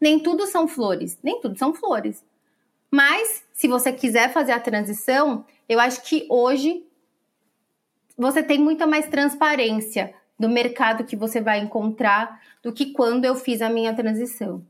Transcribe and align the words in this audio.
Nem 0.00 0.18
tudo 0.18 0.46
são 0.46 0.68
flores, 0.68 1.18
nem 1.22 1.40
tudo 1.40 1.58
são 1.58 1.74
flores. 1.74 2.24
Mas, 2.90 3.44
se 3.52 3.68
você 3.68 3.92
quiser 3.92 4.32
fazer 4.32 4.52
a 4.52 4.60
transição, 4.60 5.44
eu 5.68 5.78
acho 5.78 6.02
que 6.02 6.26
hoje 6.30 6.84
você 8.16 8.42
tem 8.42 8.58
muita 8.58 8.86
mais 8.86 9.08
transparência 9.08 10.14
do 10.38 10.48
mercado 10.48 11.04
que 11.04 11.16
você 11.16 11.40
vai 11.40 11.58
encontrar 11.58 12.40
do 12.62 12.72
que 12.72 12.92
quando 12.92 13.24
eu 13.24 13.34
fiz 13.34 13.60
a 13.60 13.68
minha 13.68 13.94
transição. 13.94 14.64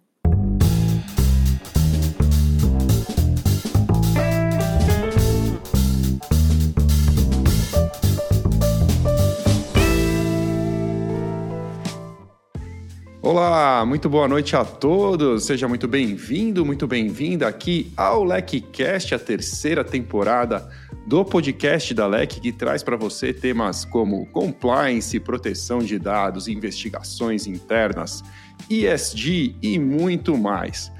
Olá, 13.31 13.85
muito 13.85 14.09
boa 14.09 14.27
noite 14.27 14.57
a 14.57 14.65
todos. 14.65 15.45
Seja 15.45 15.69
muito 15.69 15.87
bem-vindo, 15.87 16.65
muito 16.65 16.87
bem-vinda 16.87 17.47
aqui 17.47 17.93
ao 17.95 18.25
LecCast, 18.25 19.15
a 19.15 19.19
terceira 19.19 19.85
temporada 19.85 20.67
do 21.07 21.23
podcast 21.23 21.93
da 21.93 22.07
LEC, 22.07 22.41
que 22.41 22.51
traz 22.51 22.83
para 22.83 22.97
você 22.97 23.35
temas 23.35 23.85
como 23.85 24.25
compliance, 24.29 25.21
proteção 25.21 25.81
de 25.81 25.99
dados, 25.99 26.49
investigações 26.49 27.47
internas, 27.47 28.25
ESG 28.71 29.57
e 29.61 29.79
muito 29.79 30.35
mais. 30.39 30.91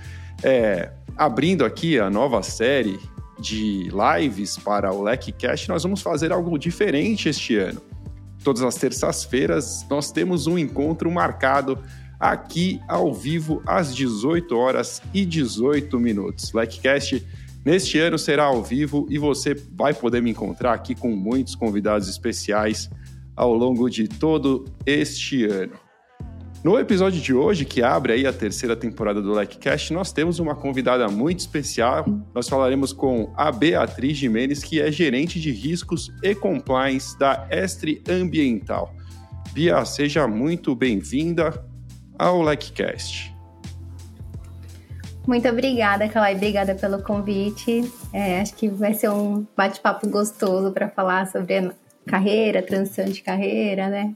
É, 0.43 0.93
abrindo 1.17 1.65
aqui 1.65 1.99
a 1.99 2.11
nova 2.11 2.43
série 2.43 3.01
de 3.41 3.89
lives 3.89 4.59
para 4.59 4.93
o 4.93 5.03
LecCast, 5.03 5.67
nós 5.71 5.83
vamos 5.83 6.03
fazer 6.03 6.31
algo 6.31 6.59
diferente 6.59 7.31
este 7.31 7.57
ano. 7.57 7.81
Todas 8.45 8.63
as 8.63 8.75
terças-feiras 8.75 9.87
nós 9.89 10.13
temos 10.13 10.47
um 10.47 10.59
encontro 10.59 11.11
marcado 11.11 11.83
aqui 12.19 12.81
ao 12.89 13.13
vivo 13.13 13.63
às 13.67 13.95
18 13.95 14.57
horas 14.57 15.03
e 15.15 15.25
18 15.25 15.99
minutos. 16.01 16.51
Blackcast 16.51 17.25
neste 17.65 17.99
ano 17.99 18.19
será 18.19 18.45
ao 18.45 18.63
vivo 18.63 19.07
e 19.09 19.19
você 19.19 19.55
vai 19.73 19.95
poder 19.95 20.23
me 20.23 20.31
encontrar 20.31 20.73
aqui 20.73 20.95
com 20.95 21.15
muitos 21.15 21.55
convidados 21.55 22.09
especiais 22.09 22.91
ao 23.37 23.55
longo 23.55 23.89
de 23.89 24.09
todo 24.09 24.65
este 24.85 25.45
ano. 25.45 25.75
No 26.65 26.77
episódio 26.77 27.21
de 27.21 27.33
hoje, 27.33 27.65
que 27.65 27.83
abre 27.85 28.15
aí 28.15 28.27
a 28.27 28.33
terceira 28.33 28.75
temporada 28.75 29.23
do 29.23 29.33
LecCast, 29.33 29.93
nós 29.93 30.11
temos 30.11 30.41
uma 30.41 30.57
convidada 30.57 31.07
muito 31.09 31.39
especial. 31.39 32.05
Nós 32.35 32.49
falaremos 32.49 32.93
com 32.93 33.33
a 33.37 33.53
Beatriz 33.53 34.17
Jimenez, 34.17 34.65
que 34.65 34.81
é 34.81 34.91
gerente 34.91 35.39
de 35.39 35.53
riscos 35.53 36.13
e 36.21 36.35
compliance 36.35 37.17
da 37.17 37.47
Estre 37.49 38.03
Ambiental. 38.09 38.93
Bia, 39.53 39.85
seja 39.85 40.27
muito 40.27 40.75
bem-vinda 40.75 41.65
ao 42.19 42.43
LikeCast. 42.49 43.35
Muito 45.27 45.47
obrigada, 45.47 46.09
Kalai. 46.09 46.35
Obrigada 46.35 46.75
pelo 46.75 47.03
convite. 47.03 47.85
É, 48.15 48.41
acho 48.41 48.55
que 48.55 48.67
vai 48.69 48.95
ser 48.95 49.11
um 49.11 49.47
bate-papo 49.55 50.09
gostoso 50.09 50.73
para 50.73 50.89
falar 50.89 51.27
sobre 51.27 51.71
carreira, 52.07 52.63
transição 52.63 53.05
de 53.05 53.21
carreira, 53.21 53.89
né? 53.89 54.15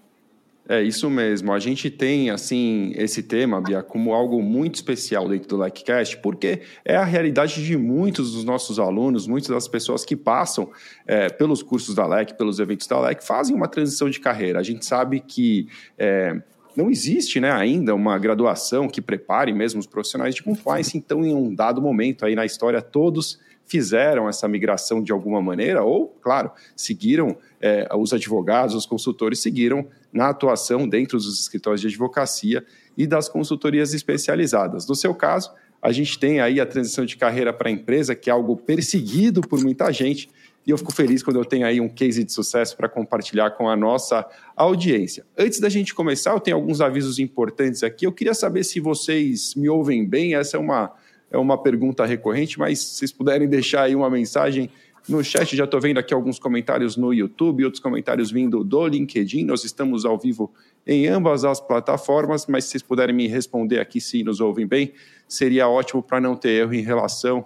É 0.69 0.81
isso 0.81 1.11
mesmo. 1.11 1.53
A 1.53 1.59
gente 1.59 1.91
tem 1.91 2.31
assim 2.31 2.93
esse 2.97 3.23
tema, 3.23 3.61
Bia, 3.61 3.83
como 3.83 4.15
algo 4.15 4.41
muito 4.41 4.77
especial 4.77 5.29
dentro 5.29 5.49
do 5.49 5.63
LikeCast, 5.63 6.19
porque 6.19 6.63
é 6.85 6.97
a 6.97 7.05
realidade 7.05 7.63
de 7.63 7.77
muitos 7.77 8.33
dos 8.33 8.45
nossos 8.45 8.79
alunos, 8.79 9.27
muitas 9.27 9.51
das 9.51 9.67
pessoas 9.67 10.05
que 10.05 10.17
passam 10.17 10.71
é, 11.07 11.29
pelos 11.29 11.63
cursos 11.63 11.95
da 11.95 12.07
LEC, 12.07 12.35
pelos 12.39 12.61
eventos 12.61 12.87
da 12.87 12.99
LEC, 12.99 13.23
fazem 13.23 13.55
uma 13.55 13.67
transição 13.67 14.09
de 14.09 14.21
carreira. 14.21 14.61
A 14.61 14.63
gente 14.63 14.87
sabe 14.87 15.21
que 15.21 15.69
é, 15.99 16.41
não 16.77 16.91
existe 16.91 17.41
né, 17.41 17.51
ainda 17.51 17.95
uma 17.95 18.19
graduação 18.19 18.89
que 18.89 19.01
prepare 19.01 19.53
mesmo 19.53 19.81
os 19.81 19.87
profissionais 19.87 20.35
de 20.35 20.43
compliance, 20.43 20.97
então, 20.97 21.25
em 21.25 21.35
um 21.35 21.55
dado 21.55 21.81
momento 21.81 22.25
aí 22.25 22.35
na 22.35 22.45
história, 22.45 22.81
todos 22.81 23.39
fizeram 23.67 24.29
essa 24.29 24.47
migração 24.49 25.03
de 25.03 25.13
alguma 25.13 25.41
maneira, 25.41 25.83
ou, 25.83 26.09
claro, 26.21 26.51
seguiram, 26.77 27.37
é, 27.61 27.89
os 27.97 28.13
advogados, 28.13 28.75
os 28.75 28.87
consultores 28.87 29.39
seguiram 29.39 29.87
na 30.13 30.29
atuação 30.29 30.89
dentro 30.89 31.17
dos 31.17 31.41
escritórios 31.41 31.81
de 31.81 31.87
advocacia 31.87 32.65
e 32.97 33.07
das 33.07 33.29
consultorias 33.29 33.95
especializadas. 33.95 34.87
No 34.87 34.95
seu 34.95 35.15
caso, 35.15 35.53
a 35.81 35.91
gente 35.91 36.19
tem 36.19 36.41
aí 36.41 36.61
a 36.61 36.67
transição 36.67 37.05
de 37.05 37.17
carreira 37.17 37.53
para 37.53 37.69
a 37.69 37.73
empresa, 37.73 38.15
que 38.15 38.31
é 38.31 38.33
algo 38.33 38.57
perseguido 38.57 39.41
por 39.41 39.61
muita 39.61 39.91
gente, 39.91 40.29
e 40.67 40.71
eu 40.71 40.79
fico 40.79 40.93
feliz 40.93 41.23
quando 41.23 41.37
eu 41.37 41.45
tenho 41.45 41.67
aí 41.67 41.81
um 41.81 41.89
case 41.89 42.23
de 42.23 42.33
sucesso 42.33 42.77
para 42.77 42.89
compartilhar 42.89 43.51
com 43.51 43.69
a 43.69 43.77
nossa 43.77 44.25
audiência. 44.57 45.25
Antes 45.37 45.59
da 45.59 45.69
gente 45.69 45.93
começar, 45.93 46.33
eu 46.33 46.41
tenho 46.41 46.57
alguns 46.57 46.81
avisos 46.81 47.19
importantes 47.19 47.83
aqui. 47.83 48.07
Eu 48.07 48.13
queria 48.13 48.35
saber 48.35 48.63
se 48.63 48.79
vocês 48.79 49.55
me 49.57 49.69
ouvem 49.69 50.07
bem. 50.07 50.37
Essa 50.37 50.57
é 50.57 50.61
uma, 50.61 50.93
é 51.31 51.37
uma 51.37 51.61
pergunta 51.61 52.07
recorrente, 52.07 52.59
mas 52.59 52.79
se 52.79 52.95
vocês 52.97 53.13
puderem 53.13 53.49
deixar 53.49 53.83
aí 53.83 53.97
uma 53.97 54.09
mensagem 54.09 54.71
no 55.09 55.23
chat, 55.25 55.57
já 55.57 55.65
estou 55.65 55.81
vendo 55.81 55.99
aqui 55.99 56.15
alguns 56.15 56.39
comentários 56.39 56.97
no 56.97 57.13
YouTube, 57.13 57.65
outros 57.65 57.83
comentários 57.83 58.31
vindo 58.31 58.63
do 58.63 58.87
LinkedIn. 58.87 59.45
Nós 59.45 59.65
estamos 59.65 60.05
ao 60.05 60.17
vivo 60.17 60.53
em 60.87 61.09
ambas 61.09 61.45
as 61.45 61.61
plataformas, 61.61 62.47
mas 62.47 62.65
se 62.65 62.71
vocês 62.71 62.83
puderem 62.83 63.15
me 63.15 63.27
responder 63.27 63.81
aqui 63.81 64.01
se 64.01 64.23
nos 64.23 64.41
ouvem 64.41 64.65
bem, 64.65 64.93
seria 65.27 65.69
ótimo 65.69 66.05
para 66.05 66.21
não 66.21 66.37
ter 66.37 66.51
erro 66.51 66.73
em 66.73 66.83
relação 66.83 67.45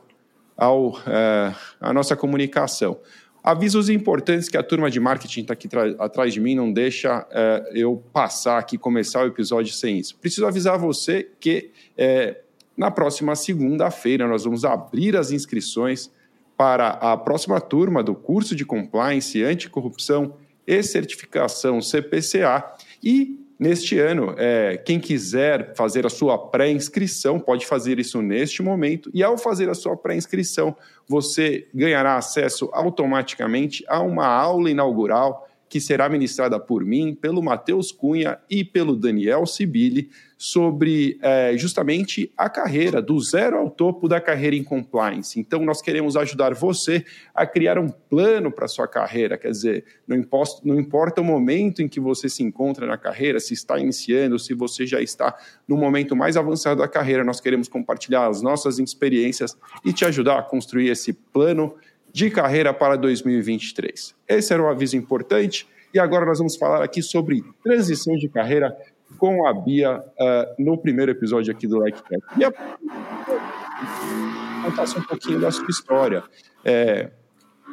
ao, 0.57 0.99
é, 1.07 1.55
a 1.81 1.93
nossa 1.93 2.17
comunicação. 2.17 2.99
Avisos 3.43 3.89
importantes 3.89 4.49
que 4.49 4.57
a 4.57 4.63
turma 4.63 4.91
de 4.91 4.99
marketing 4.99 5.43
está 5.43 5.53
aqui 5.53 5.69
atrás 5.99 6.35
de 6.35 6.41
mim 6.41 6.55
não 6.57 6.73
deixa 6.73 7.25
é, 7.31 7.71
eu 7.75 8.03
passar 8.13 8.59
aqui, 8.59 8.77
começar 8.77 9.23
o 9.23 9.27
episódio 9.29 9.73
sem 9.73 9.99
isso. 9.99 10.17
Preciso 10.17 10.47
avisar 10.47 10.79
você 10.79 11.31
que 11.39 11.71
é, 11.97 12.41
na 12.77 12.91
próxima 12.91 13.37
segunda-feira 13.37 14.27
nós 14.27 14.45
vamos 14.45 14.65
abrir 14.65 15.17
as 15.17 15.31
inscrições 15.31 16.11
para 16.57 16.89
a 16.89 17.17
próxima 17.17 17.61
turma 17.61 18.03
do 18.03 18.15
curso 18.15 18.57
de 18.57 18.65
Compliance, 18.65 19.43
Anticorrupção 19.45 20.35
e 20.67 20.83
Certificação 20.83 21.81
CPCA 21.81 22.65
e 23.03 23.46
Neste 23.59 23.99
ano, 23.99 24.35
é, 24.37 24.77
quem 24.77 25.01
quiser 25.01 25.75
fazer 25.75 26.05
a 26.05 26.11
sua 26.11 26.37
pré-inscrição 26.37 27.41
pode 27.41 27.65
fazer 27.67 27.99
isso 27.99 28.21
neste 28.21 28.63
momento, 28.63 29.11
e 29.15 29.23
ao 29.23 29.39
fazer 29.39 29.71
a 29.71 29.75
sua 29.75 29.97
pré-inscrição, 29.97 30.77
você 31.09 31.67
ganhará 31.75 32.17
acesso 32.17 32.69
automaticamente 32.73 33.83
a 33.89 34.01
uma 34.01 34.27
aula 34.27 34.71
inaugural 34.71 35.46
que 35.69 35.81
será 35.81 36.09
ministrada 36.09 36.61
por 36.61 36.85
mim, 36.85 37.15
pelo 37.15 37.43
Matheus 37.43 37.91
Cunha 37.91 38.39
e 38.49 38.65
pelo 38.65 38.97
Daniel 38.97 39.47
Sibili 39.47 40.11
sobre 40.39 41.19
é, 41.23 41.57
justamente 41.57 42.31
a 42.37 42.49
carreira, 42.51 43.01
do 43.01 43.19
zero 43.19 43.57
ao 43.57 43.71
topo 43.71 44.07
da 44.07 44.21
carreira 44.21 44.55
em 44.55 44.63
compliance. 44.63 45.41
Então, 45.41 45.65
nós 45.65 45.81
queremos 45.81 46.15
ajudar 46.17 46.55
você 46.55 47.05
a 47.35 47.47
criar 47.47 47.79
um 47.79 47.89
plano 47.89 48.53
para 48.53 48.67
a 48.67 48.69
sua 48.69 48.87
carreira, 48.87 49.39
quer 49.39 49.51
dizer, 49.51 49.85
não, 50.07 50.17
imposto, 50.17 50.67
não 50.67 50.79
importa 50.79 51.23
o 51.23 51.25
momento 51.25 51.83
em 51.83 51.89
que 51.89 51.99
você 51.99 52.29
se 52.29 52.43
encontra 52.43 52.87
na 52.87 52.99
carreira, 52.99 53.41
se 53.41 53.55
está 53.55 53.79
iniciando, 53.79 54.39
se 54.39 54.53
você 54.53 54.87
já 54.87 55.01
está 55.01 55.35
no 55.67 55.77
momento 55.77 56.15
mais 56.15 56.37
avançado 56.37 56.81
da 56.81 56.89
carreira, 56.89 57.25
nós 57.25 57.41
queremos 57.41 57.67
compartilhar 57.67 58.27
as 58.27 58.43
nossas 58.43 58.79
experiências 58.79 59.57
e 59.85 59.93
te 59.93 60.05
ajudar 60.05 60.39
a 60.39 60.43
construir 60.43 60.91
esse 60.91 61.15
plano 61.15 61.75
de 62.17 62.31
carreira 62.31 62.73
para 62.73 62.97
2023. 62.97 64.15
Esse 64.27 64.55
era 64.55 64.63
um 64.63 64.71
aviso 64.71 64.97
importante. 64.97 65.69
E 65.93 65.99
agora 65.99 66.25
nós 66.25 66.39
vamos 66.39 66.57
falar 66.57 66.83
aqui 66.83 67.03
sobre 67.03 67.45
transição 67.63 68.17
de 68.17 68.27
carreira 68.27 68.75
com 69.19 69.47
a 69.47 69.53
Bia 69.53 69.99
uh, 69.99 70.55
no 70.59 70.79
primeiro 70.79 71.13
episódio 71.13 71.53
aqui 71.53 71.67
do 71.67 71.79
Like 71.79 72.03
Cat. 72.03 72.23
Bia, 72.35 72.55
contasse 74.65 74.99
um 74.99 75.03
pouquinho 75.03 75.41
da 75.41 75.51
sua 75.51 75.69
história. 75.69 76.25
É, 76.65 77.11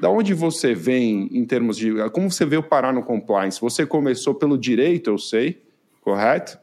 da 0.02 0.10
onde 0.10 0.34
você 0.34 0.76
vem 0.76 1.30
em 1.32 1.46
termos 1.46 1.78
de. 1.78 1.94
Como 2.10 2.30
você 2.30 2.46
veio 2.46 2.62
parar 2.62 2.92
no 2.92 3.02
compliance? 3.02 3.62
Você 3.62 3.86
começou 3.86 4.36
pelo 4.36 4.58
direito, 4.58 5.10
eu 5.10 5.18
sei, 5.18 5.64
correto? 6.02 6.60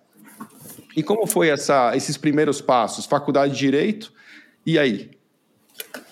E 0.95 1.03
como 1.03 1.27
foi 1.27 1.49
essa, 1.49 1.97
esses 1.97 2.19
primeiros 2.19 2.61
passos? 2.61 3.07
Faculdade 3.07 3.55
de 3.55 3.59
Direito, 3.59 4.13
e 4.67 4.79
aí? 4.79 5.19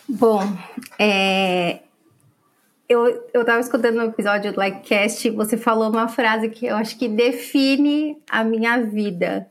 Bom, 0.08 0.40
é, 0.99 1.81
eu, 2.88 3.28
eu 3.34 3.44
tava 3.44 3.60
escutando 3.60 3.96
no 3.96 4.05
episódio 4.05 4.52
do 4.52 4.58
Likecast, 4.58 5.28
você 5.31 5.58
falou 5.58 5.90
uma 5.90 6.08
frase 6.08 6.49
que 6.49 6.64
eu 6.64 6.76
acho 6.76 6.99
que 6.99 7.06
define 7.06 8.16
a 8.31 8.43
minha 8.43 8.78
vida. 8.78 9.46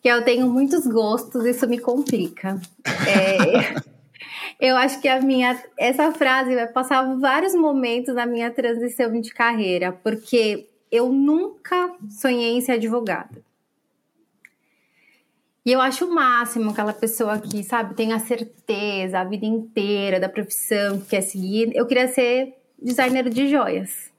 Que 0.00 0.08
eu 0.08 0.22
tenho 0.22 0.46
muitos 0.48 0.86
gostos, 0.86 1.44
isso 1.44 1.66
me 1.68 1.78
complica. 1.78 2.60
É, 2.86 3.74
eu 4.60 4.76
acho 4.76 5.00
que 5.00 5.08
a 5.08 5.20
minha 5.20 5.60
essa 5.76 6.12
frase 6.12 6.54
vai 6.54 6.68
passar 6.68 7.02
vários 7.18 7.54
momentos 7.54 8.14
na 8.14 8.24
minha 8.24 8.50
transição 8.52 9.20
de 9.20 9.32
carreira, 9.32 9.90
porque 9.90 10.68
eu 10.92 11.08
nunca 11.10 11.92
sonhei 12.08 12.56
em 12.56 12.60
ser 12.60 12.72
advogada. 12.72 13.42
E 15.64 15.72
eu 15.72 15.80
acho 15.80 16.06
o 16.06 16.14
máximo 16.14 16.70
aquela 16.70 16.92
pessoa 16.92 17.38
que, 17.38 17.62
sabe, 17.62 17.94
tem 17.94 18.12
a 18.12 18.18
certeza 18.18 19.20
a 19.20 19.24
vida 19.24 19.44
inteira 19.44 20.18
da 20.18 20.28
profissão 20.28 20.98
que 21.00 21.08
quer 21.08 21.20
seguir. 21.20 21.70
Eu 21.74 21.86
queria 21.86 22.08
ser 22.08 22.54
designer 22.80 23.28
de 23.28 23.48
joias. 23.48 24.10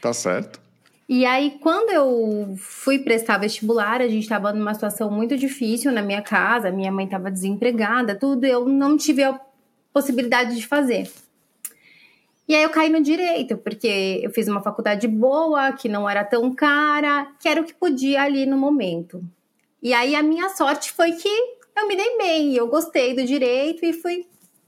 Tá 0.00 0.12
certo. 0.12 0.60
E 1.08 1.26
aí, 1.26 1.58
quando 1.60 1.90
eu 1.90 2.54
fui 2.56 2.98
prestar 2.98 3.38
vestibular, 3.38 4.00
a 4.00 4.08
gente 4.08 4.22
estava 4.22 4.52
numa 4.52 4.72
situação 4.72 5.10
muito 5.10 5.36
difícil 5.36 5.92
na 5.92 6.00
minha 6.00 6.22
casa, 6.22 6.70
minha 6.70 6.92
mãe 6.92 7.04
estava 7.04 7.30
desempregada, 7.30 8.14
tudo, 8.14 8.44
eu 8.44 8.66
não 8.66 8.96
tive 8.96 9.22
a 9.22 9.38
possibilidade 9.92 10.56
de 10.56 10.66
fazer. 10.66 11.10
E 12.46 12.54
aí 12.54 12.62
eu 12.62 12.70
caí 12.70 12.90
no 12.90 13.02
direito, 13.02 13.56
porque 13.56 14.20
eu 14.22 14.30
fiz 14.30 14.46
uma 14.48 14.62
faculdade 14.62 15.08
boa, 15.08 15.72
que 15.72 15.88
não 15.88 16.08
era 16.08 16.22
tão 16.24 16.54
cara, 16.54 17.32
que 17.40 17.48
era 17.48 17.60
o 17.60 17.64
que 17.64 17.74
podia 17.74 18.22
ali 18.22 18.44
no 18.44 18.56
momento. 18.56 19.22
E 19.82 19.94
aí 19.94 20.14
a 20.14 20.22
minha 20.22 20.50
sorte 20.50 20.92
foi 20.92 21.12
que 21.12 21.28
eu 21.76 21.88
me 21.88 21.96
dei 21.96 22.16
bem, 22.18 22.54
eu 22.54 22.68
gostei 22.68 23.14
do 23.14 23.24
direito 23.24 23.84
e 23.84 23.92
fui 23.92 24.26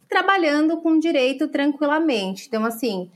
trabalhando 0.09 0.79
com 0.79 0.99
direito 0.99 1.49
tranquilamente. 1.49 2.47
Então, 2.49 2.65
assim, 2.65 3.11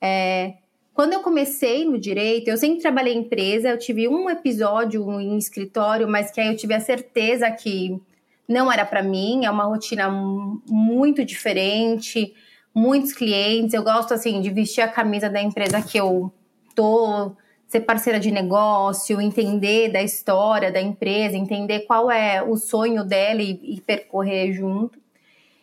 é, 0.00 0.54
quando 0.94 1.12
eu 1.12 1.20
comecei 1.20 1.84
no 1.84 1.98
direito, 1.98 2.48
eu 2.48 2.56
sempre 2.56 2.80
trabalhei 2.80 3.12
em 3.12 3.18
empresa, 3.18 3.68
eu 3.68 3.78
tive 3.78 4.08
um 4.08 4.30
episódio 4.30 5.20
em 5.20 5.36
escritório, 5.36 6.08
mas 6.08 6.30
que 6.30 6.40
aí 6.40 6.48
eu 6.48 6.56
tive 6.56 6.72
a 6.72 6.80
certeza 6.80 7.50
que 7.50 8.00
não 8.48 8.72
era 8.72 8.84
para 8.84 9.02
mim, 9.02 9.44
é 9.44 9.50
uma 9.50 9.64
rotina 9.64 10.08
muito 10.10 11.24
diferente, 11.24 12.34
muitos 12.76 13.14
clientes, 13.14 13.72
eu 13.72 13.82
gosto 13.82 14.12
assim 14.12 14.42
de 14.42 14.50
vestir 14.50 14.82
a 14.82 14.88
camisa 14.88 15.30
da 15.30 15.40
empresa 15.40 15.80
que 15.80 15.96
eu 15.96 16.30
tô, 16.74 17.32
ser 17.66 17.80
parceira 17.80 18.20
de 18.20 18.30
negócio, 18.30 19.18
entender 19.18 19.90
da 19.90 20.02
história 20.02 20.70
da 20.70 20.78
empresa, 20.78 21.38
entender 21.38 21.80
qual 21.80 22.10
é 22.10 22.42
o 22.42 22.54
sonho 22.58 23.02
dela 23.02 23.40
e, 23.40 23.58
e 23.62 23.80
percorrer 23.80 24.52
junto. 24.52 25.00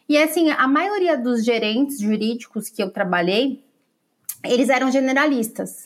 E 0.09 0.17
assim, 0.17 0.49
a 0.49 0.67
maioria 0.67 1.15
dos 1.15 1.45
gerentes 1.45 1.99
jurídicos 1.99 2.67
que 2.67 2.81
eu 2.81 2.89
trabalhei, 2.89 3.63
eles 4.43 4.69
eram 4.69 4.91
generalistas. 4.91 5.83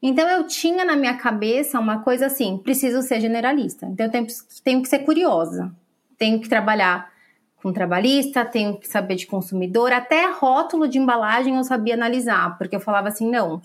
Então 0.00 0.26
eu 0.30 0.46
tinha 0.46 0.82
na 0.82 0.96
minha 0.96 1.14
cabeça 1.18 1.78
uma 1.78 2.00
coisa 2.02 2.26
assim: 2.26 2.56
preciso 2.56 3.02
ser 3.02 3.20
generalista. 3.20 3.84
Então 3.84 4.06
eu 4.06 4.12
tenho, 4.12 4.26
tenho 4.64 4.82
que 4.82 4.88
ser 4.88 5.00
curiosa, 5.00 5.70
tenho 6.16 6.40
que 6.40 6.48
trabalhar 6.48 7.14
com 7.66 7.72
trabalhista, 7.72 8.44
tenho 8.44 8.78
que 8.78 8.86
saber 8.86 9.16
de 9.16 9.26
consumidor, 9.26 9.92
até 9.92 10.30
rótulo 10.30 10.86
de 10.86 10.98
embalagem 10.98 11.56
eu 11.56 11.64
sabia 11.64 11.94
analisar, 11.94 12.56
porque 12.56 12.76
eu 12.76 12.80
falava 12.80 13.08
assim: 13.08 13.28
não, 13.28 13.60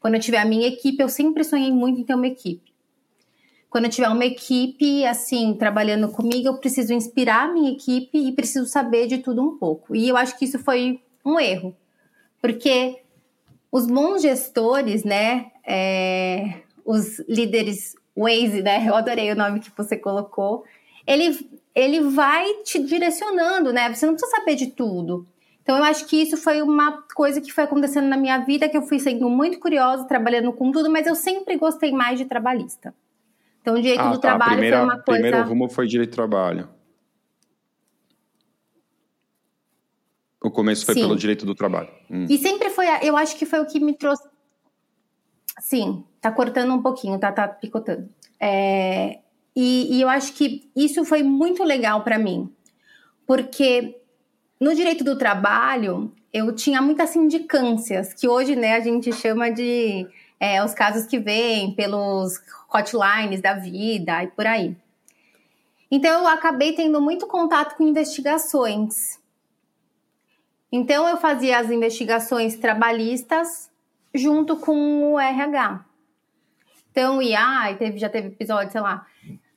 quando 0.00 0.14
eu 0.14 0.20
tiver 0.20 0.38
a 0.38 0.44
minha 0.46 0.66
equipe, 0.66 1.02
eu 1.02 1.08
sempre 1.10 1.44
sonhei 1.44 1.70
muito 1.70 2.00
em 2.00 2.02
ter 2.02 2.14
uma 2.14 2.26
equipe. 2.26 2.72
Quando 3.68 3.84
eu 3.84 3.90
tiver 3.90 4.08
uma 4.08 4.24
equipe 4.24 5.04
assim 5.04 5.52
trabalhando 5.52 6.08
comigo, 6.08 6.48
eu 6.48 6.56
preciso 6.56 6.94
inspirar 6.94 7.50
a 7.50 7.52
minha 7.52 7.72
equipe 7.72 8.16
e 8.16 8.32
preciso 8.32 8.64
saber 8.64 9.06
de 9.06 9.18
tudo 9.18 9.42
um 9.42 9.58
pouco. 9.58 9.94
E 9.94 10.08
eu 10.08 10.16
acho 10.16 10.38
que 10.38 10.46
isso 10.46 10.58
foi 10.58 11.02
um 11.22 11.38
erro, 11.38 11.76
porque 12.40 13.02
os 13.70 13.86
bons 13.86 14.22
gestores, 14.22 15.04
né, 15.04 15.50
é, 15.62 16.62
os 16.86 17.18
líderes 17.28 17.94
Waze, 18.16 18.62
né, 18.62 18.82
eu 18.88 18.94
adorei 18.94 19.30
o 19.30 19.36
nome 19.36 19.60
que 19.60 19.70
você 19.76 19.94
colocou, 19.94 20.64
ele, 21.06 21.50
ele 21.74 22.00
vai 22.00 22.62
te 22.62 22.78
direcionando, 22.82 23.72
né, 23.72 23.92
você 23.92 24.06
não 24.06 24.14
precisa 24.14 24.36
saber 24.36 24.54
de 24.54 24.68
tudo. 24.68 25.26
Então, 25.62 25.76
eu 25.76 25.84
acho 25.84 26.06
que 26.06 26.16
isso 26.16 26.36
foi 26.36 26.60
uma 26.60 27.02
coisa 27.14 27.40
que 27.40 27.52
foi 27.52 27.64
acontecendo 27.64 28.08
na 28.08 28.16
minha 28.16 28.38
vida, 28.38 28.68
que 28.68 28.76
eu 28.76 28.82
fui 28.82 28.98
sendo 28.98 29.30
muito 29.30 29.60
curiosa, 29.60 30.04
trabalhando 30.04 30.52
com 30.52 30.72
tudo, 30.72 30.90
mas 30.90 31.06
eu 31.06 31.14
sempre 31.14 31.56
gostei 31.56 31.92
mais 31.92 32.18
de 32.18 32.24
trabalhista. 32.24 32.92
Então, 33.60 33.74
o 33.74 33.80
direito 33.80 34.00
ah, 34.00 34.10
do 34.10 34.14
tá. 34.14 34.20
trabalho 34.20 34.52
primeira, 34.52 34.76
foi 34.78 34.84
uma 34.84 34.98
coisa... 34.98 35.22
Primeiro 35.22 35.48
rumo 35.48 35.68
foi 35.68 35.86
direito 35.86 36.10
do 36.10 36.14
trabalho. 36.14 36.68
O 40.42 40.50
começo 40.50 40.84
foi 40.84 40.94
Sim. 40.94 41.02
pelo 41.02 41.14
direito 41.14 41.46
do 41.46 41.54
trabalho. 41.54 41.88
Hum. 42.10 42.26
E 42.28 42.36
sempre 42.38 42.68
foi, 42.68 42.86
eu 43.00 43.16
acho 43.16 43.36
que 43.36 43.46
foi 43.46 43.60
o 43.60 43.66
que 43.66 43.78
me 43.78 43.94
trouxe. 43.94 44.28
Sim, 45.60 46.04
tá 46.20 46.32
cortando 46.32 46.74
um 46.74 46.82
pouquinho, 46.82 47.20
tá, 47.20 47.30
tá 47.30 47.46
picotando. 47.46 48.08
É, 48.40 49.20
e, 49.54 49.96
e 49.96 50.00
eu 50.00 50.08
acho 50.08 50.32
que 50.32 50.70
isso 50.74 51.04
foi 51.04 51.22
muito 51.22 51.62
legal 51.62 52.02
para 52.02 52.18
mim, 52.18 52.50
porque 53.26 54.00
no 54.60 54.74
direito 54.74 55.04
do 55.04 55.18
trabalho 55.18 56.12
eu 56.32 56.54
tinha 56.54 56.80
muitas 56.80 57.10
sindicâncias, 57.10 58.14
que 58.14 58.26
hoje 58.26 58.56
né, 58.56 58.74
a 58.74 58.80
gente 58.80 59.12
chama 59.12 59.50
de 59.50 60.06
é, 60.40 60.64
os 60.64 60.72
casos 60.72 61.06
que 61.06 61.18
vêm 61.18 61.74
pelos 61.74 62.40
hotlines 62.72 63.42
da 63.42 63.54
vida 63.54 64.24
e 64.24 64.28
por 64.28 64.46
aí. 64.46 64.74
Então 65.90 66.22
eu 66.22 66.26
acabei 66.26 66.72
tendo 66.72 67.00
muito 67.02 67.26
contato 67.26 67.76
com 67.76 67.84
investigações. 67.86 69.20
Então 70.70 71.06
eu 71.06 71.18
fazia 71.18 71.58
as 71.58 71.70
investigações 71.70 72.56
trabalhistas 72.56 73.70
junto 74.14 74.56
com 74.56 75.12
o 75.12 75.20
RH. 75.20 75.84
Então 76.90 77.20
e 77.20 77.34
teve, 77.78 77.98
já 77.98 78.08
teve 78.08 78.28
episódio, 78.28 78.72
sei 78.72 78.80
lá, 78.80 79.06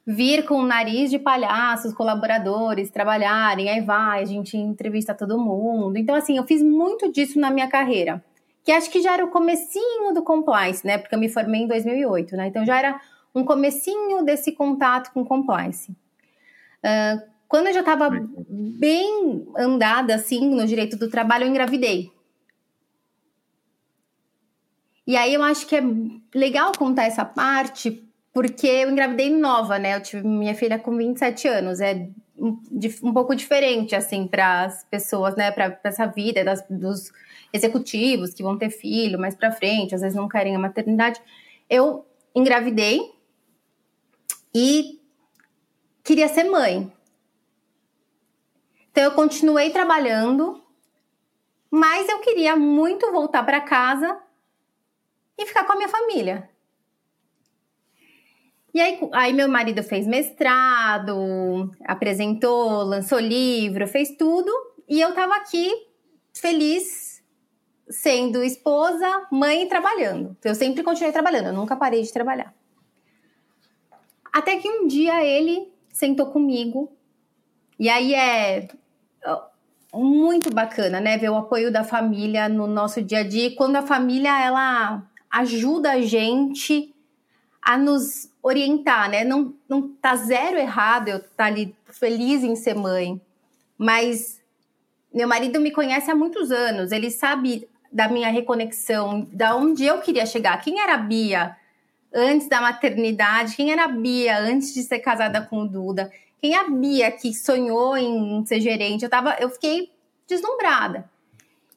vir 0.05 0.45
com 0.45 0.55
o 0.55 0.65
nariz 0.65 1.09
de 1.09 1.17
palhaço, 1.17 1.87
os 1.87 1.93
colaboradores 1.93 2.91
trabalharem, 2.91 3.69
aí 3.69 3.81
vai, 3.81 4.21
a 4.21 4.25
gente 4.25 4.55
entrevista 4.55 5.15
todo 5.15 5.39
mundo. 5.39 5.97
Então, 5.97 6.13
assim, 6.13 6.37
eu 6.37 6.45
fiz 6.45 6.61
muito 6.61 7.11
disso 7.11 7.39
na 7.39 7.49
minha 7.49 7.67
carreira. 7.67 8.23
Que 8.63 8.71
acho 8.71 8.89
que 8.89 9.01
já 9.01 9.13
era 9.13 9.25
o 9.25 9.29
comecinho 9.29 10.13
do 10.13 10.23
compliance, 10.23 10.85
né? 10.85 10.97
Porque 10.97 11.15
eu 11.15 11.19
me 11.19 11.29
formei 11.29 11.61
em 11.61 11.67
2008, 11.67 12.35
né? 12.35 12.47
Então 12.47 12.65
já 12.65 12.77
era 12.77 12.99
um 13.33 13.43
comecinho 13.43 14.23
desse 14.23 14.51
contato 14.51 15.11
com 15.11 15.25
compliance. 15.25 15.91
Uh, 15.91 17.35
quando 17.47 17.67
eu 17.67 17.73
já 17.73 17.81
estava 17.81 18.09
bem 18.49 19.47
andada, 19.55 20.15
assim, 20.15 20.49
no 20.49 20.65
direito 20.65 20.97
do 20.97 21.09
trabalho, 21.09 21.43
eu 21.43 21.49
engravidei. 21.49 22.11
E 25.05 25.15
aí 25.15 25.33
eu 25.33 25.43
acho 25.43 25.67
que 25.67 25.75
é 25.75 25.83
legal 26.33 26.71
contar 26.75 27.03
essa 27.03 27.23
parte, 27.23 28.04
porque 28.35 28.67
eu 28.67 28.89
engravidei 28.89 29.29
nova, 29.29 29.79
né? 29.79 29.95
Eu 29.95 30.03
tive 30.03 30.27
minha 30.27 30.53
filha 30.53 30.77
com 30.77 30.97
27 30.97 31.47
anos. 31.47 31.79
É 31.79 32.09
um, 32.37 32.59
um 33.03 33.13
pouco 33.13 33.33
diferente, 33.33 33.95
assim, 33.95 34.27
para 34.27 34.65
as 34.65 34.83
pessoas, 34.83 35.37
né? 35.37 35.51
Para 35.51 35.79
essa 35.85 36.05
vida 36.05 36.43
das, 36.43 36.61
dos 36.69 37.13
executivos 37.53 38.33
que 38.33 38.43
vão 38.43 38.57
ter 38.57 38.69
filho 38.69 39.17
mais 39.17 39.35
para 39.35 39.53
frente, 39.53 39.95
às 39.95 40.01
vezes 40.01 40.17
não 40.17 40.27
querem 40.27 40.53
a 40.53 40.59
maternidade. 40.59 41.21
Eu 41.69 42.05
engravidei 42.35 43.09
e 44.53 44.99
queria 46.03 46.27
ser 46.27 46.43
mãe. 46.43 46.91
Então 48.91 49.01
eu 49.05 49.11
continuei 49.11 49.69
trabalhando, 49.69 50.61
mas 51.71 52.09
eu 52.09 52.19
queria 52.19 52.57
muito 52.57 53.13
voltar 53.13 53.43
para 53.43 53.61
casa 53.61 54.19
e 55.37 55.45
ficar 55.45 55.63
com 55.63 55.71
a 55.71 55.77
minha 55.77 55.87
família. 55.87 56.53
E 58.75 58.81
aí, 58.81 58.99
aí 59.13 59.31
meu 59.31 59.47
marido 59.47 59.81
fez 59.81 60.05
mestrado, 60.05 61.71
apresentou, 61.85 62.83
lançou 62.83 63.17
livro, 63.19 63.87
fez 63.87 64.17
tudo, 64.17 64.51
e 64.85 64.99
eu 64.99 65.13
tava 65.13 65.33
aqui 65.37 65.71
feliz 66.33 67.23
sendo 67.89 68.43
esposa, 68.43 69.27
mãe 69.31 69.63
e 69.63 69.69
trabalhando. 69.69 70.35
Eu 70.43 70.53
sempre 70.53 70.83
continuei 70.83 71.13
trabalhando, 71.13 71.47
eu 71.47 71.53
nunca 71.53 71.77
parei 71.77 72.01
de 72.01 72.11
trabalhar. 72.11 72.53
Até 74.33 74.57
que 74.57 74.69
um 74.69 74.87
dia 74.87 75.23
ele 75.23 75.71
sentou 75.93 76.25
comigo, 76.25 76.91
e 77.79 77.87
aí 77.87 78.13
é 78.13 78.67
muito 79.93 80.53
bacana, 80.53 80.99
né? 80.99 81.17
Ver 81.17 81.29
o 81.29 81.37
apoio 81.37 81.71
da 81.71 81.85
família 81.85 82.49
no 82.49 82.67
nosso 82.67 83.01
dia 83.01 83.19
a 83.19 83.23
dia. 83.23 83.55
Quando 83.55 83.77
a 83.77 83.83
família 83.83 84.37
ela 84.37 85.01
ajuda 85.31 85.93
a 85.93 86.01
gente 86.01 86.93
a 87.61 87.77
nos 87.77 88.34
orientar, 88.45 89.09
né? 89.09 89.23
Não, 89.23 89.55
não 89.67 89.89
tá 89.89 90.15
zero 90.15 90.55
errado 90.55 91.07
eu 91.07 91.17
estar 91.17 91.29
tá 91.35 91.45
ali 91.45 91.75
feliz 91.87 92.43
em 92.43 92.55
ser 92.55 92.75
mãe, 92.75 93.19
mas 93.75 94.39
meu 95.11 95.27
marido 95.27 95.59
me 95.59 95.71
conhece 95.71 96.11
há 96.11 96.15
muitos 96.15 96.51
anos, 96.51 96.91
ele 96.91 97.09
sabe 97.09 97.67
da 97.91 98.07
minha 98.07 98.29
reconexão, 98.29 99.27
da 99.31 99.55
onde 99.55 99.83
eu 99.83 99.99
queria 99.99 100.27
chegar. 100.27 100.61
Quem 100.61 100.79
era 100.79 100.93
a 100.93 100.97
Bia 100.97 101.57
antes 102.13 102.47
da 102.47 102.61
maternidade? 102.61 103.55
Quem 103.55 103.71
era 103.71 103.85
a 103.85 103.87
Bia 103.87 104.37
antes 104.37 104.75
de 104.75 104.83
ser 104.83 104.99
casada 104.99 105.41
com 105.41 105.61
o 105.61 105.67
Duda? 105.67 106.11
Quem 106.39 106.53
é 106.53 106.59
a 106.59 106.69
Bia 106.69 107.11
que 107.11 107.33
sonhou 107.33 107.97
em 107.97 108.45
ser 108.45 108.61
gerente? 108.61 109.03
Eu, 109.03 109.09
tava, 109.09 109.37
eu 109.39 109.49
fiquei 109.49 109.91
deslumbrada. 110.27 111.09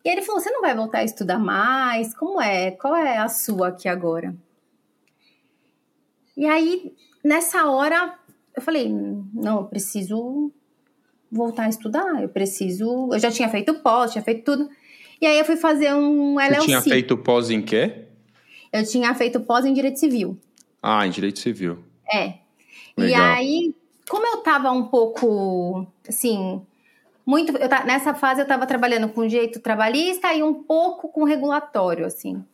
E 0.05 0.09
ele 0.11 0.21
falou: 0.23 0.41
Você 0.41 0.51
não 0.51 0.61
vai 0.61 0.75
voltar 0.75 0.99
a 0.99 1.05
estudar 1.05 1.39
mais? 1.39 2.13
Como 2.15 2.43
é? 2.43 2.73
Qual 2.73 2.95
é 2.95 3.17
a 3.17 3.29
sua 3.29 3.69
aqui 3.69 3.89
agora? 3.89 4.35
E 6.39 6.47
aí, 6.47 6.95
nessa 7.23 7.69
hora, 7.69 8.17
eu 8.55 8.63
falei: 8.63 8.89
Não, 8.89 9.63
eu 9.63 9.65
preciso 9.65 10.53
voltar 11.31 11.65
a 11.65 11.69
estudar. 11.69 12.23
Eu 12.23 12.29
preciso. 12.29 13.09
Eu 13.13 13.19
já 13.19 13.29
tinha 13.29 13.49
feito 13.49 13.75
pós, 13.75 14.13
tinha 14.13 14.23
feito 14.23 14.45
tudo. 14.45 14.71
E 15.21 15.27
aí, 15.27 15.37
eu 15.37 15.45
fui 15.45 15.57
fazer 15.57 15.93
um 15.93 16.39
LLC. 16.39 16.61
Você 16.61 16.67
tinha 16.67 16.83
feito 16.83 17.19
pós 17.19 17.51
em 17.51 17.61
quê? 17.61 18.05
Eu 18.73 18.87
tinha 18.87 19.13
feito 19.17 19.41
pós 19.41 19.67
em 19.67 19.73
direito 19.73 19.99
civil. 19.99 20.39
Ah, 20.81 21.05
em 21.05 21.11
direito 21.11 21.41
civil. 21.41 21.81
É. 22.09 22.35
Legal. 22.97 23.09
E 23.09 23.15
aí, 23.15 23.75
como 24.09 24.25
eu 24.25 24.37
tava 24.37 24.71
um 24.71 24.85
pouco, 24.85 25.85
assim, 26.09 26.63
muito. 27.27 27.51
Eu, 27.57 27.69
nessa 27.85 28.15
fase 28.15 28.41
eu 28.41 28.45
estava 28.45 28.65
trabalhando 28.65 29.09
com 29.09 29.27
direito 29.27 29.59
trabalhista 29.59 30.33
e 30.33 30.41
um 30.41 30.55
pouco 30.55 31.09
com 31.09 31.25
regulatório, 31.25 32.07
assim. 32.07 32.45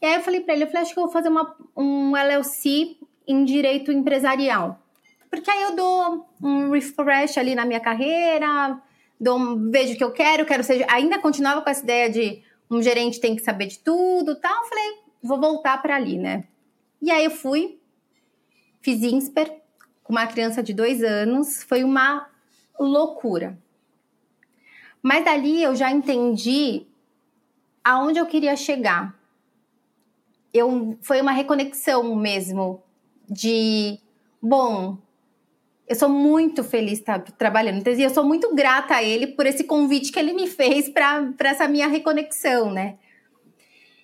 E 0.00 0.06
aí 0.06 0.14
eu 0.14 0.22
falei 0.22 0.40
para 0.40 0.54
ele, 0.54 0.64
eu 0.64 0.68
falei, 0.68 0.82
acho 0.82 0.94
que 0.94 0.98
eu 0.98 1.04
vou 1.04 1.12
fazer 1.12 1.28
uma, 1.28 1.54
um 1.76 2.16
LLC 2.16 2.96
em 3.30 3.44
direito 3.44 3.92
empresarial. 3.92 4.80
Porque 5.30 5.50
aí 5.50 5.62
eu 5.62 5.76
dou 5.76 6.28
um 6.42 6.70
refresh 6.70 7.38
ali 7.38 7.54
na 7.54 7.64
minha 7.64 7.80
carreira, 7.80 8.80
dou 9.18 9.38
um, 9.38 9.70
vejo 9.70 9.94
o 9.94 9.96
que 9.96 10.04
eu 10.04 10.12
quero, 10.12 10.44
quero 10.44 10.64
ser. 10.64 10.84
Ainda 10.90 11.18
continuava 11.20 11.62
com 11.62 11.70
essa 11.70 11.82
ideia 11.82 12.10
de 12.10 12.42
um 12.70 12.82
gerente 12.82 13.20
tem 13.20 13.36
que 13.36 13.42
saber 13.42 13.66
de 13.66 13.78
tudo 13.78 14.34
tal. 14.36 14.64
Falei, 14.68 14.98
vou 15.22 15.40
voltar 15.40 15.80
para 15.80 15.96
ali, 15.96 16.18
né? 16.18 16.44
E 17.00 17.10
aí 17.10 17.24
eu 17.24 17.30
fui, 17.30 17.78
fiz 18.80 19.02
INSPER 19.02 19.60
com 20.02 20.12
uma 20.12 20.26
criança 20.26 20.62
de 20.62 20.74
dois 20.74 21.02
anos, 21.02 21.62
foi 21.62 21.84
uma 21.84 22.28
loucura. 22.78 23.56
Mas 25.02 25.24
dali 25.24 25.62
eu 25.62 25.74
já 25.74 25.90
entendi 25.90 26.86
aonde 27.82 28.18
eu 28.18 28.26
queria 28.26 28.56
chegar. 28.56 29.18
Eu, 30.52 30.98
foi 31.00 31.20
uma 31.20 31.30
reconexão 31.30 32.14
mesmo 32.16 32.82
de, 33.30 34.00
bom, 34.42 34.98
eu 35.86 35.94
sou 35.94 36.08
muito 36.08 36.64
feliz 36.64 37.00
tá, 37.00 37.18
trabalhando. 37.18 37.86
E 37.86 38.02
eu 38.02 38.10
sou 38.10 38.24
muito 38.24 38.54
grata 38.54 38.96
a 38.96 39.02
ele 39.02 39.28
por 39.28 39.46
esse 39.46 39.64
convite 39.64 40.10
que 40.10 40.18
ele 40.18 40.32
me 40.32 40.48
fez 40.48 40.88
para 40.88 41.32
essa 41.44 41.68
minha 41.68 41.86
reconexão, 41.86 42.72
né? 42.72 42.98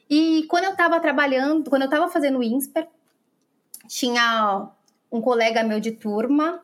E 0.08 0.44
quando 0.48 0.64
eu 0.64 0.70
estava 0.70 1.00
trabalhando, 1.00 1.68
quando 1.68 1.82
eu 1.82 1.86
estava 1.86 2.08
fazendo 2.08 2.38
o 2.38 2.42
INSPER, 2.42 2.86
tinha 3.88 4.68
um 5.10 5.20
colega 5.20 5.64
meu 5.64 5.80
de 5.80 5.92
turma 5.92 6.62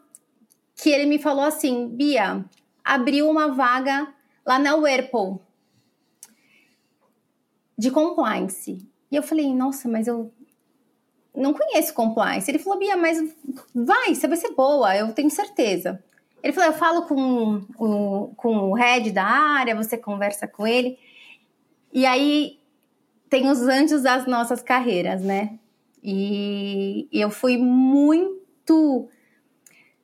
que 0.76 0.90
ele 0.90 1.06
me 1.06 1.18
falou 1.18 1.44
assim: 1.44 1.88
Bia, 1.88 2.44
abriu 2.84 3.28
uma 3.28 3.48
vaga 3.48 4.14
lá 4.46 4.58
na 4.58 4.76
Whirlpool 4.76 5.40
de 7.76 7.90
compliance. 7.90 8.78
E 9.10 9.16
eu 9.16 9.22
falei: 9.22 9.52
nossa, 9.52 9.88
mas 9.88 10.06
eu 10.06 10.32
não 11.34 11.54
conheço 11.54 11.94
compliance. 11.94 12.50
Ele 12.50 12.58
falou: 12.58 12.78
Bia, 12.78 12.96
mas 12.96 13.18
vai, 13.74 14.14
você 14.14 14.28
vai 14.28 14.36
ser 14.36 14.54
boa, 14.54 14.96
eu 14.96 15.12
tenho 15.12 15.30
certeza. 15.30 16.02
Ele 16.42 16.52
falou: 16.52 16.70
eu 16.70 16.78
falo 16.78 17.02
com 17.02 17.62
o, 17.78 18.34
com 18.36 18.70
o 18.70 18.74
head 18.74 19.10
da 19.10 19.24
área, 19.24 19.74
você 19.74 19.96
conversa 19.96 20.46
com 20.46 20.66
ele. 20.66 20.98
E 21.92 22.04
aí 22.04 22.58
tem 23.30 23.48
os 23.48 23.62
anjos 23.62 24.02
das 24.02 24.26
nossas 24.26 24.62
carreiras, 24.62 25.22
né? 25.22 25.58
E 26.02 27.08
eu 27.12 27.30
fui 27.30 27.56
muito 27.56 29.08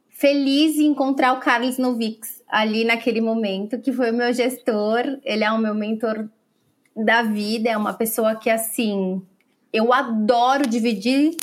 feliz 0.09 0.77
em 0.77 0.87
encontrar 0.87 1.33
o 1.33 1.41
Carlos 1.41 1.77
Novix 1.77 2.43
ali 2.49 2.85
naquele 2.85 3.21
momento, 3.21 3.81
que 3.81 3.93
foi 3.93 4.11
o 4.11 4.15
meu 4.15 4.33
gestor. 4.33 5.03
Ele 5.25 5.45
é 5.45 5.51
o 5.51 5.59
meu 5.59 5.75
mentor 5.75 6.29
da 6.97 7.23
vida, 7.23 7.69
é 7.69 7.77
uma 7.77 7.95
pessoa 7.95 8.37
que, 8.37 8.49
assim, 8.49 9.23
eu 9.73 9.93
adoro 9.93 10.69
dividir 10.69 11.37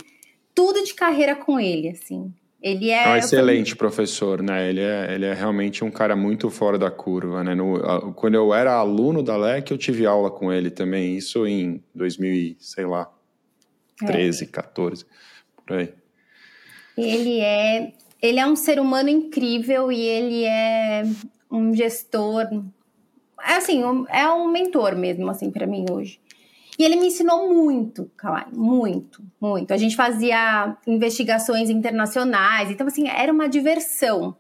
tudo 0.54 0.84
de 0.84 0.94
carreira 0.94 1.36
com 1.36 1.60
ele, 1.60 1.90
assim. 1.90 2.34
Ele 2.62 2.90
é, 2.90 3.04
é 3.04 3.14
um 3.14 3.18
excelente 3.18 3.76
professor, 3.76 4.42
né? 4.42 4.68
Ele 4.68 4.82
é, 4.82 5.14
ele 5.14 5.26
é 5.26 5.34
realmente 5.34 5.84
um 5.84 5.92
cara 5.92 6.16
muito 6.16 6.50
fora 6.50 6.80
da 6.80 6.90
curva, 6.90 7.44
né? 7.44 7.54
No, 7.54 8.14
quando 8.14 8.34
eu 8.34 8.54
era 8.56 8.74
aluno 8.74 9.22
da 9.22 9.38
LEC, 9.38 9.70
eu 9.70 9.78
tive 9.78 10.06
aula 10.08 10.32
com 10.32 10.52
ele 10.52 10.72
também, 10.72 11.16
isso 11.16 11.46
em 11.46 11.84
2000, 11.94 12.56
sei 12.60 12.86
lá, 12.88 13.08
13, 14.00 14.46
é. 14.46 14.48
14, 14.48 15.06
por 15.64 15.78
aí. 15.78 15.94
Ele 16.98 17.40
é, 17.40 17.94
ele 18.20 18.40
é 18.40 18.48
um 18.48 18.56
ser 18.56 18.80
humano 18.80 19.10
incrível 19.10 19.92
e 19.92 20.02
ele 20.02 20.46
é 20.46 21.04
um 21.52 21.72
gestor, 21.72 22.48
é 23.48 23.58
assim, 23.58 23.84
é 24.10 24.28
um 24.28 24.52
mentor 24.52 24.96
mesmo, 24.96 25.30
assim, 25.30 25.52
para 25.52 25.68
mim 25.68 25.86
hoje. 25.92 26.20
E 26.78 26.84
ele 26.84 26.98
me 26.98 27.08
ensinou 27.08 27.50
muito, 27.52 28.12
Kawai, 28.18 28.48
muito, 28.52 29.24
muito. 29.40 29.74
A 29.74 29.78
gente 29.78 29.96
fazia 29.96 30.76
investigações 30.86 31.70
internacionais, 31.70 32.70
então 32.70 32.88
assim, 32.88 33.08
era 33.08 33.32
uma 33.32 33.48
diversão. 33.48 34.36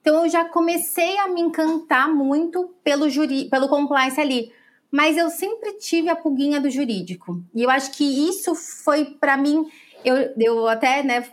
Então 0.00 0.24
eu 0.24 0.30
já 0.30 0.44
comecei 0.46 1.18
a 1.18 1.28
me 1.28 1.40
encantar 1.40 2.08
muito 2.08 2.74
pelo 2.82 3.10
juri, 3.10 3.46
pelo 3.50 3.68
compliance 3.68 4.20
ali 4.20 4.50
mas 4.90 5.16
eu 5.16 5.28
sempre 5.30 5.74
tive 5.74 6.08
a 6.08 6.16
pulguinha 6.16 6.60
do 6.60 6.70
jurídico. 6.70 7.42
E 7.54 7.62
eu 7.62 7.70
acho 7.70 7.92
que 7.92 8.04
isso 8.28 8.54
foi 8.54 9.04
para 9.04 9.36
mim, 9.36 9.66
eu, 10.04 10.32
eu 10.38 10.66
até, 10.66 11.02
né, 11.02 11.28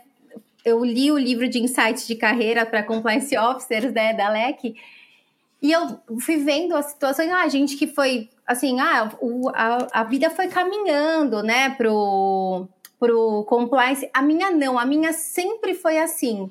eu 0.64 0.84
li 0.84 1.10
o 1.10 1.18
livro 1.18 1.48
de 1.48 1.58
insights 1.58 2.06
de 2.06 2.14
carreira 2.14 2.66
para 2.66 2.82
compliance 2.82 3.36
officers, 3.36 3.92
né, 3.92 4.12
da 4.12 4.28
LEC, 4.28 4.74
e 5.62 5.72
eu 5.72 5.98
fui 6.20 6.36
vendo 6.36 6.76
as 6.76 6.86
situações, 6.86 7.30
ah, 7.30 7.48
gente 7.48 7.76
que 7.76 7.86
foi 7.86 8.28
assim, 8.46 8.80
ah, 8.80 9.10
o, 9.20 9.48
a, 9.50 9.86
a 9.92 10.04
vida 10.04 10.30
foi 10.30 10.48
caminhando, 10.48 11.42
né, 11.42 11.70
pro 11.70 12.68
pro 12.98 13.44
compliance. 13.44 14.08
A 14.14 14.22
minha 14.22 14.50
não, 14.50 14.78
a 14.78 14.86
minha 14.86 15.12
sempre 15.12 15.74
foi 15.74 15.98
assim 15.98 16.50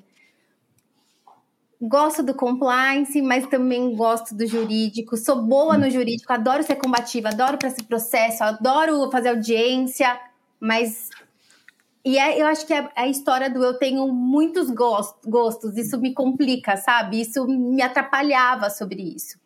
gosto 1.82 2.24
do 2.24 2.34
compliance, 2.34 3.22
mas 3.22 3.48
também 3.48 3.96
gosto 3.96 4.36
do 4.36 4.46
jurídico. 4.46 5.18
Sou 5.18 5.42
boa 5.42 5.78
no 5.78 5.90
jurídico, 5.90 6.32
adoro 6.32 6.64
ser 6.64 6.76
combativa, 6.76 7.30
adoro 7.30 7.58
para 7.58 7.70
esse 7.70 7.84
processo, 7.84 8.44
adoro 8.44 9.10
fazer 9.12 9.30
audiência, 9.30 10.20
mas 10.60 11.10
e 12.04 12.20
é, 12.20 12.40
eu 12.40 12.46
acho 12.46 12.68
que 12.68 12.74
é 12.74 12.88
a 12.96 13.08
história 13.08 13.50
do 13.50 13.64
eu 13.64 13.80
tenho 13.80 14.08
muitos 14.08 14.70
gostos, 14.70 15.76
isso 15.76 16.00
me 16.00 16.14
complica, 16.14 16.78
sabe? 16.78 17.22
Isso 17.22 17.48
me 17.48 17.82
atrapalhava 17.82 18.70
sobre 18.70 19.02
isso. 19.02 19.40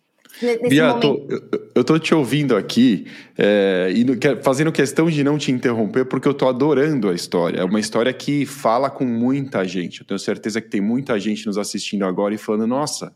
Bia, 0.69 0.93
tô, 0.93 1.27
eu, 1.75 1.83
tô 1.83 1.98
te 1.98 2.13
ouvindo 2.13 2.55
aqui 2.55 3.07
é, 3.38 3.91
e 3.93 4.05
fazendo 4.41 4.71
questão 4.71 5.09
de 5.09 5.24
não 5.24 5.38
te 5.38 5.51
interromper, 5.51 6.05
porque 6.05 6.27
eu 6.27 6.33
tô 6.33 6.48
adorando 6.48 7.09
a 7.09 7.13
história. 7.13 7.59
É 7.59 7.63
uma 7.63 7.79
história 7.79 8.13
que 8.13 8.45
fala 8.45 8.89
com 8.89 9.03
muita 9.03 9.65
gente. 9.65 10.01
Eu 10.01 10.07
tenho 10.07 10.19
certeza 10.19 10.62
que 10.62 10.69
tem 10.69 10.79
muita 10.79 11.19
gente 11.19 11.45
nos 11.45 11.57
assistindo 11.57 12.05
agora 12.05 12.33
e 12.33 12.38
falando: 12.38 12.67
nossa, 12.67 13.13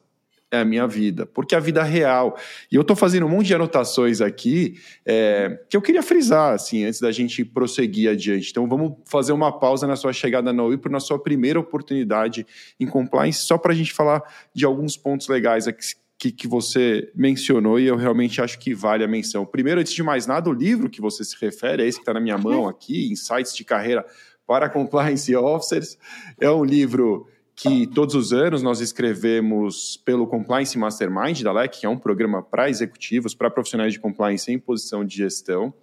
é 0.54 0.60
a 0.60 0.66
minha 0.66 0.86
vida, 0.86 1.26
porque 1.26 1.56
é 1.56 1.58
a 1.58 1.62
vida 1.62 1.82
real. 1.82 2.38
E 2.72 2.76
eu 2.76 2.82
estou 2.82 2.96
fazendo 2.96 3.26
um 3.26 3.30
monte 3.30 3.48
de 3.48 3.56
anotações 3.56 4.20
aqui 4.20 4.76
é, 5.06 5.60
que 5.70 5.78
eu 5.78 5.82
queria 5.82 6.04
frisar, 6.04 6.54
assim, 6.54 6.84
antes 6.86 7.00
da 7.00 7.12
gente 7.12 7.44
prosseguir 7.46 8.10
adiante. 8.10 8.52
Então, 8.52 8.68
vamos 8.68 8.94
fazer 9.06 9.32
uma 9.32 9.52
pausa 9.52 9.88
na 9.88 9.96
sua 9.96 10.14
chegada 10.14 10.52
na 10.52 10.64
UIPRO, 10.64 10.92
na 10.92 11.00
sua 11.00 11.18
primeira 11.18 11.60
oportunidade 11.60 12.46
em 12.80 12.86
compliance, 12.86 13.40
só 13.40 13.58
para 13.58 13.72
a 13.72 13.76
gente 13.76 13.94
falar 13.94 14.22
de 14.54 14.66
alguns 14.66 14.96
pontos 14.98 15.28
legais 15.28 15.68
aqui 15.68 15.84
que, 16.24 16.32
que 16.32 16.48
você 16.48 17.12
mencionou 17.14 17.78
e 17.78 17.86
eu 17.86 17.98
realmente 17.98 18.42
acho 18.42 18.58
que 18.58 18.74
vale 18.74 19.04
a 19.04 19.08
menção. 19.08 19.46
Primeiro, 19.46 19.82
antes 19.82 19.92
de 19.92 20.02
mais 20.02 20.26
nada, 20.26 20.50
o 20.50 20.54
livro 20.54 20.90
que 20.90 21.02
você 21.02 21.22
se 21.22 21.36
refere, 21.42 21.84
é 21.84 21.88
esse 21.88 21.98
que 21.98 22.04
está 22.04 22.14
na 22.14 22.22
minha 22.22 22.38
mão 22.38 22.66
aqui, 22.66 23.12
Insights 23.12 23.54
de 23.54 23.66
Carreira 23.66 24.06
para 24.48 24.70
Compliance 24.70 25.36
Officers, 25.36 25.98
é 26.40 26.50
um 26.50 26.64
livro 26.64 27.28
que 27.56 27.86
todos 27.88 28.16
os 28.16 28.32
anos 28.32 28.64
nós 28.64 28.80
escrevemos 28.80 29.98
pelo 29.98 30.26
Compliance 30.26 30.78
Mastermind 30.78 31.42
da 31.42 31.52
LEC, 31.52 31.82
que 31.82 31.86
é 31.86 31.90
um 31.90 32.00
programa 32.00 32.42
para 32.42 32.70
executivos, 32.70 33.36
para 33.36 33.50
profissionais 33.50 33.92
de 33.92 34.00
compliance 34.00 34.50
em 34.50 34.58
posição 34.58 35.04
de 35.04 35.18
gestão. 35.18 35.74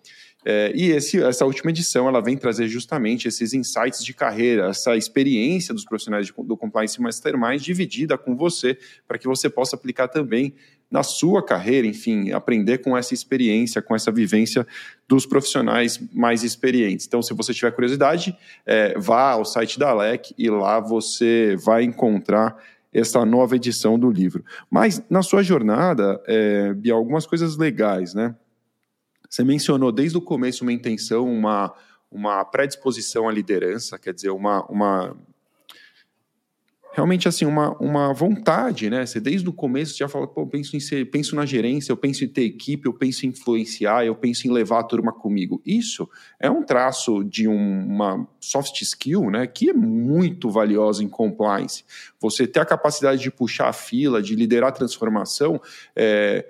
É, 0.45 0.73
e 0.75 0.91
esse, 0.91 1.23
essa 1.23 1.45
última 1.45 1.71
edição 1.71 2.09
ela 2.09 2.21
vem 2.21 2.37
trazer 2.37 2.67
justamente 2.69 3.29
esses 3.29 3.53
insights 3.53 4.05
de 4.05 4.15
carreira, 4.15 4.69
essa 4.69 4.97
experiência 4.97 5.75
dos 5.75 5.85
profissionais 5.85 6.27
de, 6.27 6.33
do 6.33 6.57
Compliance 6.57 7.01
Mastermind 7.01 7.61
dividida 7.61 8.17
com 8.17 8.37
você, 8.37 8.79
para 9.07 9.19
que 9.19 9.27
você 9.27 9.51
possa 9.51 9.77
aplicar 9.77 10.09
também 10.09 10.55
na 10.91 11.03
sua 11.05 11.45
carreira, 11.45 11.87
enfim, 11.87 12.33
aprender 12.33 12.79
com 12.79 12.97
essa 12.97 13.15
experiência, 13.15 13.81
com 13.81 13.95
essa 13.95 14.11
vivência 14.11 14.67
dos 15.07 15.25
profissionais 15.25 16.01
mais 16.13 16.43
experientes. 16.43 17.07
Então, 17.07 17.23
se 17.23 17.33
você 17.33 17.55
tiver 17.55 17.71
curiosidade, 17.71 18.37
é, 18.67 18.99
vá 18.99 19.33
ao 19.33 19.45
site 19.45 19.79
da 19.79 19.91
Alec 19.91 20.35
e 20.37 20.51
lá 20.51 20.81
você 20.81 21.57
vai 21.63 21.85
encontrar 21.85 22.57
essa 22.93 23.25
nova 23.25 23.55
edição 23.55 23.97
do 23.97 24.11
livro. 24.11 24.45
Mas 24.69 25.01
na 25.09 25.23
sua 25.23 25.45
jornada, 25.45 26.21
é, 26.27 26.75
Bia, 26.75 26.95
algumas 26.95 27.25
coisas 27.25 27.57
legais, 27.57 28.15
né? 28.15 28.35
Você 29.31 29.45
mencionou 29.45 29.93
desde 29.93 30.19
o 30.19 30.21
começo 30.21 30.65
uma 30.65 30.73
intenção, 30.73 31.25
uma, 31.33 31.73
uma 32.11 32.45
predisposição 32.45 33.29
à 33.29 33.33
liderança, 33.33 33.97
quer 33.97 34.13
dizer, 34.13 34.31
uma, 34.31 34.67
uma 34.67 35.17
realmente 36.93 37.29
assim 37.29 37.45
uma, 37.45 37.71
uma 37.79 38.13
vontade, 38.13 38.91
né? 38.91 39.07
Você 39.07 39.21
desde 39.21 39.49
o 39.49 39.53
começo 39.53 39.97
já 39.97 40.09
fala, 40.09 40.27
pô, 40.27 40.45
penso 40.47 40.77
em 40.77 40.81
ser, 40.81 41.09
penso 41.11 41.37
na 41.37 41.47
gerência, 41.47 41.93
eu 41.93 41.97
penso 41.97 42.25
em 42.25 42.29
ter 42.29 42.43
equipe, 42.43 42.87
eu 42.87 42.93
penso 42.93 43.25
em 43.25 43.29
influenciar, 43.29 44.05
eu 44.05 44.17
penso 44.17 44.49
em 44.49 44.51
levar 44.51 44.81
a 44.81 44.85
turma 44.85 45.13
comigo. 45.13 45.63
Isso 45.65 46.09
é 46.41 46.51
um 46.51 46.65
traço 46.65 47.23
de 47.23 47.47
um, 47.47 47.87
uma 47.87 48.27
soft 48.41 48.83
skill, 48.83 49.31
né? 49.31 49.47
Que 49.47 49.71
é 49.71 49.73
muito 49.73 50.51
valiosa 50.51 51.05
em 51.05 51.09
compliance. 51.09 51.85
Você 52.19 52.47
ter 52.47 52.61
a 52.61 52.67
capacidade 52.67 53.23
de 53.23 53.31
puxar 53.31 53.69
a 53.69 53.73
fila, 53.73 54.21
de 54.21 54.35
liderar 54.35 54.71
a 54.71 54.73
transformação, 54.73 55.61
é, 55.95 56.45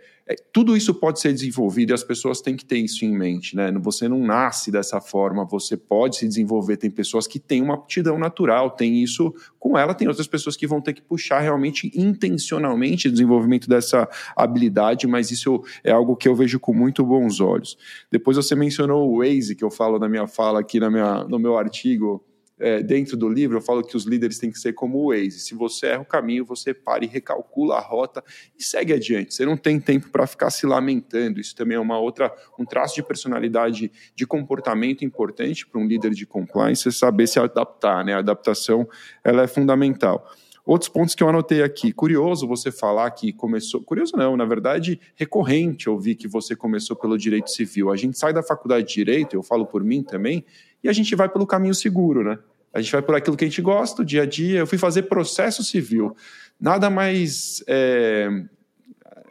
tudo 0.53 0.77
isso 0.77 0.95
pode 0.95 1.21
ser 1.21 1.33
desenvolvido 1.33 1.91
e 1.91 1.95
as 1.95 2.05
pessoas 2.05 2.41
têm 2.41 2.57
que 2.57 2.65
ter 2.65 2.79
isso 2.79 3.05
em 3.05 3.17
mente, 3.17 3.57
né? 3.57 3.73
Você 3.81 4.09
não 4.09 4.19
nasce 4.19 4.71
dessa 4.71 5.01
forma, 5.01 5.45
você 5.45 5.77
pode 5.77 6.17
se 6.17 6.29
desenvolver. 6.29 6.77
Tem 6.77 6.91
pessoas 6.91 7.27
que 7.27 7.39
têm 7.39 7.63
uma 7.63 7.75
aptidão 7.75 8.19
natural, 8.19 8.71
tem 8.71 9.03
isso 9.03 9.35
com 9.59 9.77
ela, 9.77 9.95
tem 9.95 10.09
outras 10.09 10.27
pessoas 10.27 10.57
que 10.57 10.67
vão 10.67 10.81
ter 10.81 10.93
que 10.93 11.03
puxar 11.03 11.41
realmente 11.41 11.91
intencionalmente 11.95 13.09
o 13.09 13.13
desenvolvimento 13.13 13.69
dessa 13.69 14.09
habilidade, 14.37 15.07
mas 15.07 15.31
isso 15.31 15.63
é 15.83 15.91
algo 15.91 16.17
que 16.17 16.29
eu 16.29 16.35
vejo 16.35 16.61
com 16.61 16.73
muito 16.73 17.05
bons 17.05 17.41
olhos. 17.41 17.77
Depois 18.11 18.37
você 18.37 18.55
mencionou 18.55 19.11
o 19.11 19.19
Waze, 19.19 19.55
que 19.55 19.65
eu 19.65 19.71
falo 19.71 19.99
na 19.99 20.09
minha 20.09 20.27
fala 20.27 20.61
aqui 20.61 20.79
na 20.79 20.91
minha, 20.91 21.25
no 21.25 21.39
meu 21.39 21.57
artigo 21.57 22.25
é, 22.61 22.83
dentro 22.83 23.17
do 23.17 23.29
livro, 23.29 23.57
eu 23.57 23.61
falo 23.61 23.83
que 23.83 23.97
os 23.97 24.05
líderes 24.05 24.39
têm 24.39 24.51
que 24.51 24.59
ser 24.59 24.75
como 24.75 24.99
o 24.99 25.09
Waze. 25.09 25.41
Se 25.41 25.55
você 25.55 25.87
erra 25.87 26.03
o 26.03 26.05
caminho, 26.05 26.45
você 26.45 26.75
para 26.75 27.05
e 27.05 27.09
recalcula 27.09 27.77
a 27.77 27.81
rota 27.81 28.23
e 28.59 28.63
segue 28.63 28.93
adiante. 28.93 29.35
Você 29.35 29.47
não 29.47 29.57
tem 29.57 29.81
tempo 29.81 30.11
para 30.11 30.27
ficar 30.27 30.51
se 30.51 30.67
lamentando. 30.67 31.41
Isso 31.41 31.57
também 31.57 31.77
é 31.77 31.81
uma 31.81 31.99
outra, 31.99 32.33
um 32.59 32.65
traço 32.65 32.95
de 32.95 33.03
personalidade, 33.03 33.91
de 34.15 34.27
comportamento 34.27 35.05
importante 35.05 35.67
para 35.67 35.81
um 35.81 35.87
líder 35.87 36.11
de 36.11 36.27
compliance, 36.27 36.87
é 36.87 36.93
saber 36.93 37.27
se 37.27 37.39
adaptar. 37.41 38.05
Né? 38.05 38.15
A 38.15 38.19
adaptação 38.19 38.87
ela 39.25 39.43
é 39.43 39.47
fundamental. 39.47 40.31
Outros 40.65 40.89
pontos 40.89 41.15
que 41.15 41.23
eu 41.23 41.29
anotei 41.29 41.63
aqui. 41.63 41.93
Curioso 41.93 42.47
você 42.47 42.71
falar 42.71 43.11
que 43.11 43.33
começou. 43.33 43.83
Curioso 43.83 44.17
não, 44.17 44.37
na 44.37 44.45
verdade, 44.45 45.01
recorrente 45.17 45.89
ouvir 45.89 46.15
que 46.15 46.29
você 46.29 46.55
começou 46.55 46.95
pelo 46.95 47.17
direito 47.17 47.51
civil. 47.51 47.91
A 47.91 47.97
gente 47.97 48.19
sai 48.19 48.33
da 48.33 48.43
faculdade 48.43 48.87
de 48.87 48.95
direito, 48.95 49.35
eu 49.35 49.43
falo 49.43 49.67
por 49.67 49.83
mim 49.83 50.03
também, 50.03 50.45
e 50.85 50.89
a 50.89 50.93
gente 50.93 51.15
vai 51.17 51.29
pelo 51.29 51.47
caminho 51.47 51.75
seguro, 51.75 52.23
né? 52.23 52.39
A 52.73 52.81
gente 52.81 52.93
vai 52.93 53.03
por 53.03 53.15
aquilo 53.15 53.37
que 53.37 53.45
a 53.45 53.49
gente 53.49 53.61
gosta, 53.61 54.05
dia 54.05 54.23
a 54.23 54.27
dia. 54.27 54.61
Eu 54.61 54.67
fui 54.67 54.79
fazer 54.79 55.03
processo 55.03 55.65
civil. 55.65 56.17
Nada 56.61 56.89
mais 56.89 57.65
é, 57.67 58.29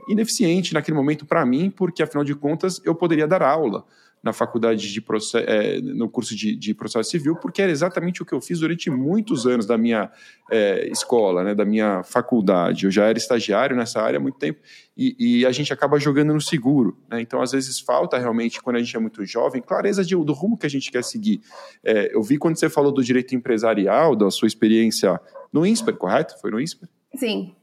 ineficiente 0.10 0.74
naquele 0.74 0.98
momento 0.98 1.26
para 1.26 1.46
mim, 1.46 1.70
porque 1.70 2.04
afinal 2.04 2.24
de 2.24 2.36
contas 2.36 2.82
eu 2.84 2.96
poderia 2.96 3.28
dar 3.28 3.42
aula 3.42 3.86
na 4.22 4.34
faculdade 4.34 4.92
de 4.92 5.02
processo, 5.02 5.46
é, 5.50 5.80
no 5.80 6.10
curso 6.10 6.36
de, 6.36 6.56
de, 6.56 6.74
processo 6.74 7.10
civil, 7.10 7.36
porque 7.36 7.62
era 7.62 7.72
exatamente 7.72 8.22
o 8.22 8.26
que 8.26 8.34
eu 8.34 8.42
fiz 8.42 8.60
durante 8.60 8.90
muitos 8.90 9.46
anos 9.46 9.66
da 9.66 9.78
minha 9.78 10.12
é, 10.52 10.88
escola, 10.90 11.44
né, 11.44 11.56
da 11.56 11.64
minha 11.64 12.04
faculdade. 12.04 12.86
Eu 12.86 12.92
já 12.92 13.06
era 13.06 13.18
estagiário 13.18 13.76
nessa 13.76 14.02
área 14.02 14.18
há 14.18 14.20
muito 14.20 14.38
tempo 14.38 14.60
e, 14.98 15.16
e 15.40 15.46
a 15.46 15.52
gente 15.52 15.72
acaba 15.72 15.98
jogando 16.00 16.34
no 16.34 16.42
seguro. 16.42 16.98
Né? 17.10 17.22
Então, 17.22 17.42
às 17.42 17.52
vezes, 17.52 17.80
falta 17.80 18.18
realmente, 18.18 18.62
quando 18.62 18.76
a 18.76 18.80
gente 18.80 18.96
é 18.96 19.00
muito 19.00 19.26
jovem, 19.26 19.62
clareza 19.62 20.04
de, 20.04 20.16
do 20.16 20.34
rumo 20.34 20.58
que 20.58 20.66
a 20.66 20.70
gente 20.70 20.92
quer 20.92 21.04
seguir. 21.04 21.42
É, 21.84 22.14
eu 22.14 22.22
vi 22.22 22.38
quando 22.38 22.58
você 22.58 22.70
falou 22.70 22.92
do 22.92 23.04
direito 23.04 23.34
empresarial, 23.36 24.16
da 24.16 24.30
sua 24.30 24.48
experiência 24.48 25.20
no 25.52 25.66
INSPER, 25.66 25.96
correto? 25.96 26.40
Foi 26.42 26.52
no 26.52 26.60
INSPER? 26.60 26.90
Sim 27.16 27.56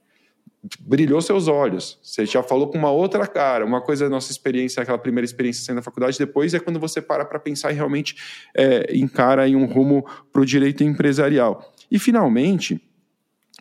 brilhou 0.81 1.21
seus 1.21 1.49
olhos. 1.49 1.99
Você 2.03 2.27
já 2.27 2.43
falou 2.43 2.69
com 2.69 2.79
uma 2.79 2.91
outra 2.91 3.27
cara. 3.27 3.65
Uma 3.65 3.81
coisa 3.81 4.05
é 4.05 4.07
a 4.07 4.11
nossa 4.11 4.31
experiência, 4.33 4.83
aquela 4.83 4.99
primeira 4.99 5.25
experiência 5.25 5.65
sendo 5.65 5.77
na 5.77 5.83
faculdade, 5.83 6.19
depois 6.19 6.55
é 6.55 6.59
quando 6.59 6.81
você 6.81 7.01
para 7.01 7.25
para 7.25 7.39
pensar 7.39 7.73
e 7.73 7.75
realmente 7.75 8.17
é, 8.57 8.97
encara 8.97 9.49
em 9.49 9.57
um 9.57 9.67
rumo 9.67 10.05
para 10.33 10.43
o 10.43 10.47
direito 10.47 10.83
empresarial. 10.83 11.73
E, 11.91 11.99
finalmente, 11.99 12.81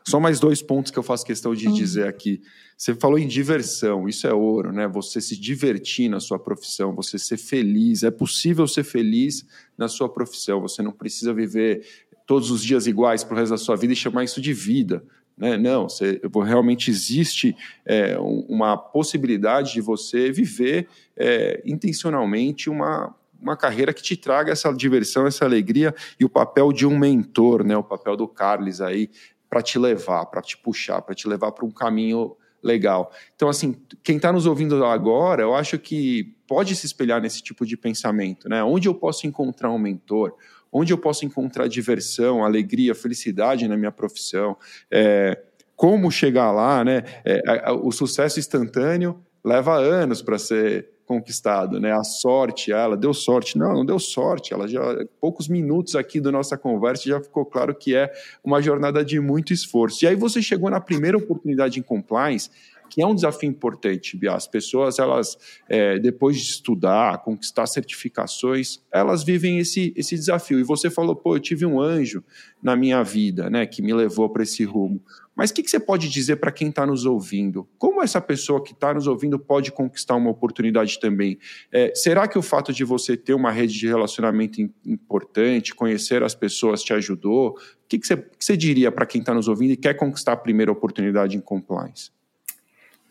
só 0.08 0.20
mais 0.20 0.40
dois 0.40 0.62
pontos 0.62 0.92
que 0.92 1.00
eu 1.00 1.04
faço 1.04 1.26
questão 1.26 1.54
de 1.54 1.68
hum. 1.68 1.74
dizer 1.74 2.08
aqui. 2.08 2.42
Você 2.78 2.94
falou 2.94 3.18
em 3.18 3.28
diversão, 3.28 4.08
isso 4.08 4.28
é 4.28 4.34
ouro, 4.34 4.72
né? 4.72 4.88
Você 4.88 5.22
se 5.22 5.40
divertir 5.40 6.10
na 6.10 6.20
sua 6.20 6.38
profissão, 6.38 6.94
você 6.94 7.18
ser 7.18 7.38
feliz. 7.38 8.04
É 8.04 8.12
possível 8.12 8.68
ser 8.68 8.84
feliz 8.84 9.46
na 9.78 9.88
sua 9.88 10.10
profissão. 10.10 10.62
Você 10.62 10.82
não 10.82 10.92
precisa 10.92 11.34
viver 11.34 11.86
todos 12.28 12.52
os 12.52 12.64
dias 12.64 12.86
iguais 12.86 13.24
para 13.24 13.36
o 13.36 13.38
resto 13.38 13.52
da 13.52 13.58
sua 13.58 13.76
vida 13.76 13.94
e 13.94 13.96
chamar 13.96 14.24
isso 14.24 14.42
de 14.42 14.54
vida. 14.54 15.04
Né? 15.38 15.58
Não, 15.58 15.90
você, 15.90 16.22
realmente 16.46 16.90
existe 16.90 17.56
é, 17.86 18.18
uma 18.20 18.78
possibilidade 18.78 19.74
de 19.74 19.82
você 19.82 20.32
viver 20.32 20.88
é, 21.16 21.62
intencionalmente 21.66 22.70
uma, 22.70 23.14
uma 23.42 23.58
carreira 23.58 23.94
que 23.94 24.02
te 24.02 24.16
traga 24.16 24.52
essa 24.52 24.72
diversão, 24.74 25.28
essa 25.28 25.44
alegria 25.44 25.94
e 26.20 26.24
o 26.24 26.30
papel 26.30 26.72
de 26.72 26.86
um 26.86 26.98
mentor, 26.98 27.64
né? 27.64 27.76
o 27.76 27.84
papel 27.84 28.16
do 28.16 28.28
Carles 28.28 28.80
aí, 28.80 29.10
para 29.50 29.62
te 29.62 29.78
levar, 29.78 30.26
para 30.26 30.42
te 30.42 30.58
puxar, 30.58 31.02
para 31.02 31.14
te 31.14 31.28
levar 31.28 31.52
para 31.52 31.66
um 31.66 31.72
caminho 31.72 32.36
legal. 32.66 33.12
Então, 33.36 33.48
assim, 33.48 33.76
quem 34.04 34.18
está 34.18 34.34
nos 34.34 34.48
ouvindo 34.48 34.84
agora, 34.84 35.44
eu 35.44 35.54
acho 35.54 35.78
que 35.78 36.36
pode 36.48 36.76
se 36.76 36.86
espelhar 36.86 37.22
nesse 37.22 37.42
tipo 37.42 37.66
de 37.66 37.78
pensamento, 37.78 38.50
né? 38.50 38.64
Onde 38.64 38.88
eu 38.88 38.96
posso 38.96 39.28
encontrar 39.28 39.70
um 39.70 39.78
mentor? 39.78 40.34
Onde 40.78 40.92
eu 40.92 40.98
posso 40.98 41.26
encontrar 41.26 41.70
diversão, 41.70 42.44
alegria, 42.44 42.94
felicidade 42.94 43.66
na 43.66 43.78
minha 43.78 43.94
profissão, 43.94 44.58
é, 44.92 45.42
como 45.74 46.12
chegar 46.12 46.52
lá, 46.52 46.84
né? 46.84 47.04
É, 47.24 47.72
o 47.72 47.94
sucesso 47.94 48.40
instantâneo 48.40 49.18
leva 49.42 49.78
anos 49.78 50.22
para 50.22 50.38
ser 50.38 50.90
conquistado, 51.06 51.80
né? 51.80 51.94
A 51.94 52.04
sorte, 52.04 52.74
ela 52.74 52.98
deu 52.98 53.14
sorte. 53.14 53.58
Não, 53.58 53.74
não 53.74 53.86
deu 53.86 53.98
sorte. 53.98 54.54
Ela 54.54 54.68
já 54.68 54.82
poucos 55.22 55.48
minutos 55.48 55.96
aqui 55.96 56.20
da 56.20 56.30
nossa 56.30 56.58
conversa 56.58 57.08
já 57.08 57.22
ficou 57.22 57.46
claro 57.46 57.74
que 57.74 57.96
é 57.96 58.12
uma 58.44 58.62
jornada 58.62 59.06
de 59.06 59.18
muito 59.22 59.54
esforço. 59.54 60.04
E 60.04 60.08
aí 60.10 60.16
você 60.16 60.42
chegou 60.42 60.70
na 60.70 60.82
primeira 60.82 61.18
oportunidade 61.18 61.80
em 61.80 61.84
compliance 61.84 62.50
que 62.90 63.02
é 63.02 63.06
um 63.06 63.16
desafio 63.16 63.50
importante, 63.50 64.18
Bia. 64.18 64.34
As 64.34 64.48
pessoas, 64.48 65.00
elas, 65.00 65.38
é, 65.68 66.00
depois 66.00 66.38
de 66.38 66.44
estudar, 66.44 67.22
conquistar 67.24 67.66
certificações, 67.68 68.82
elas 68.92 69.24
vivem 69.24 69.60
esse, 69.60 69.94
esse 69.96 70.16
desafio. 70.16 70.60
E 70.60 70.64
você 70.64 70.90
falou, 70.90 71.16
pô, 71.16 71.36
eu 71.36 71.40
tive 71.40 71.66
um 71.66 71.80
anjo 71.80 72.24
na 72.62 72.76
minha 72.76 73.04
vida, 73.04 73.50
né, 73.50 73.66
que 73.66 73.82
me 73.82 73.94
levou 73.94 74.30
para 74.30 74.44
esse 74.44 74.64
rumo. 74.64 75.02
Mas 75.36 75.50
o 75.50 75.54
que, 75.54 75.62
que, 75.62 75.70
você 75.70 75.80
pode 75.80 76.10
dizer 76.10 76.38
para 76.38 76.52
quem 76.52 76.70
está 76.70 76.86
nos 76.86 77.06
ouvindo? 77.06 77.68
Como 77.78 78.02
essa 78.02 78.22
pessoa 78.22 78.64
que 78.64 78.72
está 78.72 78.94
nos 78.94 79.06
ouvindo 79.06 79.38
pode 79.38 79.72
conquistar 79.72 80.16
uma 80.16 80.30
oportunidade 80.30 80.98
também? 81.00 81.38
É, 81.72 81.94
será 81.94 82.26
que 82.28 82.40
o 82.40 82.42
fato 82.42 82.72
de 82.72 82.86
você 82.86 83.18
ter 83.18 83.34
uma 83.34 83.52
rede 83.52 83.78
de 83.78 83.86
relacionamento 83.86 84.62
importante, 84.86 85.76
conhecer 85.76 86.24
as 86.24 86.34
pessoas, 86.34 86.82
te 86.82 86.94
ajudou? 86.94 87.50
O 87.50 87.88
que, 87.88 88.00
que, 88.00 88.08
você, 88.08 88.16
que 88.16 88.46
você 88.46 88.56
diria 88.56 88.92
para 88.92 89.06
quem 89.06 89.20
está 89.20 89.34
nos 89.34 89.50
ouvindo 89.50 89.72
e 89.72 89.78
quer 89.78 89.96
conquistar 89.96 90.32
a 90.32 90.38
primeira 90.38 90.72
oportunidade 90.72 91.36
em 91.36 91.42
compliance? 91.42 92.12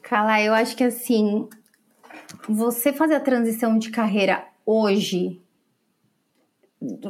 Cala, 0.04 0.40
eu 0.42 0.52
acho 0.52 0.76
que 0.76 0.84
assim, 0.84 1.48
você 2.46 2.92
fazer 2.92 3.14
a 3.14 3.20
transição 3.20 3.78
de 3.78 3.90
carreira 3.90 4.46
hoje 4.66 5.40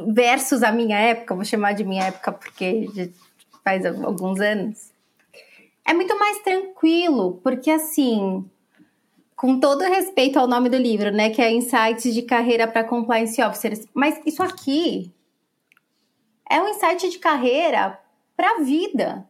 versus 0.07 0.63
a 0.63 0.71
minha 0.71 0.97
época, 0.97 1.35
vou 1.35 1.43
chamar 1.43 1.73
de 1.73 1.83
minha 1.83 2.05
época 2.05 2.31
porque 2.31 3.11
faz 3.63 3.85
alguns 3.85 4.39
anos, 4.39 4.93
é 5.85 5.93
muito 5.93 6.17
mais 6.17 6.41
tranquilo, 6.41 7.41
porque 7.43 7.69
assim, 7.69 8.49
com 9.35 9.59
todo 9.59 9.81
respeito 9.81 10.39
ao 10.39 10.47
nome 10.47 10.69
do 10.69 10.77
livro, 10.77 11.11
né, 11.11 11.29
que 11.29 11.41
é 11.41 11.51
Insights 11.51 12.13
de 12.13 12.21
Carreira 12.21 12.65
para 12.65 12.85
Compliance 12.85 13.41
Officers, 13.41 13.85
mas 13.93 14.21
isso 14.25 14.41
aqui 14.41 15.11
é 16.49 16.61
um 16.61 16.69
insight 16.69 17.09
de 17.09 17.19
carreira 17.19 17.99
para 18.37 18.51
a 18.51 18.59
vida. 18.61 19.27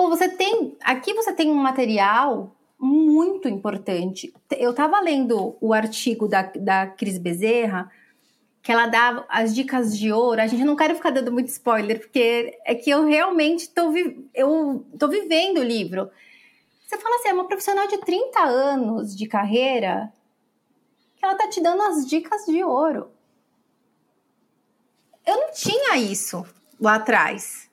Pô, 0.00 0.08
você 0.08 0.30
tem. 0.30 0.78
Aqui 0.82 1.12
você 1.12 1.30
tem 1.30 1.50
um 1.50 1.56
material 1.56 2.56
muito 2.78 3.46
importante. 3.46 4.32
Eu 4.50 4.70
estava 4.70 4.98
lendo 4.98 5.58
o 5.60 5.74
artigo 5.74 6.26
da, 6.26 6.40
da 6.40 6.86
Cris 6.86 7.18
Bezerra, 7.18 7.92
que 8.62 8.72
ela 8.72 8.86
dá 8.86 9.26
as 9.28 9.54
dicas 9.54 9.98
de 9.98 10.10
ouro. 10.10 10.40
A 10.40 10.46
gente 10.46 10.64
não 10.64 10.74
quero 10.74 10.94
ficar 10.94 11.10
dando 11.10 11.30
muito 11.30 11.48
spoiler, 11.48 12.00
porque 12.00 12.58
é 12.64 12.74
que 12.74 12.88
eu 12.88 13.04
realmente 13.04 13.64
estou 13.64 13.92
eu 14.34 14.86
tô 14.98 15.06
vivendo 15.06 15.58
o 15.58 15.62
livro. 15.62 16.10
Você 16.86 16.96
fala 16.96 17.16
assim, 17.16 17.28
é 17.28 17.34
uma 17.34 17.46
profissional 17.46 17.86
de 17.86 17.98
30 17.98 18.40
anos 18.40 19.14
de 19.14 19.26
carreira 19.26 20.10
que 21.14 21.26
ela 21.26 21.34
tá 21.34 21.46
te 21.46 21.60
dando 21.60 21.82
as 21.82 22.08
dicas 22.08 22.46
de 22.46 22.64
ouro. 22.64 23.10
Eu 25.26 25.36
não 25.36 25.52
tinha 25.52 25.98
isso 25.98 26.42
lá 26.80 26.94
atrás. 26.94 27.69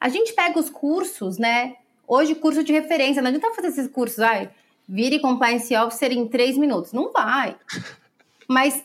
A 0.00 0.08
gente 0.08 0.32
pega 0.32 0.58
os 0.58 0.70
cursos, 0.70 1.38
né? 1.38 1.76
Hoje, 2.06 2.34
curso 2.34 2.62
de 2.64 2.72
referência, 2.72 3.20
não 3.20 3.28
adianta 3.28 3.54
fazer 3.54 3.68
esses 3.68 3.88
cursos, 3.88 4.20
ai, 4.20 4.50
vire 4.88 5.18
compliance 5.18 5.74
officer 5.76 6.12
em 6.12 6.26
três 6.26 6.56
minutos. 6.56 6.92
Não 6.92 7.12
vai. 7.12 7.56
Mas 8.48 8.82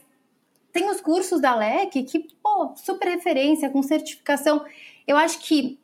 tem 0.74 0.90
os 0.90 1.00
cursos 1.00 1.40
da 1.40 1.56
LEC 1.56 2.04
que, 2.04 2.28
pô, 2.42 2.74
super 2.76 3.08
referência, 3.08 3.70
com 3.70 3.82
certificação. 3.82 4.66
Eu 5.08 5.16
acho 5.16 5.40
que 5.40 5.80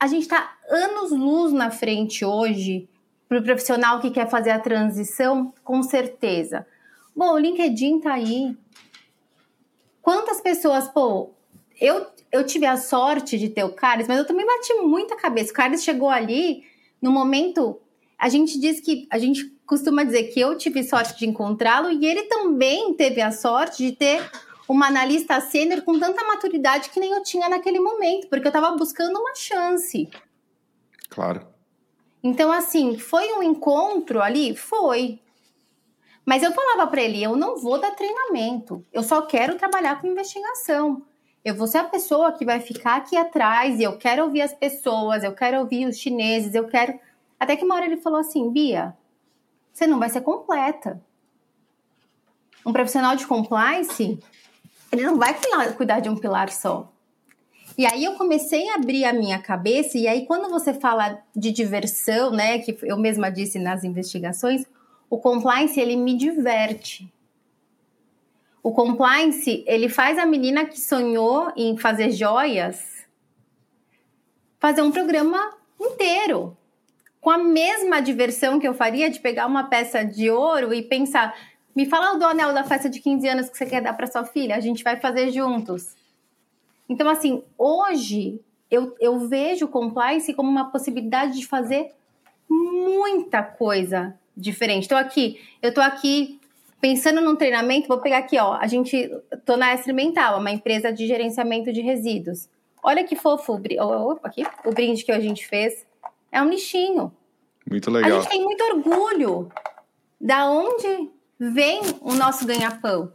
a 0.00 0.06
gente 0.06 0.22
está 0.22 0.56
anos 0.68 1.10
luz 1.10 1.52
na 1.52 1.70
frente 1.70 2.24
hoje 2.24 2.88
para 3.28 3.38
o 3.38 3.42
profissional 3.42 4.00
que 4.00 4.10
quer 4.10 4.28
fazer 4.28 4.50
a 4.50 4.58
transição, 4.58 5.52
com 5.62 5.82
certeza. 5.82 6.66
Bom, 7.14 7.34
o 7.34 7.38
LinkedIn 7.38 8.00
tá 8.00 8.14
aí. 8.14 8.56
Quantas 10.00 10.40
pessoas, 10.40 10.88
pô, 10.88 11.30
eu 11.80 12.06
eu 12.30 12.44
tive 12.44 12.66
a 12.66 12.76
sorte 12.76 13.38
de 13.38 13.48
ter 13.48 13.64
o 13.64 13.72
Carlos, 13.72 14.06
mas 14.06 14.18
eu 14.18 14.26
também 14.26 14.46
bati 14.46 14.74
muita 14.74 15.16
cabeça. 15.16 15.50
O 15.50 15.54
Carlos 15.54 15.82
chegou 15.82 16.08
ali 16.08 16.64
no 17.00 17.10
momento. 17.10 17.80
A 18.18 18.28
gente 18.28 18.58
diz 18.58 18.80
que 18.80 19.06
a 19.10 19.18
gente 19.18 19.56
costuma 19.66 20.04
dizer 20.04 20.24
que 20.24 20.40
eu 20.40 20.56
tive 20.56 20.82
sorte 20.82 21.18
de 21.18 21.26
encontrá-lo 21.26 21.90
e 21.90 22.04
ele 22.04 22.24
também 22.24 22.94
teve 22.94 23.20
a 23.20 23.30
sorte 23.30 23.84
de 23.84 23.92
ter 23.92 24.30
uma 24.68 24.86
analista 24.86 25.40
sênior 25.40 25.82
com 25.82 25.98
tanta 25.98 26.24
maturidade 26.24 26.90
que 26.90 27.00
nem 27.00 27.12
eu 27.12 27.22
tinha 27.22 27.48
naquele 27.48 27.80
momento, 27.80 28.28
porque 28.28 28.46
eu 28.46 28.50
estava 28.50 28.76
buscando 28.76 29.18
uma 29.18 29.34
chance. 29.34 30.08
Claro. 31.08 31.46
Então, 32.22 32.52
assim, 32.52 32.98
foi 32.98 33.32
um 33.32 33.42
encontro 33.42 34.20
ali? 34.20 34.54
Foi. 34.54 35.20
Mas 36.26 36.42
eu 36.42 36.52
falava 36.52 36.86
para 36.90 37.00
ele: 37.00 37.22
eu 37.22 37.36
não 37.36 37.56
vou 37.56 37.80
dar 37.80 37.92
treinamento, 37.92 38.84
eu 38.92 39.02
só 39.02 39.22
quero 39.22 39.56
trabalhar 39.56 40.00
com 40.00 40.08
investigação. 40.08 41.02
Eu 41.44 41.54
vou 41.54 41.66
ser 41.66 41.78
a 41.78 41.84
pessoa 41.84 42.32
que 42.32 42.44
vai 42.44 42.60
ficar 42.60 42.96
aqui 42.96 43.16
atrás 43.16 43.78
e 43.78 43.82
eu 43.82 43.96
quero 43.96 44.24
ouvir 44.24 44.42
as 44.42 44.52
pessoas, 44.52 45.22
eu 45.24 45.32
quero 45.32 45.60
ouvir 45.60 45.86
os 45.86 45.96
chineses, 45.96 46.54
eu 46.54 46.66
quero. 46.66 46.98
Até 47.38 47.56
que 47.56 47.64
uma 47.64 47.74
hora 47.74 47.86
ele 47.86 47.96
falou 47.96 48.18
assim: 48.18 48.50
Bia, 48.50 48.96
você 49.72 49.86
não 49.86 49.98
vai 49.98 50.10
ser 50.10 50.20
completa. 50.20 51.00
Um 52.66 52.72
profissional 52.72 53.16
de 53.16 53.26
compliance, 53.26 54.18
ele 54.92 55.02
não 55.02 55.16
vai 55.16 55.34
cuidar 55.76 56.00
de 56.00 56.08
um 56.08 56.16
pilar 56.16 56.50
só. 56.50 56.92
E 57.76 57.86
aí 57.86 58.04
eu 58.04 58.14
comecei 58.14 58.68
a 58.70 58.74
abrir 58.74 59.04
a 59.04 59.12
minha 59.12 59.38
cabeça, 59.38 59.96
e 59.96 60.08
aí 60.08 60.26
quando 60.26 60.50
você 60.50 60.74
fala 60.74 61.22
de 61.34 61.52
diversão, 61.52 62.32
né, 62.32 62.58
que 62.58 62.76
eu 62.82 62.96
mesma 62.96 63.30
disse 63.30 63.58
nas 63.58 63.84
investigações, 63.84 64.66
o 65.08 65.16
compliance 65.16 65.78
ele 65.78 65.94
me 65.94 66.16
diverte. 66.16 67.10
O 68.62 68.72
compliance, 68.72 69.64
ele 69.66 69.88
faz 69.88 70.18
a 70.18 70.26
menina 70.26 70.64
que 70.64 70.80
sonhou 70.80 71.52
em 71.56 71.76
fazer 71.76 72.10
joias 72.10 72.98
fazer 74.58 74.82
um 74.82 74.90
programa 74.90 75.56
inteiro 75.80 76.56
com 77.20 77.30
a 77.30 77.38
mesma 77.38 78.00
diversão 78.00 78.58
que 78.58 78.66
eu 78.66 78.74
faria 78.74 79.10
de 79.10 79.20
pegar 79.20 79.46
uma 79.46 79.64
peça 79.64 80.04
de 80.04 80.30
ouro 80.30 80.72
e 80.72 80.82
pensar, 80.82 81.36
me 81.74 81.86
fala 81.86 82.18
do 82.18 82.24
anel 82.24 82.52
da 82.54 82.64
festa 82.64 82.88
de 82.88 83.00
15 83.00 83.28
anos 83.28 83.48
que 83.48 83.56
você 83.56 83.66
quer 83.66 83.82
dar 83.82 83.92
para 83.92 84.06
sua 84.06 84.24
filha, 84.24 84.56
a 84.56 84.60
gente 84.60 84.84
vai 84.84 84.96
fazer 84.98 85.30
juntos. 85.30 85.96
Então, 86.88 87.08
assim, 87.08 87.42
hoje 87.56 88.40
eu, 88.70 88.96
eu 89.00 89.18
vejo 89.28 89.68
compliance 89.68 90.32
como 90.32 90.48
uma 90.48 90.70
possibilidade 90.70 91.38
de 91.38 91.46
fazer 91.46 91.92
muita 92.48 93.42
coisa 93.42 94.14
diferente. 94.36 94.84
Estou 94.84 94.98
aqui, 94.98 95.40
eu 95.60 95.68
estou 95.70 95.82
aqui 95.82 96.40
pensando 96.80 97.20
num 97.20 97.36
treinamento, 97.36 97.88
vou 97.88 97.98
pegar 97.98 98.18
aqui, 98.18 98.38
ó, 98.38 98.54
a 98.54 98.66
gente, 98.66 99.10
tô 99.44 99.56
na 99.56 99.74
Experimental, 99.74 100.38
uma 100.38 100.50
empresa 100.50 100.92
de 100.92 101.06
gerenciamento 101.06 101.72
de 101.72 101.80
resíduos. 101.80 102.48
Olha 102.82 103.04
que 103.04 103.16
fofo, 103.16 103.54
o, 103.54 104.20
aqui, 104.22 104.46
o 104.64 104.72
brinde 104.72 105.04
que 105.04 105.12
a 105.12 105.20
gente 105.20 105.46
fez. 105.46 105.86
É 106.30 106.40
um 106.40 106.48
lixinho. 106.48 107.12
Muito 107.68 107.90
legal. 107.90 108.18
A 108.18 108.20
gente 108.20 108.30
tem 108.30 108.42
muito 108.42 108.62
orgulho 108.64 109.50
da 110.20 110.48
onde 110.50 111.10
vem 111.38 111.80
o 112.00 112.14
nosso 112.14 112.46
ganha-pão. 112.46 113.12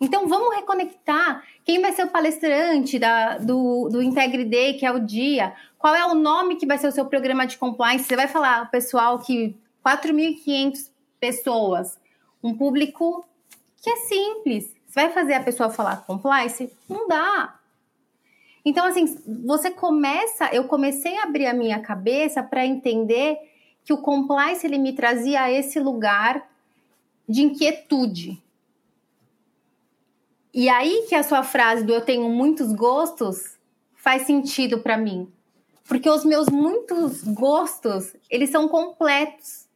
Então 0.00 0.28
vamos 0.28 0.54
reconectar. 0.54 1.42
Quem 1.64 1.80
vai 1.80 1.92
ser 1.92 2.04
o 2.04 2.10
palestrante 2.10 2.98
da, 2.98 3.38
do, 3.38 3.88
do 3.88 4.02
Integre 4.02 4.44
Day, 4.44 4.74
que 4.74 4.84
é 4.84 4.92
o 4.92 5.00
dia? 5.00 5.54
Qual 5.78 5.94
é 5.94 6.04
o 6.04 6.14
nome 6.14 6.56
que 6.56 6.66
vai 6.66 6.78
ser 6.78 6.88
o 6.88 6.92
seu 6.92 7.06
programa 7.06 7.46
de 7.46 7.56
compliance? 7.56 8.04
Você 8.04 8.16
vai 8.16 8.28
falar 8.28 8.64
o 8.64 8.70
pessoal 8.70 9.18
que 9.18 9.56
4.500 9.84 10.90
pessoas, 11.18 11.98
um 12.42 12.56
público 12.56 13.26
que 13.82 13.90
é 13.90 13.96
simples. 13.96 14.74
Você 14.86 15.00
vai 15.00 15.10
fazer 15.10 15.34
a 15.34 15.42
pessoa 15.42 15.70
falar 15.70 16.04
compliance? 16.06 16.72
Não 16.88 17.06
dá. 17.06 17.58
Então, 18.64 18.84
assim, 18.84 19.06
você 19.44 19.70
começa, 19.70 20.52
eu 20.52 20.64
comecei 20.64 21.16
a 21.18 21.22
abrir 21.22 21.46
a 21.46 21.54
minha 21.54 21.80
cabeça 21.80 22.42
para 22.42 22.66
entender 22.66 23.38
que 23.84 23.92
o 23.92 23.98
compliance 23.98 24.66
ele 24.66 24.78
me 24.78 24.92
trazia 24.92 25.42
a 25.42 25.52
esse 25.52 25.78
lugar 25.78 26.50
de 27.28 27.42
inquietude. 27.42 28.42
E 30.52 30.68
aí 30.68 31.04
que 31.08 31.14
a 31.14 31.22
sua 31.22 31.44
frase 31.44 31.84
do 31.84 31.92
eu 31.92 32.00
tenho 32.00 32.28
muitos 32.28 32.72
gostos 32.72 33.56
faz 33.94 34.22
sentido 34.22 34.78
para 34.78 34.96
mim. 34.96 35.30
Porque 35.86 36.10
os 36.10 36.24
meus 36.24 36.48
muitos 36.48 37.22
gostos, 37.22 38.16
eles 38.28 38.50
são 38.50 38.66
completos 38.66 39.68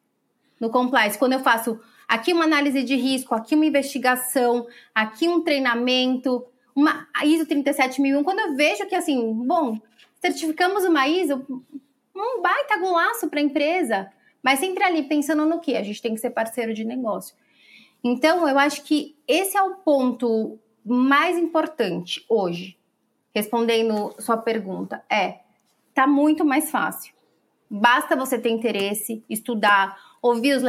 no 0.59 0.71
compliance. 0.71 1.17
Quando 1.19 1.35
eu 1.35 1.41
faço 1.41 1.79
aqui 2.11 2.33
uma 2.33 2.45
análise 2.45 2.83
de 2.83 2.97
risco, 2.97 3.37
aqui 3.37 3.55
uma 3.55 3.67
investigação, 3.67 4.67
aqui 4.93 5.29
um 5.29 5.43
treinamento, 5.43 6.45
uma 6.75 7.07
ISO 7.25 7.47
37001, 7.47 8.25
quando 8.25 8.41
eu 8.41 8.57
vejo 8.57 8.85
que 8.89 8.97
assim, 8.97 9.33
bom, 9.47 9.79
certificamos 10.21 10.85
uma 10.85 11.07
ISO, 11.07 11.47
um 12.13 12.43
baita 12.43 12.79
golaço 12.79 13.29
para 13.29 13.39
a 13.39 13.43
empresa, 13.45 14.11
mas 14.43 14.59
sempre 14.59 14.83
ali 14.83 15.05
pensando 15.05 15.47
no 15.47 15.61
que 15.61 15.77
a 15.77 15.85
gente 15.85 16.03
tem 16.03 16.13
que 16.13 16.21
ser 16.21 16.31
parceiro 16.31 16.75
de 16.75 16.85
negócio. 16.85 17.37
Então, 18.03 18.49
eu 18.49 18.59
acho 18.59 18.83
que 18.83 19.15
esse 19.29 19.57
é 19.57 19.63
o 19.63 19.77
ponto 19.77 20.59
mais 20.85 21.39
importante 21.39 22.25
hoje, 22.29 22.77
respondendo 23.33 24.17
sua 24.19 24.37
pergunta, 24.37 25.05
é 25.09 25.39
tá 25.95 26.09
muito 26.09 26.45
mais 26.45 26.73
fácil. 26.73 27.15
Basta 27.71 28.17
você 28.17 28.37
ter 28.37 28.51
interesse, 28.51 29.23
estudar, 29.31 29.97
ouvir 30.21 30.57
os, 30.57 30.63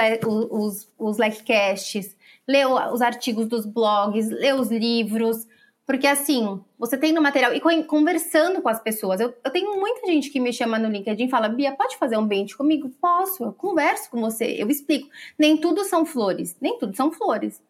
os, 0.49 0.89
os 0.97 1.17
leckcasts, 1.17 2.15
ler 2.47 2.67
os 2.67 3.01
artigos 3.01 3.47
dos 3.47 3.65
blogs, 3.65 4.29
ler 4.29 4.55
os 4.55 4.71
livros, 4.71 5.47
porque 5.85 6.07
assim, 6.07 6.61
você 6.79 6.97
tem 6.97 7.11
no 7.11 7.21
material, 7.21 7.53
e 7.53 7.83
conversando 7.83 8.61
com 8.61 8.69
as 8.69 8.81
pessoas, 8.81 9.19
eu, 9.19 9.33
eu, 9.43 9.51
tenho 9.51 9.77
muita 9.77 10.07
gente 10.07 10.29
que 10.29 10.39
me 10.39 10.53
chama 10.53 10.79
no 10.79 10.89
LinkedIn 10.89 11.25
e 11.25 11.29
fala, 11.29 11.49
Bia, 11.49 11.73
pode 11.73 11.97
fazer 11.97 12.17
um 12.17 12.25
bench 12.25 12.55
comigo? 12.55 12.89
Posso, 13.01 13.43
eu 13.43 13.51
converso 13.51 14.09
com 14.09 14.21
você, 14.21 14.55
eu 14.57 14.69
explico. 14.69 15.09
Nem 15.37 15.57
tudo 15.57 15.83
são 15.83 16.05
flores, 16.05 16.55
nem 16.61 16.77
tudo 16.77 16.95
são 16.95 17.11
flores. 17.11 17.61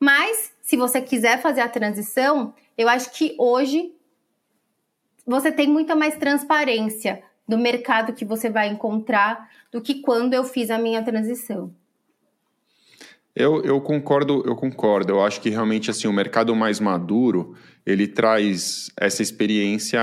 Mas, 0.00 0.52
se 0.60 0.76
você 0.76 1.00
quiser 1.00 1.40
fazer 1.40 1.60
a 1.60 1.68
transição, 1.68 2.52
eu 2.76 2.88
acho 2.88 3.12
que 3.12 3.36
hoje 3.38 3.94
você 5.24 5.52
tem 5.52 5.68
muita 5.68 5.94
mais 5.94 6.16
transparência 6.16 7.22
do 7.46 7.56
mercado 7.56 8.12
que 8.12 8.24
você 8.24 8.50
vai 8.50 8.66
encontrar 8.68 9.48
do 9.72 9.80
que 9.80 9.96
quando 10.02 10.34
eu 10.34 10.44
fiz 10.44 10.70
a 10.70 10.78
minha 10.78 11.02
transição. 11.02 11.74
Eu, 13.34 13.62
eu 13.62 13.80
concordo, 13.80 14.42
eu 14.46 14.54
concordo. 14.54 15.10
Eu 15.10 15.24
acho 15.24 15.40
que 15.40 15.48
realmente 15.48 15.90
assim 15.90 16.06
o 16.06 16.12
mercado 16.12 16.54
mais 16.54 16.78
maduro 16.78 17.54
ele 17.84 18.06
traz 18.06 18.92
essa 18.96 19.22
experiência 19.22 19.98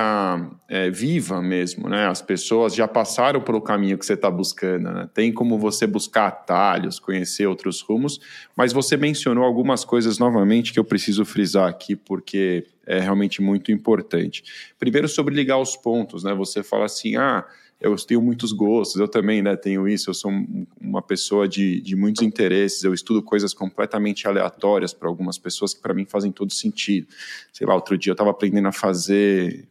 é, 0.68 0.90
viva 0.90 1.42
mesmo, 1.42 1.88
né? 1.88 2.08
As 2.08 2.22
pessoas 2.22 2.76
já 2.76 2.88
passaram 2.88 3.40
pelo 3.40 3.62
caminho 3.62 3.98
que 3.98 4.06
você 4.06 4.16
está 4.16 4.30
buscando. 4.30 4.92
Né? 4.92 5.10
Tem 5.14 5.32
como 5.32 5.58
você 5.58 5.88
buscar 5.88 6.28
atalhos, 6.28 7.00
conhecer 7.00 7.48
outros 7.48 7.80
rumos, 7.82 8.20
mas 8.56 8.74
você 8.74 8.98
mencionou 8.98 9.46
algumas 9.46 9.86
coisas 9.86 10.18
novamente 10.18 10.74
que 10.74 10.80
eu 10.80 10.84
preciso 10.84 11.24
frisar 11.24 11.70
aqui 11.70 11.96
porque 11.96 12.66
é 12.86 13.00
realmente 13.00 13.42
muito 13.42 13.72
importante. 13.72 14.44
Primeiro 14.78 15.08
sobre 15.08 15.36
ligar 15.36 15.60
os 15.60 15.78
pontos, 15.78 16.24
né? 16.24 16.34
Você 16.34 16.64
fala 16.64 16.86
assim, 16.86 17.16
ah 17.16 17.46
eu 17.80 17.96
tenho 17.96 18.22
muitos 18.22 18.52
gostos, 18.52 19.00
eu 19.00 19.08
também 19.08 19.42
né, 19.42 19.56
tenho 19.56 19.88
isso, 19.88 20.10
eu 20.10 20.14
sou 20.14 20.32
uma 20.80 21.02
pessoa 21.02 21.48
de, 21.48 21.80
de 21.80 21.96
muitos 21.96 22.22
interesses, 22.22 22.84
eu 22.84 22.94
estudo 22.94 23.24
coisas 23.24 23.54
completamente 23.54 24.28
aleatórias 24.28 24.94
para 24.94 25.08
algumas 25.08 25.38
pessoas 25.38 25.74
que 25.74 25.82
para 25.82 25.94
mim 25.94 26.06
fazem 26.06 26.32
todo 26.32 26.52
sentido. 26.52 27.08
Sei 27.54 27.66
lá, 27.66 27.74
outro 27.74 27.98
dia 27.98 28.12
eu 28.12 28.16
estava 28.16 28.32
aprendendo 28.32 28.68
a 28.68 28.74
fazer, 28.74 29.66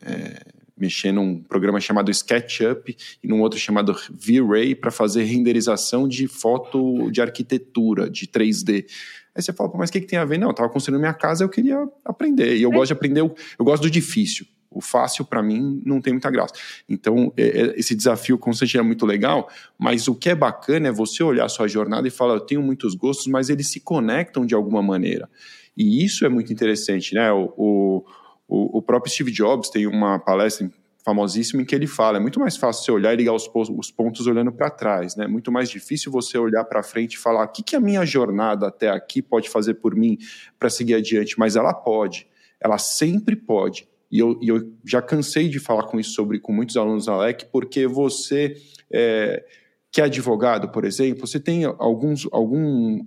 é, 0.00 0.42
mexer 0.74 1.12
num 1.12 1.42
programa 1.42 1.78
chamado 1.80 2.10
SketchUp 2.10 2.96
e 3.22 3.28
num 3.28 3.42
outro 3.42 3.58
chamado 3.58 3.94
V-Ray 4.10 4.74
para 4.74 4.90
fazer 4.90 5.24
renderização 5.24 6.08
de 6.08 6.26
foto 6.26 7.10
de 7.10 7.20
arquitetura, 7.20 8.08
de 8.08 8.26
3D. 8.26 8.86
Aí 9.34 9.42
você 9.42 9.52
fala, 9.52 9.70
mas 9.74 9.90
o 9.90 9.92
que, 9.92 10.00
que 10.00 10.06
tem 10.06 10.18
a 10.18 10.24
ver? 10.24 10.38
Não, 10.38 10.48
eu 10.48 10.52
estava 10.52 10.70
construindo 10.70 10.98
minha 10.98 11.12
casa, 11.12 11.44
eu 11.44 11.48
queria 11.50 11.86
aprender. 12.04 12.56
E 12.56 12.62
eu 12.62 12.70
é. 12.70 12.74
gosto 12.74 12.86
de 12.86 12.92
aprender, 12.94 13.20
eu 13.20 13.64
gosto 13.64 13.82
do 13.82 13.90
difícil. 13.90 14.46
O 14.70 14.80
fácil, 14.80 15.24
para 15.24 15.42
mim, 15.42 15.82
não 15.84 16.00
tem 16.00 16.12
muita 16.12 16.30
graça. 16.30 16.54
Então, 16.88 17.32
é, 17.36 17.42
é, 17.42 17.78
esse 17.78 17.94
desafio 17.94 18.38
constante 18.38 18.78
é 18.78 18.82
muito 18.82 19.04
legal, 19.04 19.48
mas 19.76 20.06
o 20.06 20.14
que 20.14 20.30
é 20.30 20.34
bacana 20.34 20.88
é 20.88 20.92
você 20.92 21.22
olhar 21.22 21.46
a 21.46 21.48
sua 21.48 21.66
jornada 21.66 22.06
e 22.06 22.10
falar: 22.10 22.34
eu 22.34 22.40
tenho 22.40 22.62
muitos 22.62 22.94
gostos, 22.94 23.26
mas 23.26 23.50
eles 23.50 23.68
se 23.68 23.80
conectam 23.80 24.46
de 24.46 24.54
alguma 24.54 24.82
maneira. 24.82 25.28
E 25.76 26.04
isso 26.04 26.24
é 26.24 26.28
muito 26.28 26.52
interessante, 26.52 27.14
né? 27.14 27.32
O, 27.32 28.04
o, 28.46 28.78
o 28.78 28.82
próprio 28.82 29.12
Steve 29.12 29.30
Jobs 29.30 29.70
tem 29.70 29.86
uma 29.86 30.18
palestra 30.18 30.70
famosíssima 31.04 31.62
em 31.62 31.64
que 31.64 31.74
ele 31.74 31.86
fala: 31.86 32.18
é 32.18 32.20
muito 32.20 32.38
mais 32.38 32.56
fácil 32.56 32.84
você 32.84 32.92
olhar 32.92 33.12
e 33.12 33.16
ligar 33.16 33.32
os, 33.32 33.48
os 33.54 33.90
pontos 33.90 34.26
olhando 34.26 34.52
para 34.52 34.70
trás, 34.70 35.16
né? 35.16 35.26
Muito 35.26 35.50
mais 35.50 35.68
difícil 35.68 36.12
você 36.12 36.38
olhar 36.38 36.64
para 36.64 36.82
frente 36.82 37.14
e 37.14 37.18
falar: 37.18 37.44
o 37.44 37.48
que, 37.48 37.62
que 37.62 37.76
a 37.76 37.80
minha 37.80 38.04
jornada 38.04 38.68
até 38.68 38.88
aqui 38.88 39.22
pode 39.22 39.48
fazer 39.48 39.74
por 39.74 39.94
mim 39.94 40.18
para 40.58 40.70
seguir 40.70 40.94
adiante? 40.94 41.38
Mas 41.38 41.56
ela 41.56 41.74
pode, 41.74 42.26
ela 42.60 42.78
sempre 42.78 43.34
pode. 43.34 43.88
E 44.10 44.18
eu, 44.18 44.38
e 44.42 44.48
eu 44.48 44.72
já 44.84 45.00
cansei 45.00 45.48
de 45.48 45.60
falar 45.60 45.84
com 45.84 45.98
isso 45.98 46.10
sobre 46.12 46.40
com 46.40 46.52
muitos 46.52 46.76
alunos 46.76 47.06
da 47.06 47.16
LEC, 47.16 47.44
porque 47.52 47.86
você 47.86 48.56
é, 48.92 49.44
que 49.92 50.00
é 50.00 50.04
advogado, 50.04 50.68
por 50.68 50.84
exemplo, 50.84 51.26
você 51.26 51.40
tem 51.40 51.64
alguns 51.64 52.28
algum 52.30 53.04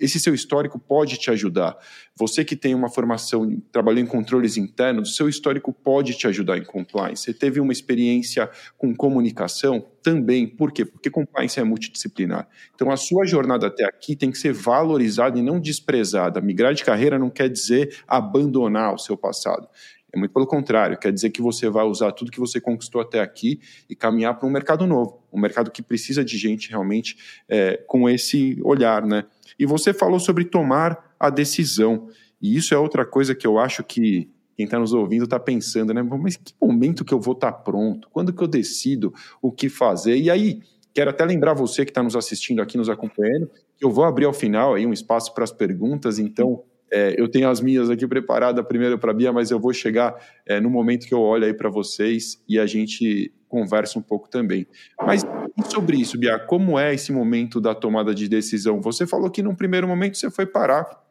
esse 0.00 0.18
seu 0.18 0.32
histórico 0.32 0.78
pode 0.78 1.18
te 1.18 1.30
ajudar. 1.30 1.76
Você 2.16 2.42
que 2.42 2.56
tem 2.56 2.74
uma 2.74 2.88
formação, 2.88 3.60
trabalhou 3.70 4.00
em 4.00 4.06
controles 4.06 4.56
internos, 4.56 5.14
seu 5.14 5.28
histórico 5.28 5.72
pode 5.72 6.14
te 6.14 6.26
ajudar 6.26 6.56
em 6.56 6.64
compliance. 6.64 7.24
Você 7.24 7.34
teve 7.34 7.60
uma 7.60 7.72
experiência 7.72 8.48
com 8.78 8.94
comunicação 8.94 9.84
também, 10.02 10.46
por 10.46 10.72
quê? 10.72 10.86
Porque 10.86 11.10
compliance 11.10 11.60
é 11.60 11.64
multidisciplinar. 11.64 12.48
Então 12.74 12.90
a 12.90 12.96
sua 12.96 13.26
jornada 13.26 13.66
até 13.66 13.84
aqui 13.84 14.16
tem 14.16 14.30
que 14.30 14.38
ser 14.38 14.54
valorizada 14.54 15.38
e 15.38 15.42
não 15.42 15.60
desprezada. 15.60 16.40
Migrar 16.40 16.72
de 16.72 16.82
carreira 16.82 17.18
não 17.18 17.28
quer 17.28 17.50
dizer 17.50 18.02
abandonar 18.08 18.94
o 18.94 18.98
seu 18.98 19.18
passado 19.18 19.68
É 20.14 20.18
muito 20.18 20.32
pelo 20.32 20.46
contrário, 20.46 20.98
quer 20.98 21.10
dizer 21.10 21.30
que 21.30 21.40
você 21.40 21.70
vai 21.70 21.84
usar 21.84 22.12
tudo 22.12 22.30
que 22.30 22.38
você 22.38 22.60
conquistou 22.60 23.00
até 23.00 23.20
aqui 23.20 23.60
e 23.88 23.96
caminhar 23.96 24.38
para 24.38 24.46
um 24.46 24.50
mercado 24.50 24.86
novo, 24.86 25.22
um 25.32 25.40
mercado 25.40 25.70
que 25.70 25.82
precisa 25.82 26.22
de 26.22 26.36
gente 26.36 26.68
realmente 26.68 27.16
é, 27.48 27.78
com 27.86 28.08
esse 28.08 28.60
olhar, 28.62 29.06
né? 29.06 29.24
E 29.58 29.64
você 29.64 29.94
falou 29.94 30.20
sobre 30.20 30.44
tomar 30.44 31.14
a 31.18 31.30
decisão. 31.30 32.08
E 32.40 32.56
isso 32.56 32.74
é 32.74 32.78
outra 32.78 33.06
coisa 33.06 33.34
que 33.34 33.46
eu 33.46 33.58
acho 33.58 33.82
que 33.82 34.28
quem 34.54 34.64
está 34.66 34.78
nos 34.78 34.92
ouvindo 34.92 35.24
está 35.24 35.40
pensando, 35.40 35.94
né? 35.94 36.02
Mas 36.02 36.36
que 36.36 36.52
momento 36.60 37.04
que 37.04 37.14
eu 37.14 37.20
vou 37.20 37.32
estar 37.32 37.52
tá 37.52 37.58
pronto? 37.58 38.08
Quando 38.10 38.32
que 38.34 38.42
eu 38.42 38.48
decido 38.48 39.14
o 39.40 39.50
que 39.50 39.70
fazer? 39.70 40.16
E 40.16 40.30
aí, 40.30 40.60
quero 40.92 41.10
até 41.10 41.24
lembrar 41.24 41.54
você 41.54 41.84
que 41.84 41.90
está 41.90 42.02
nos 42.02 42.14
assistindo 42.14 42.60
aqui, 42.60 42.76
nos 42.76 42.90
acompanhando, 42.90 43.50
que 43.78 43.84
eu 43.84 43.90
vou 43.90 44.04
abrir 44.04 44.26
ao 44.26 44.32
final 44.32 44.74
aí 44.74 44.84
um 44.84 44.92
espaço 44.92 45.32
para 45.32 45.44
as 45.44 45.52
perguntas, 45.52 46.18
então 46.18 46.62
é, 46.92 47.14
eu 47.18 47.26
tenho 47.26 47.48
as 47.48 47.60
minhas 47.60 47.88
aqui 47.88 48.06
preparadas 48.06 48.64
primeiro 48.66 48.98
para 48.98 49.12
a 49.12 49.14
Bia, 49.14 49.32
mas 49.32 49.50
eu 49.50 49.58
vou 49.58 49.72
chegar 49.72 50.14
é, 50.46 50.60
no 50.60 50.68
momento 50.68 51.06
que 51.06 51.14
eu 51.14 51.20
olho 51.20 51.46
aí 51.46 51.54
para 51.54 51.70
vocês 51.70 52.42
e 52.46 52.58
a 52.58 52.66
gente 52.66 53.32
conversa 53.48 53.98
um 53.98 54.02
pouco 54.02 54.28
também. 54.28 54.66
Mas 55.00 55.24
sobre 55.70 55.96
isso, 55.96 56.18
Bia, 56.18 56.38
como 56.38 56.78
é 56.78 56.94
esse 56.94 57.10
momento 57.10 57.60
da 57.60 57.74
tomada 57.74 58.14
de 58.14 58.28
decisão? 58.28 58.82
Você 58.82 59.06
falou 59.06 59.30
que 59.30 59.42
num 59.42 59.54
primeiro 59.54 59.88
momento 59.88 60.18
você 60.18 60.30
foi 60.30 60.44
parar 60.44 61.02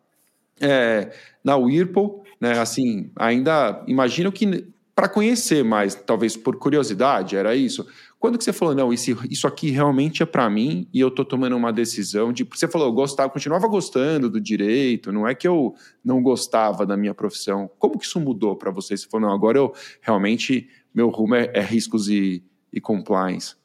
é, 0.59 1.11
na 1.43 1.55
Whirlpool, 1.55 2.23
né? 2.39 2.59
Assim, 2.59 3.09
ainda 3.15 3.83
imagino 3.87 4.31
que 4.31 4.67
para 4.95 5.09
conhecer 5.09 5.63
mais, 5.63 5.95
talvez 5.95 6.37
por 6.37 6.57
curiosidade, 6.57 7.35
era 7.35 7.55
isso. 7.55 7.87
Quando 8.21 8.37
que 8.37 8.43
você 8.43 8.53
falou, 8.53 8.75
não, 8.75 8.93
isso, 8.93 9.17
isso 9.31 9.47
aqui 9.47 9.71
realmente 9.71 10.21
é 10.21 10.27
para 10.27 10.47
mim 10.47 10.87
e 10.93 10.99
eu 10.99 11.09
tô 11.09 11.25
tomando 11.25 11.57
uma 11.57 11.73
decisão 11.73 12.31
de. 12.31 12.43
Você 12.43 12.67
falou, 12.67 12.87
eu 12.87 12.93
gostava, 12.93 13.31
continuava 13.31 13.67
gostando 13.67 14.29
do 14.29 14.39
direito, 14.39 15.11
não 15.11 15.27
é 15.27 15.33
que 15.33 15.47
eu 15.47 15.73
não 16.05 16.21
gostava 16.21 16.85
da 16.85 16.95
minha 16.95 17.15
profissão. 17.15 17.67
Como 17.79 17.97
que 17.97 18.05
isso 18.05 18.19
mudou 18.19 18.55
para 18.55 18.69
você? 18.69 18.95
Você 18.95 19.07
falou, 19.09 19.27
não, 19.27 19.33
agora 19.33 19.57
eu 19.57 19.73
realmente, 20.01 20.69
meu 20.93 21.09
rumo 21.09 21.33
é, 21.33 21.49
é 21.51 21.61
riscos 21.61 22.09
e, 22.09 22.43
e 22.71 22.79
compliance. 22.79 23.55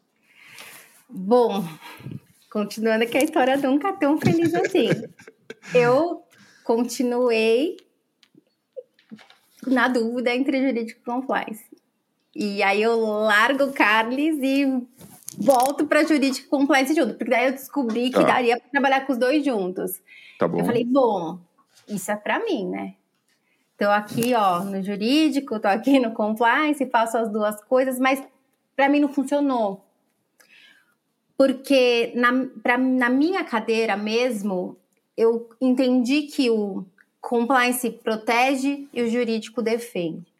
Bom, 1.06 1.62
continuando 2.50 3.06
que 3.06 3.18
a 3.18 3.24
história 3.24 3.58
nunca 3.58 3.88
é 3.88 3.92
tão 3.92 4.18
feliz 4.18 4.54
assim. 4.54 4.88
eu 5.76 6.22
continuei 6.64 7.76
na 9.66 9.86
dúvida 9.86 10.34
entre 10.34 10.66
jurídico 10.66 10.98
e 10.98 11.04
compliance. 11.04 11.65
E 12.38 12.62
aí 12.62 12.82
eu 12.82 13.00
largo 13.00 13.64
o 13.64 13.72
Carles 13.72 14.38
e 14.42 14.86
volto 15.38 15.86
para 15.86 16.04
jurídico 16.04 16.46
e 16.46 16.50
compliance 16.50 16.94
junto, 16.94 17.14
porque 17.14 17.30
daí 17.30 17.46
eu 17.46 17.52
descobri 17.52 18.10
que 18.10 18.20
tá. 18.20 18.24
daria 18.24 18.60
para 18.60 18.68
trabalhar 18.68 19.06
com 19.06 19.12
os 19.14 19.18
dois 19.18 19.42
juntos. 19.42 20.02
Tá 20.38 20.46
bom. 20.46 20.58
Eu 20.58 20.66
falei, 20.66 20.84
bom, 20.84 21.38
isso 21.88 22.10
é 22.10 22.16
para 22.16 22.38
mim, 22.44 22.68
né? 22.68 22.94
Tô 23.78 23.88
aqui, 23.88 24.34
ó, 24.34 24.60
no 24.64 24.82
jurídico, 24.82 25.58
tô 25.58 25.68
aqui 25.68 25.98
no 25.98 26.12
compliance, 26.12 26.84
faço 26.90 27.16
as 27.16 27.32
duas 27.32 27.62
coisas, 27.64 27.98
mas 27.98 28.22
para 28.74 28.88
mim 28.90 29.00
não 29.00 29.08
funcionou. 29.08 29.82
Porque 31.38 32.12
na, 32.14 32.46
pra, 32.62 32.76
na 32.76 33.08
minha 33.08 33.44
cadeira 33.44 33.96
mesmo, 33.96 34.76
eu 35.16 35.48
entendi 35.58 36.22
que 36.22 36.50
o 36.50 36.84
compliance 37.18 37.90
protege 37.90 38.86
e 38.92 39.02
o 39.02 39.08
jurídico 39.08 39.62
defende. 39.62 40.35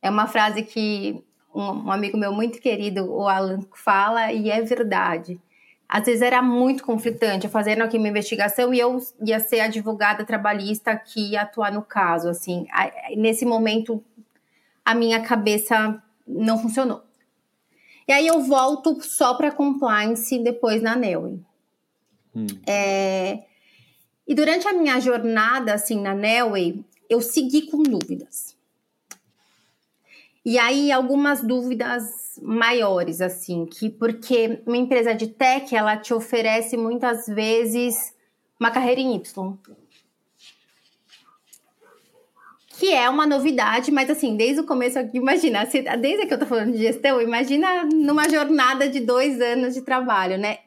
É 0.00 0.10
uma 0.10 0.26
frase 0.26 0.62
que 0.62 1.22
um, 1.54 1.90
amigo 1.90 2.16
meu 2.16 2.32
muito 2.32 2.60
querido, 2.60 3.10
o 3.10 3.28
Alan, 3.28 3.60
fala 3.74 4.32
e 4.32 4.50
é 4.50 4.60
verdade. 4.62 5.40
Às 5.88 6.04
vezes 6.04 6.22
era 6.22 6.42
muito 6.42 6.84
conflitante, 6.84 7.46
eu 7.46 7.50
fazendo 7.50 7.82
aqui 7.82 7.96
uma 7.96 8.08
investigação 8.08 8.74
e 8.74 8.78
eu 8.78 8.98
ia 9.24 9.40
ser 9.40 9.60
advogada 9.60 10.24
trabalhista 10.24 10.94
que 10.94 11.32
ia 11.32 11.42
atuar 11.42 11.72
no 11.72 11.82
caso, 11.82 12.28
assim. 12.28 12.66
Nesse 13.16 13.46
momento, 13.46 14.04
a 14.84 14.94
minha 14.94 15.22
cabeça 15.22 16.02
não 16.26 16.58
funcionou. 16.58 17.02
E 18.06 18.12
aí 18.12 18.26
eu 18.26 18.40
volto 18.42 19.00
só 19.02 19.34
para 19.34 19.50
compliance 19.50 20.38
depois 20.38 20.82
na 20.82 20.94
Nelwyn. 20.94 21.44
Hum. 22.34 22.46
É, 22.66 23.44
e 24.26 24.34
durante 24.34 24.68
a 24.68 24.74
minha 24.74 25.00
jornada, 25.00 25.72
assim, 25.72 26.00
na 26.00 26.14
Nelway, 26.14 26.84
eu 27.08 27.22
segui 27.22 27.62
com 27.62 27.82
dúvidas. 27.82 28.47
E 30.48 30.58
aí, 30.58 30.90
algumas 30.90 31.42
dúvidas 31.42 32.40
maiores, 32.40 33.20
assim, 33.20 33.66
que 33.66 33.90
porque 33.90 34.62
uma 34.66 34.78
empresa 34.78 35.14
de 35.14 35.26
tech, 35.26 35.76
ela 35.76 35.94
te 35.94 36.14
oferece 36.14 36.74
muitas 36.74 37.26
vezes 37.26 38.16
uma 38.58 38.70
carreira 38.70 38.98
em 38.98 39.14
Y. 39.14 39.58
Que 42.78 42.94
é 42.94 43.10
uma 43.10 43.26
novidade, 43.26 43.90
mas 43.90 44.08
assim, 44.08 44.38
desde 44.38 44.62
o 44.62 44.64
começo 44.64 44.98
aqui, 44.98 45.18
imagina, 45.18 45.66
desde 46.00 46.24
que 46.24 46.32
eu 46.32 46.38
tô 46.38 46.46
falando 46.46 46.72
de 46.72 46.78
gestão, 46.78 47.20
imagina 47.20 47.84
numa 47.84 48.26
jornada 48.26 48.88
de 48.88 49.00
dois 49.00 49.38
anos 49.42 49.74
de 49.74 49.82
trabalho, 49.82 50.38
né? 50.38 50.60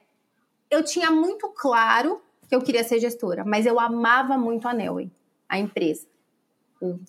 Eu 0.69 0.83
tinha 0.83 1.09
muito 1.09 1.49
claro 1.49 2.21
que 2.47 2.53
eu 2.55 2.61
queria 2.61 2.83
ser 2.83 2.99
gestora, 2.99 3.43
mas 3.43 3.65
eu 3.65 3.79
amava 3.79 4.37
muito 4.37 4.67
a 4.67 4.75
Nelway, 4.75 5.09
a 5.49 5.57
empresa, 5.57 6.05
o, 6.79 6.99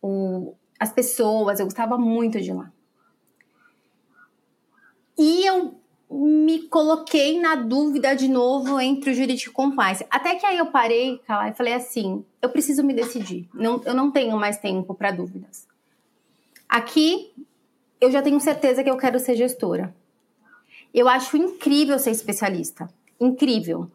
o, 0.00 0.54
as 0.82 0.92
pessoas, 0.92 1.60
eu 1.60 1.66
gostava 1.66 1.96
muito 1.96 2.40
de 2.40 2.52
lá. 2.52 2.68
E 5.16 5.46
eu 5.46 5.78
me 6.10 6.64
coloquei 6.64 7.40
na 7.40 7.54
dúvida 7.54 8.16
de 8.16 8.26
novo 8.26 8.80
entre 8.80 9.12
o 9.12 9.14
jurídico 9.14 9.52
e 9.52 9.54
compliance. 9.54 10.04
Até 10.10 10.34
que 10.34 10.44
aí 10.44 10.58
eu 10.58 10.66
parei 10.66 11.20
lá 11.28 11.48
e 11.48 11.54
falei 11.54 11.74
assim: 11.74 12.24
eu 12.42 12.48
preciso 12.48 12.82
me 12.82 12.92
decidir. 12.92 13.48
Não, 13.54 13.80
eu 13.84 13.94
não 13.94 14.10
tenho 14.10 14.36
mais 14.36 14.58
tempo 14.58 14.92
para 14.92 15.12
dúvidas. 15.12 15.68
Aqui 16.68 17.32
eu 18.00 18.10
já 18.10 18.20
tenho 18.20 18.40
certeza 18.40 18.82
que 18.82 18.90
eu 18.90 18.96
quero 18.96 19.20
ser 19.20 19.36
gestora. 19.36 19.94
Eu 20.92 21.08
acho 21.08 21.36
incrível 21.36 21.96
ser 22.00 22.10
especialista. 22.10 22.92
Incrível. 23.20 23.88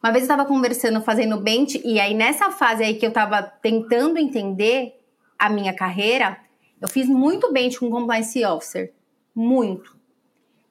Uma 0.00 0.12
vez 0.12 0.22
eu 0.22 0.32
estava 0.32 0.44
conversando, 0.44 1.02
fazendo 1.02 1.40
bench, 1.40 1.82
e 1.84 1.98
aí 1.98 2.14
nessa 2.14 2.52
fase 2.52 2.84
aí 2.84 2.94
que 2.94 3.04
eu 3.04 3.08
estava 3.08 3.42
tentando 3.42 4.18
entender 4.18 4.96
a 5.38 5.48
minha 5.48 5.74
carreira, 5.74 6.38
eu 6.80 6.88
fiz 6.88 7.08
muito 7.08 7.52
bench 7.52 7.78
com 7.78 7.90
compliance 7.90 8.44
officer. 8.44 8.92
Muito. 9.34 9.96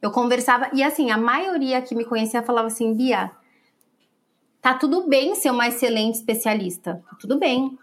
Eu 0.01 0.11
conversava, 0.11 0.69
e 0.73 0.83
assim, 0.83 1.11
a 1.11 1.17
maioria 1.17 1.81
que 1.81 1.95
me 1.95 2.05
conhecia 2.05 2.43
falava 2.43 2.67
assim, 2.67 2.93
Bia, 2.93 3.31
tá 4.61 4.73
tudo 4.73 5.07
bem 5.07 5.35
ser 5.35 5.51
uma 5.51 5.67
excelente 5.67 6.15
especialista. 6.15 7.03
Tá 7.09 7.17
tudo 7.19 7.39
bem. 7.39 7.77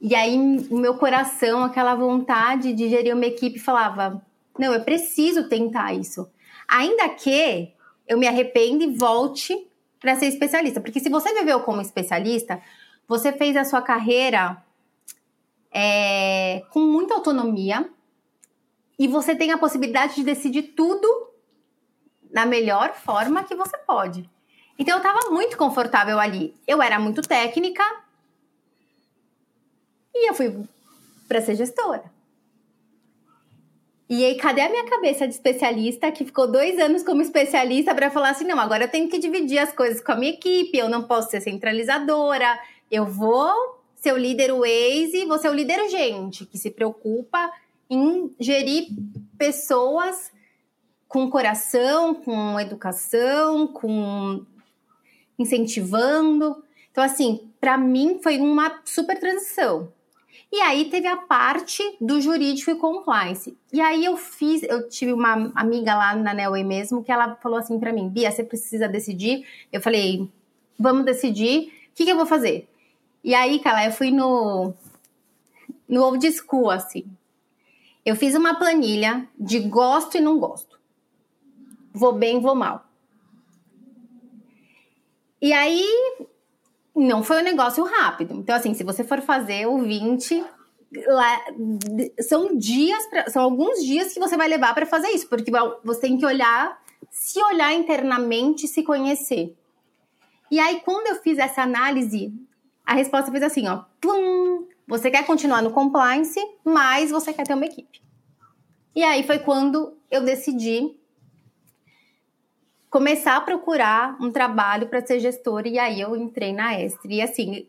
E 0.00 0.14
aí, 0.14 0.36
o 0.70 0.76
meu 0.76 0.98
coração, 0.98 1.64
aquela 1.64 1.94
vontade 1.94 2.74
de 2.74 2.90
gerir 2.90 3.14
uma 3.14 3.24
equipe, 3.24 3.58
falava: 3.58 4.22
não, 4.58 4.74
eu 4.74 4.82
preciso 4.84 5.48
tentar 5.48 5.94
isso. 5.94 6.28
Ainda 6.68 7.08
que 7.08 7.72
eu 8.06 8.18
me 8.18 8.26
arrependo 8.26 8.84
e 8.84 8.94
volte 8.94 9.66
para 9.98 10.14
ser 10.16 10.26
especialista. 10.26 10.80
Porque 10.80 11.00
se 11.00 11.08
você 11.08 11.32
viveu 11.32 11.60
como 11.60 11.80
especialista, 11.80 12.60
você 13.06 13.32
fez 13.32 13.56
a 13.56 13.64
sua 13.64 13.82
carreira 13.82 14.62
é, 15.70 16.62
com 16.70 16.80
muita 16.80 17.14
autonomia 17.14 17.88
e 18.98 19.08
você 19.08 19.34
tem 19.34 19.50
a 19.50 19.58
possibilidade 19.58 20.14
de 20.14 20.24
decidir 20.24 20.74
tudo 20.74 21.30
na 22.30 22.46
melhor 22.46 22.94
forma 22.94 23.44
que 23.44 23.54
você 23.54 23.76
pode. 23.78 24.28
Então 24.78 24.96
eu 24.96 25.02
estava 25.02 25.30
muito 25.30 25.56
confortável 25.56 26.18
ali. 26.18 26.54
Eu 26.66 26.82
era 26.82 26.98
muito 26.98 27.22
técnica 27.22 27.84
e 30.14 30.28
eu 30.28 30.34
fui 30.34 30.64
para 31.28 31.40
ser 31.40 31.56
gestora. 31.56 32.12
E 34.08 34.22
aí, 34.22 34.36
cadê 34.36 34.60
a 34.60 34.68
minha 34.68 34.84
cabeça 34.84 35.26
de 35.26 35.32
especialista 35.32 36.12
que 36.12 36.26
ficou 36.26 36.46
dois 36.46 36.78
anos 36.78 37.02
como 37.02 37.22
especialista 37.22 37.94
para 37.94 38.10
falar 38.10 38.30
assim: 38.30 38.44
não, 38.44 38.60
agora 38.60 38.84
eu 38.84 38.88
tenho 38.88 39.08
que 39.08 39.18
dividir 39.18 39.58
as 39.58 39.72
coisas 39.72 40.02
com 40.02 40.12
a 40.12 40.16
minha 40.16 40.32
equipe, 40.32 40.76
eu 40.76 40.90
não 40.90 41.04
posso 41.04 41.30
ser 41.30 41.40
centralizadora, 41.40 42.58
eu 42.90 43.06
vou 43.06 43.82
ser 43.96 44.12
o 44.12 44.18
líder 44.18 44.52
Waze, 44.52 45.24
vou 45.26 45.38
ser 45.38 45.48
o 45.48 45.54
líder 45.54 45.88
gente, 45.88 46.44
que 46.44 46.58
se 46.58 46.70
preocupa 46.70 47.50
em 47.88 48.34
gerir 48.38 48.88
pessoas 49.38 50.32
com 51.08 51.30
coração, 51.30 52.14
com 52.14 52.58
educação, 52.58 53.66
com 53.66 54.44
incentivando. 55.38 56.62
Então, 56.90 57.02
assim, 57.02 57.50
para 57.60 57.78
mim 57.78 58.20
foi 58.22 58.38
uma 58.38 58.80
super 58.84 59.18
transição. 59.18 59.92
E 60.52 60.60
aí 60.60 60.84
teve 60.84 61.08
a 61.08 61.16
parte 61.16 61.82
do 62.00 62.20
jurídico 62.20 62.70
e 62.70 62.76
compliance. 62.76 63.56
E 63.72 63.80
aí 63.80 64.04
eu 64.04 64.16
fiz, 64.16 64.62
eu 64.62 64.88
tive 64.88 65.12
uma 65.12 65.50
amiga 65.54 65.96
lá 65.96 66.14
na 66.14 66.32
Nelway 66.32 66.62
mesmo 66.62 67.02
que 67.02 67.10
ela 67.10 67.34
falou 67.36 67.58
assim 67.58 67.78
para 67.80 67.92
mim, 67.92 68.08
Bia, 68.08 68.30
você 68.30 68.44
precisa 68.44 68.86
decidir. 68.86 69.44
Eu 69.72 69.80
falei, 69.80 70.30
vamos 70.78 71.04
decidir. 71.04 71.72
O 71.90 71.96
que, 71.96 72.04
que 72.04 72.10
eu 72.10 72.16
vou 72.16 72.26
fazer? 72.26 72.68
E 73.24 73.34
aí, 73.34 73.58
cara, 73.58 73.86
eu 73.86 73.92
fui 73.92 74.10
no 74.10 74.74
no 75.88 76.04
old 76.04 76.30
school 76.32 76.70
assim. 76.70 77.04
Eu 78.04 78.14
fiz 78.14 78.34
uma 78.34 78.54
planilha 78.54 79.26
de 79.38 79.60
gosto 79.60 80.18
e 80.18 80.20
não 80.20 80.38
gosto. 80.38 80.78
Vou 81.92 82.12
bem, 82.12 82.40
vou 82.40 82.54
mal. 82.54 82.84
E 85.40 85.52
aí 85.52 85.86
não 86.94 87.22
foi 87.22 87.40
um 87.40 87.44
negócio 87.44 87.82
rápido. 87.84 88.34
Então, 88.34 88.54
assim, 88.54 88.74
se 88.74 88.84
você 88.84 89.02
for 89.02 89.20
fazer 89.22 89.66
o 89.66 89.78
20, 89.78 90.44
lá, 91.06 91.44
são 92.20 92.56
dias, 92.56 93.06
pra, 93.06 93.30
são 93.30 93.42
alguns 93.42 93.82
dias 93.82 94.12
que 94.12 94.20
você 94.20 94.36
vai 94.36 94.48
levar 94.48 94.74
para 94.74 94.86
fazer 94.86 95.08
isso, 95.08 95.28
porque 95.28 95.50
você 95.82 96.00
tem 96.02 96.18
que 96.18 96.26
olhar, 96.26 96.78
se 97.10 97.42
olhar 97.42 97.72
internamente, 97.72 98.68
se 98.68 98.82
conhecer. 98.82 99.56
E 100.50 100.58
aí, 100.60 100.80
quando 100.80 101.06
eu 101.08 101.22
fiz 101.22 101.38
essa 101.38 101.62
análise, 101.62 102.32
a 102.84 102.94
resposta 102.94 103.30
fez 103.30 103.42
assim, 103.42 103.66
ó, 103.68 103.84
plum, 104.00 104.66
você 104.86 105.10
quer 105.10 105.24
continuar 105.26 105.62
no 105.62 105.70
compliance, 105.70 106.38
mas 106.64 107.10
você 107.10 107.32
quer 107.32 107.46
ter 107.46 107.54
uma 107.54 107.64
equipe. 107.64 108.02
E 108.94 109.02
aí 109.02 109.22
foi 109.24 109.38
quando 109.38 109.96
eu 110.10 110.22
decidi 110.22 110.94
começar 112.90 113.36
a 113.36 113.40
procurar 113.40 114.16
um 114.20 114.30
trabalho 114.30 114.86
para 114.86 115.04
ser 115.04 115.18
gestora 115.18 115.66
e 115.66 115.78
aí 115.78 116.00
eu 116.00 116.14
entrei 116.14 116.52
na 116.52 116.80
Estre. 116.80 117.16
E 117.16 117.22
assim, 117.22 117.66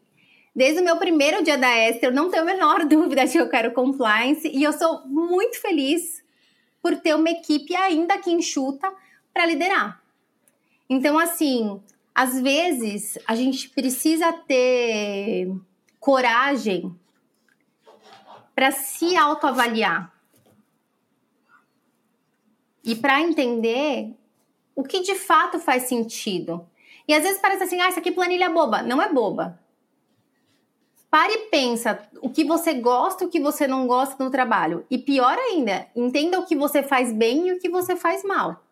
desde 0.55 0.81
o 0.81 0.83
meu 0.83 0.97
primeiro 0.97 1.43
dia 1.43 1.57
da 1.57 1.89
Estre, 1.89 2.09
eu 2.09 2.13
não 2.13 2.29
tenho 2.29 2.43
a 2.43 2.45
menor 2.45 2.85
dúvida 2.85 3.25
de 3.25 3.31
que 3.31 3.39
eu 3.39 3.49
quero 3.49 3.71
compliance 3.71 4.47
e 4.47 4.61
eu 4.61 4.71
sou 4.71 5.07
muito 5.07 5.59
feliz 5.59 6.23
por 6.79 6.95
ter 6.97 7.15
uma 7.15 7.31
equipe 7.31 7.75
ainda 7.75 8.19
que 8.19 8.31
enxuta 8.31 8.93
para 9.33 9.47
liderar. 9.47 9.99
Então, 10.87 11.17
assim, 11.17 11.81
às 12.15 12.39
vezes 12.39 13.19
a 13.27 13.35
gente 13.35 13.69
precisa 13.69 14.31
ter 14.31 15.53
coragem 15.99 16.97
para 18.55 18.71
se 18.71 19.17
autoavaliar 19.17 20.13
e 22.81 22.95
para 22.95 23.19
entender 23.19 24.15
o 24.73 24.81
que 24.81 25.01
de 25.01 25.15
fato 25.15 25.59
faz 25.59 25.83
sentido. 25.83 26.65
E 27.05 27.13
às 27.13 27.21
vezes 27.21 27.41
parece 27.41 27.63
assim, 27.63 27.81
ah, 27.81 27.89
isso 27.89 27.99
aqui 27.99 28.11
planilha 28.11 28.45
é 28.45 28.49
boba. 28.49 28.81
Não 28.81 29.01
é 29.01 29.11
boba. 29.11 29.59
Pare 31.09 31.33
e 31.33 31.49
pensa 31.49 32.07
o 32.21 32.29
que 32.29 32.45
você 32.45 32.73
gosta 32.75 33.23
e 33.23 33.27
o 33.27 33.29
que 33.29 33.39
você 33.39 33.67
não 33.67 33.87
gosta 33.87 34.23
no 34.23 34.31
trabalho. 34.31 34.85
E 34.89 34.97
pior 34.97 35.37
ainda, 35.37 35.87
entenda 35.95 36.39
o 36.39 36.45
que 36.45 36.55
você 36.55 36.81
faz 36.81 37.11
bem 37.11 37.47
e 37.47 37.51
o 37.53 37.59
que 37.59 37.69
você 37.69 37.95
faz 37.95 38.23
mal. 38.23 38.63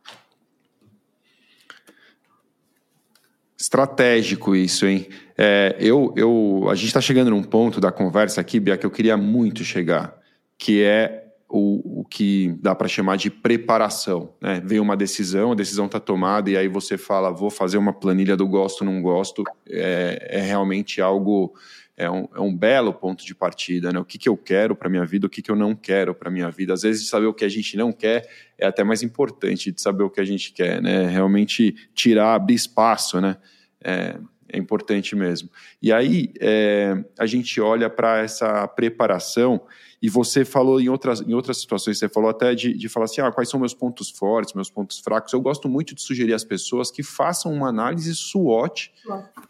Estratégico 3.74 4.56
isso, 4.56 4.86
hein? 4.86 5.08
É, 5.36 5.76
eu, 5.80 6.14
eu, 6.16 6.68
a 6.70 6.76
gente 6.76 6.86
está 6.86 7.02
chegando 7.02 7.32
num 7.32 7.42
ponto 7.42 7.82
da 7.82 7.92
conversa 7.92 8.40
aqui, 8.40 8.60
Bia, 8.60 8.78
que 8.78 8.86
eu 8.86 8.92
queria 8.92 9.18
muito 9.18 9.64
chegar, 9.64 10.16
que 10.60 10.84
é 10.84 11.26
o, 11.50 12.02
o 12.02 12.06
que 12.06 12.56
dá 12.62 12.76
para 12.76 12.88
chamar 12.88 13.16
de 13.16 13.32
preparação. 13.32 14.36
Né? 14.40 14.62
Vem 14.64 14.80
uma 14.80 14.96
decisão, 14.96 15.54
a 15.54 15.56
decisão 15.56 15.88
está 15.88 16.00
tomada 16.00 16.52
e 16.52 16.56
aí 16.56 16.68
você 16.68 17.00
fala, 17.00 17.32
vou 17.32 17.50
fazer 17.50 17.80
uma 17.80 17.92
planilha 17.92 18.38
do 18.38 18.48
gosto, 18.48 18.86
não 18.86 19.02
gosto. 19.02 19.44
É, 19.68 20.28
é 20.30 20.42
realmente 20.42 21.02
algo, 21.02 21.56
é 21.98 22.08
um, 22.08 22.28
é 22.36 22.40
um, 22.40 22.56
belo 22.56 22.94
ponto 22.94 23.26
de 23.26 23.34
partida. 23.34 23.92
Né? 23.92 23.98
O 23.98 24.06
que, 24.06 24.20
que 24.20 24.30
eu 24.30 24.38
quero 24.38 24.76
para 24.76 24.88
minha 24.88 25.04
vida, 25.04 25.26
o 25.26 25.30
que, 25.32 25.42
que 25.42 25.50
eu 25.50 25.56
não 25.56 25.74
quero 25.74 26.14
para 26.14 26.30
minha 26.30 26.52
vida. 26.52 26.76
Às 26.76 26.84
vezes, 26.84 27.10
saber 27.10 27.26
o 27.26 27.34
que 27.34 27.44
a 27.44 27.50
gente 27.50 27.76
não 27.76 27.92
quer 27.92 28.30
é 28.56 28.68
até 28.68 28.84
mais 28.84 29.02
importante 29.02 29.72
de 29.72 29.82
saber 29.82 30.04
o 30.04 30.12
que 30.12 30.22
a 30.22 30.26
gente 30.26 30.54
quer. 30.54 30.80
Né? 30.80 31.08
Realmente 31.08 31.74
tirar, 31.96 32.36
abrir 32.36 32.54
espaço, 32.54 33.20
né? 33.20 33.36
É, 33.84 34.20
é 34.54 34.58
importante 34.58 35.16
mesmo. 35.16 35.50
E 35.82 35.92
aí 35.92 36.32
é, 36.40 37.04
a 37.18 37.26
gente 37.26 37.60
olha 37.60 37.90
para 37.90 38.20
essa 38.20 38.68
preparação 38.68 39.62
e 40.00 40.10
você 40.10 40.46
falou 40.46 40.80
em 40.80 40.90
outras, 40.90 41.22
em 41.22 41.34
outras 41.34 41.58
situações, 41.58 41.98
você 41.98 42.08
falou 42.08 42.30
até 42.30 42.54
de, 42.54 42.74
de 42.74 42.90
falar 42.90 43.06
assim, 43.06 43.22
ah, 43.22 43.32
quais 43.32 43.50
são 43.50 43.60
meus 43.60 43.74
pontos 43.74 44.10
fortes, 44.12 44.54
meus 44.54 44.70
pontos 44.70 45.00
fracos. 45.00 45.34
Eu 45.34 45.42
gosto 45.42 45.68
muito 45.68 45.96
de 45.96 46.02
sugerir 46.02 46.34
às 46.34 46.44
pessoas 46.44 46.92
que 46.92 47.02
façam 47.02 47.52
uma 47.52 47.70
análise 47.70 48.14
SWOT 48.14 48.92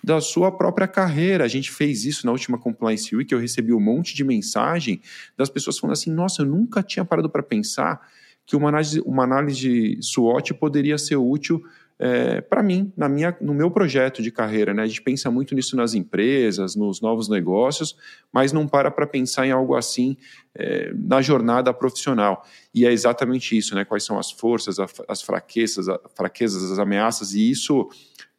da 0.04 0.22
sua 0.22 0.52
própria 0.52 0.88
carreira. 0.88 1.44
A 1.44 1.48
gente 1.48 1.72
fez 1.72 2.06
isso 2.06 2.26
na 2.26 2.32
última 2.32 2.58
Compliance 2.58 3.14
Week, 3.14 3.34
eu 3.34 3.40
recebi 3.40 3.74
um 3.74 3.80
monte 3.80 4.16
de 4.16 4.24
mensagem 4.24 5.02
das 5.36 5.50
pessoas 5.50 5.78
falando 5.78 5.94
assim, 5.94 6.12
nossa, 6.12 6.44
eu 6.44 6.46
nunca 6.46 6.82
tinha 6.82 7.04
parado 7.04 7.30
para 7.30 7.44
pensar 7.44 8.00
que 8.46 8.56
uma 8.56 8.70
análise, 8.70 9.02
uma 9.06 9.24
análise 9.24 9.98
SWOT 10.02 10.54
poderia 10.54 10.98
ser 10.98 11.16
útil 11.16 11.64
é, 12.00 12.42
para 12.42 12.62
mim, 12.64 12.92
na 12.98 13.08
minha, 13.08 13.36
no 13.40 13.54
meu 13.54 13.70
projeto 13.70 14.22
de 14.22 14.32
carreira. 14.32 14.74
Né? 14.74 14.84
A 14.84 14.88
gente 14.88 15.02
pensa 15.02 15.30
muito 15.30 15.54
nisso 15.56 15.76
nas 15.76 15.94
empresas, 15.94 16.76
nos 16.76 17.00
novos 17.02 17.30
negócios, 17.30 17.96
mas 18.32 18.52
não 18.52 18.68
para 18.68 18.92
para 18.92 19.08
pensar 19.08 19.46
em 19.46 19.52
algo 19.52 19.76
assim 19.76 20.18
é, 20.56 20.92
na 20.96 21.22
jornada 21.22 21.74
profissional. 21.74 22.46
E 22.74 22.86
é 22.86 22.92
exatamente 22.92 23.58
isso, 23.58 23.76
né? 23.76 23.86
quais 23.86 24.04
são 24.04 24.18
as 24.18 24.32
forças, 24.32 24.78
as 25.08 25.22
fraquezas, 25.22 25.88
as 25.88 26.00
fraquezas, 26.16 26.72
as 26.72 26.80
ameaças, 26.80 27.34
e 27.34 27.50
isso, 27.50 27.90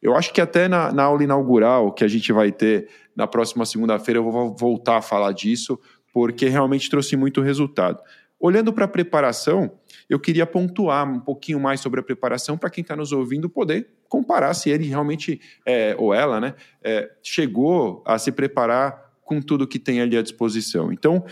eu 0.01 0.15
acho 0.15 0.33
que 0.33 0.41
até 0.41 0.67
na, 0.67 0.91
na 0.91 1.03
aula 1.03 1.23
inaugural 1.23 1.91
que 1.91 2.03
a 2.03 2.07
gente 2.07 2.31
vai 2.31 2.51
ter 2.51 2.89
na 3.15 3.25
próxima 3.25 3.65
segunda-feira, 3.65 4.19
eu 4.19 4.29
vou 4.29 4.55
voltar 4.55 4.97
a 4.97 5.01
falar 5.01 5.31
disso, 5.31 5.79
porque 6.13 6.47
realmente 6.47 6.89
trouxe 6.89 7.15
muito 7.15 7.41
resultado. 7.41 7.99
Olhando 8.45 8.71
para 8.71 8.85
a 8.85 8.87
preparação, 8.87 9.71
eu 10.07 10.19
queria 10.19 10.45
pontuar 10.45 11.11
um 11.11 11.19
pouquinho 11.19 11.59
mais 11.59 11.79
sobre 11.79 11.99
a 11.99 12.03
preparação 12.03 12.55
para 12.55 12.69
quem 12.69 12.83
está 12.83 12.95
nos 12.95 13.11
ouvindo 13.11 13.49
poder 13.49 13.89
comparar 14.07 14.53
se 14.53 14.69
ele 14.69 14.85
realmente, 14.85 15.41
é, 15.65 15.95
ou 15.97 16.13
ela, 16.13 16.39
né, 16.39 16.53
é, 16.83 17.09
chegou 17.23 18.03
a 18.05 18.19
se 18.19 18.31
preparar 18.31 19.15
com 19.23 19.41
tudo 19.41 19.65
que 19.65 19.79
tem 19.79 19.99
ali 19.99 20.15
à 20.15 20.21
disposição. 20.21 20.93
Então, 20.93 21.25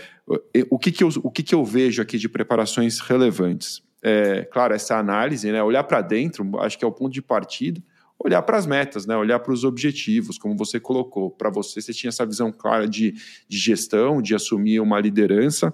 o 0.68 0.76
que, 0.76 0.90
que, 0.90 1.04
eu, 1.04 1.08
o 1.22 1.30
que, 1.30 1.44
que 1.44 1.54
eu 1.54 1.64
vejo 1.64 2.02
aqui 2.02 2.18
de 2.18 2.28
preparações 2.28 2.98
relevantes? 2.98 3.80
É, 4.02 4.42
claro, 4.52 4.74
essa 4.74 4.98
análise, 4.98 5.52
né, 5.52 5.62
olhar 5.62 5.84
para 5.84 6.00
dentro, 6.00 6.58
acho 6.58 6.76
que 6.76 6.84
é 6.84 6.88
o 6.88 6.90
ponto 6.90 7.12
de 7.12 7.22
partida, 7.22 7.80
olhar 8.18 8.42
para 8.42 8.56
as 8.56 8.66
metas, 8.66 9.06
né? 9.06 9.16
olhar 9.16 9.38
para 9.38 9.52
os 9.52 9.64
objetivos, 9.64 10.38
como 10.38 10.56
você 10.56 10.80
colocou. 10.80 11.30
Para 11.30 11.50
você, 11.50 11.80
você 11.80 11.92
tinha 11.92 12.08
essa 12.08 12.24
visão 12.24 12.50
clara 12.50 12.88
de, 12.88 13.12
de 13.48 13.58
gestão, 13.58 14.22
de 14.22 14.34
assumir 14.34 14.80
uma 14.80 14.98
liderança, 14.98 15.72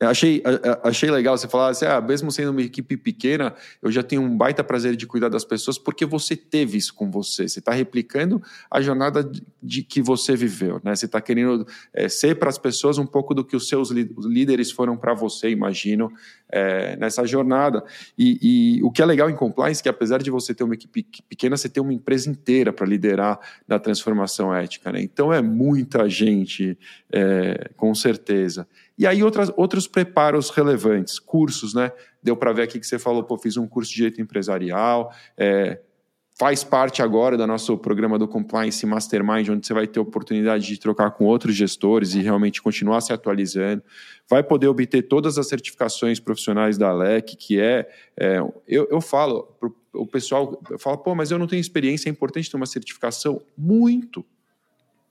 Achei, 0.00 0.40
achei 0.84 1.10
legal 1.10 1.36
você 1.36 1.48
falar 1.48 1.70
assim, 1.70 1.84
ah, 1.84 2.00
mesmo 2.00 2.30
sendo 2.30 2.52
uma 2.52 2.62
equipe 2.62 2.96
pequena, 2.96 3.52
eu 3.82 3.90
já 3.90 4.00
tenho 4.00 4.22
um 4.22 4.36
baita 4.36 4.62
prazer 4.62 4.94
de 4.94 5.06
cuidar 5.06 5.28
das 5.28 5.44
pessoas 5.44 5.76
porque 5.76 6.06
você 6.06 6.36
teve 6.36 6.78
isso 6.78 6.94
com 6.94 7.10
você. 7.10 7.48
Você 7.48 7.58
está 7.58 7.72
replicando 7.72 8.40
a 8.70 8.80
jornada 8.80 9.24
de, 9.24 9.42
de, 9.60 9.82
que 9.82 10.00
você 10.00 10.36
viveu, 10.36 10.80
né? 10.84 10.94
Você 10.94 11.06
está 11.06 11.20
querendo 11.20 11.66
é, 11.92 12.08
ser 12.08 12.36
para 12.36 12.48
as 12.48 12.58
pessoas 12.58 12.96
um 12.96 13.06
pouco 13.06 13.34
do 13.34 13.44
que 13.44 13.56
os 13.56 13.66
seus 13.66 13.90
líderes 13.90 14.70
foram 14.70 14.96
para 14.96 15.14
você, 15.14 15.50
imagino, 15.50 16.12
é, 16.50 16.96
nessa 16.96 17.24
jornada. 17.26 17.84
E, 18.16 18.78
e, 18.78 18.82
o 18.82 18.90
que 18.90 19.02
é 19.02 19.06
legal 19.06 19.28
em 19.28 19.34
compliance 19.34 19.80
é 19.80 19.82
que 19.82 19.88
apesar 19.88 20.22
de 20.22 20.30
você 20.30 20.54
ter 20.54 20.64
uma 20.64 20.74
equipe 20.74 21.06
pequena, 21.28 21.56
você 21.56 21.68
tem 21.68 21.82
uma 21.82 21.92
empresa 21.92 22.30
inteira 22.30 22.72
para 22.72 22.86
liderar 22.86 23.38
na 23.66 23.78
transformação 23.78 24.54
ética, 24.54 24.90
né? 24.92 25.00
Então 25.00 25.32
é 25.32 25.42
muita 25.42 26.08
gente, 26.08 26.78
é, 27.12 27.70
com 27.76 27.94
certeza. 27.94 28.66
E 28.98 29.06
aí 29.06 29.22
outras, 29.22 29.52
outros 29.56 29.86
preparos 29.86 30.50
relevantes, 30.50 31.18
cursos, 31.18 31.74
né? 31.74 31.92
Deu 32.22 32.36
para 32.36 32.52
ver 32.52 32.62
aqui 32.62 32.80
que 32.80 32.86
você 32.86 32.98
falou, 32.98 33.22
pô, 33.22 33.38
fiz 33.38 33.56
um 33.56 33.66
curso 33.66 33.90
de 33.90 33.96
direito 33.96 34.20
empresarial, 34.20 35.12
é, 35.36 35.78
faz 36.38 36.62
parte 36.62 37.02
agora 37.02 37.36
do 37.36 37.44
nosso 37.48 37.76
programa 37.76 38.16
do 38.16 38.28
Compliance 38.28 38.86
Mastermind, 38.86 39.48
onde 39.48 39.66
você 39.66 39.74
vai 39.74 39.88
ter 39.88 39.98
oportunidade 39.98 40.64
de 40.64 40.78
trocar 40.78 41.10
com 41.10 41.24
outros 41.24 41.56
gestores 41.56 42.14
e 42.14 42.20
realmente 42.20 42.62
continuar 42.62 43.00
se 43.00 43.12
atualizando. 43.12 43.82
Vai 44.30 44.44
poder 44.44 44.68
obter 44.68 45.02
todas 45.02 45.36
as 45.36 45.48
certificações 45.48 46.20
profissionais 46.20 46.78
da 46.78 46.90
ALEC, 46.90 47.36
que 47.36 47.60
é. 47.60 47.90
é 48.16 48.38
eu, 48.68 48.86
eu 48.88 49.00
falo, 49.00 49.52
o 49.92 50.06
pessoal 50.06 50.62
fala, 50.78 50.96
pô, 50.96 51.12
mas 51.12 51.32
eu 51.32 51.38
não 51.38 51.48
tenho 51.48 51.60
experiência, 51.60 52.08
é 52.08 52.12
importante 52.12 52.48
ter 52.48 52.56
uma 52.56 52.66
certificação? 52.66 53.42
Muito, 53.56 54.24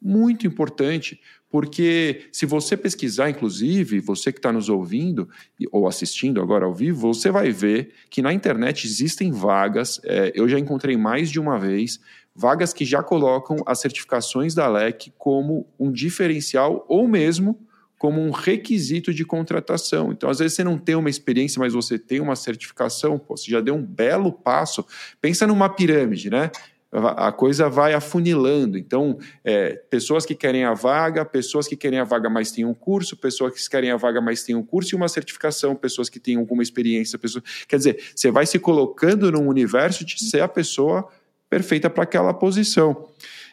muito 0.01 0.45
importante, 0.45 1.19
porque 1.49 2.27
se 2.31 2.45
você 2.45 2.75
pesquisar, 2.75 3.29
inclusive, 3.29 3.99
você 3.99 4.31
que 4.31 4.39
está 4.39 4.51
nos 4.51 4.69
ouvindo 4.69 5.29
ou 5.71 5.87
assistindo 5.87 6.41
agora 6.41 6.65
ao 6.65 6.73
vivo, 6.73 7.13
você 7.13 7.31
vai 7.31 7.51
ver 7.51 7.91
que 8.09 8.21
na 8.21 8.33
internet 8.33 8.85
existem 8.85 9.31
vagas, 9.31 9.99
é, 10.03 10.31
eu 10.35 10.47
já 10.47 10.59
encontrei 10.59 10.97
mais 10.97 11.29
de 11.29 11.39
uma 11.39 11.57
vez, 11.57 11.99
vagas 12.35 12.73
que 12.73 12.85
já 12.85 13.01
colocam 13.01 13.57
as 13.65 13.79
certificações 13.79 14.53
da 14.53 14.67
LEC 14.67 15.11
como 15.17 15.67
um 15.79 15.91
diferencial 15.91 16.85
ou 16.87 17.07
mesmo 17.07 17.59
como 17.97 18.21
um 18.21 18.29
requisito 18.29 19.11
de 19.13 19.25
contratação. 19.25 20.11
Então, 20.11 20.29
às 20.29 20.39
vezes 20.39 20.53
você 20.53 20.63
não 20.63 20.77
tem 20.77 20.95
uma 20.95 21.09
experiência, 21.09 21.59
mas 21.59 21.73
você 21.73 21.97
tem 21.97 22.19
uma 22.19 22.35
certificação, 22.35 23.17
pô, 23.17 23.35
você 23.35 23.49
já 23.49 23.59
deu 23.59 23.73
um 23.73 23.81
belo 23.81 24.31
passo. 24.31 24.85
Pensa 25.19 25.47
numa 25.47 25.67
pirâmide, 25.67 26.29
né? 26.29 26.51
A 26.91 27.31
coisa 27.31 27.69
vai 27.69 27.93
afunilando. 27.93 28.77
Então, 28.77 29.17
é, 29.43 29.73
pessoas 29.89 30.25
que 30.25 30.33
querem 30.33 30.63
a 30.63 30.73
vaga, 30.73 31.25
pessoas 31.25 31.67
que 31.67 31.75
querem 31.75 31.99
a 31.99 32.03
vaga, 32.03 32.29
mas 32.29 32.51
têm 32.51 32.65
um 32.65 32.73
curso, 32.73 33.17
pessoas 33.17 33.53
que 33.53 33.69
querem 33.69 33.91
a 33.91 33.97
vaga, 33.97 34.21
mas 34.21 34.43
têm 34.43 34.55
um 34.55 34.63
curso 34.63 34.93
e 34.93 34.95
uma 34.95 35.09
certificação, 35.09 35.75
pessoas 35.75 36.09
que 36.09 36.19
têm 36.19 36.37
alguma 36.37 36.63
experiência. 36.63 37.19
Pessoas... 37.19 37.43
Quer 37.67 37.77
dizer, 37.77 38.11
você 38.15 38.31
vai 38.31 38.45
se 38.45 38.57
colocando 38.57 39.31
num 39.31 39.47
universo 39.47 40.05
de 40.05 40.23
ser 40.23 40.41
a 40.41 40.47
pessoa 40.47 41.07
perfeita 41.49 41.89
para 41.89 42.03
aquela 42.03 42.33
posição. 42.33 43.09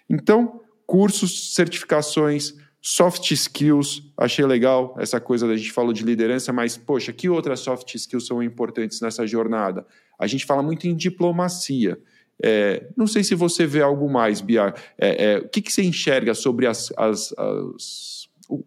Então, 0.09 0.61
cursos, 0.87 1.54
certificações, 1.54 2.54
soft 2.81 3.31
skills, 3.31 4.02
achei 4.17 4.44
legal 4.44 4.94
essa 4.98 5.19
coisa 5.19 5.48
da 5.48 5.56
gente 5.56 5.73
falou 5.73 5.92
de 5.92 6.04
liderança, 6.04 6.52
mas, 6.52 6.77
poxa, 6.77 7.13
que 7.13 7.29
outras 7.29 7.61
soft 7.61 7.94
skills 7.94 8.27
são 8.27 8.42
importantes 8.42 9.00
nessa 9.00 9.27
jornada? 9.27 9.87
A 10.19 10.27
gente 10.27 10.44
fala 10.44 10.63
muito 10.63 10.87
em 10.87 10.94
diplomacia. 10.94 11.98
É, 12.43 12.87
não 12.97 13.07
sei 13.07 13.23
se 13.23 13.35
você 13.35 13.67
vê 13.67 13.83
algo 13.83 14.11
mais, 14.11 14.41
Bia. 14.41 14.75
É, 14.99 15.33
é, 15.33 15.39
o 15.39 15.49
que, 15.49 15.63
que, 15.63 15.73
você 15.73 15.83
enxerga 15.83 16.35
sobre 16.35 16.67
as, 16.67 16.93
as, 16.97 17.33
as 17.37 18.29
o, 18.49 18.65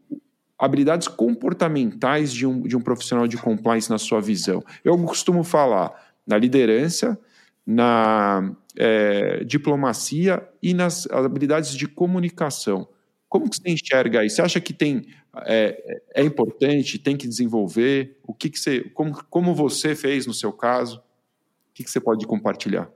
habilidades 0.58 1.08
comportamentais 1.08 2.32
de 2.32 2.46
um, 2.46 2.62
de 2.62 2.76
um 2.76 2.82
profissional 2.82 3.28
de 3.28 3.38
compliance 3.38 3.90
na 3.90 3.98
sua 3.98 4.22
visão? 4.22 4.64
Eu 4.84 4.98
costumo 5.04 5.44
falar 5.44 5.94
na 6.26 6.38
liderança, 6.38 7.20
na 7.66 8.56
é, 8.78 9.44
diplomacia 9.44 10.48
e 10.62 10.74
nas 10.74 11.08
habilidades 11.12 11.76
de 11.76 11.88
comunicação. 11.88 12.88
Como 13.28 13.50
que 13.50 13.58
você 13.58 13.70
enxerga 13.70 14.24
isso? 14.24 14.38
Você 14.38 14.42
acha 14.42 14.62
que 14.62 14.74
tem 14.74 15.06
é, 15.46 16.02
é 16.16 16.24
importante, 16.24 16.98
tem 16.98 17.16
que 17.16 17.28
desenvolver? 17.28 18.18
O 18.24 18.34
que, 18.34 18.50
que 18.50 18.60
você, 18.60 18.82
como, 18.92 19.24
como 19.26 19.54
você 19.54 19.96
fez 19.96 20.26
no 20.26 20.34
seu 20.34 20.52
caso? 20.52 20.98
O 20.98 21.74
que, 21.74 21.84
que 21.84 21.92
você 21.92 22.00
pode 22.00 22.26
compartilhar? 22.26 22.90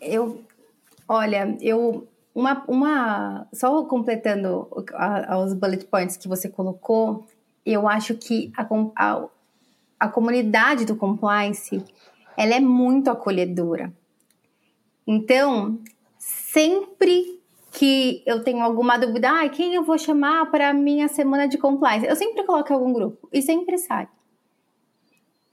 Eu, 0.00 0.42
olha, 1.08 1.56
eu 1.60 2.06
uma, 2.34 2.64
uma 2.68 3.48
só 3.52 3.82
completando 3.84 4.68
a, 4.94 5.38
os 5.38 5.54
bullet 5.54 5.84
points 5.86 6.16
que 6.16 6.28
você 6.28 6.48
colocou, 6.48 7.26
eu 7.66 7.88
acho 7.88 8.14
que 8.14 8.52
a, 8.56 8.66
a, 8.96 9.28
a 9.98 10.08
comunidade 10.08 10.84
do 10.84 10.94
compliance 10.94 11.84
ela 12.36 12.54
é 12.54 12.60
muito 12.60 13.10
acolhedora. 13.10 13.92
Então, 15.04 15.80
sempre 16.16 17.40
que 17.72 18.22
eu 18.24 18.44
tenho 18.44 18.62
alguma 18.62 18.96
dúvida, 18.96 19.28
ah, 19.28 19.48
quem 19.48 19.74
eu 19.74 19.82
vou 19.82 19.98
chamar 19.98 20.50
para 20.50 20.68
a 20.68 20.72
minha 20.72 21.08
semana 21.08 21.48
de 21.48 21.58
compliance? 21.58 22.06
Eu 22.06 22.14
sempre 22.14 22.44
coloco 22.44 22.72
algum 22.72 22.92
grupo 22.92 23.28
e 23.32 23.42
sempre 23.42 23.76
sai. 23.76 24.08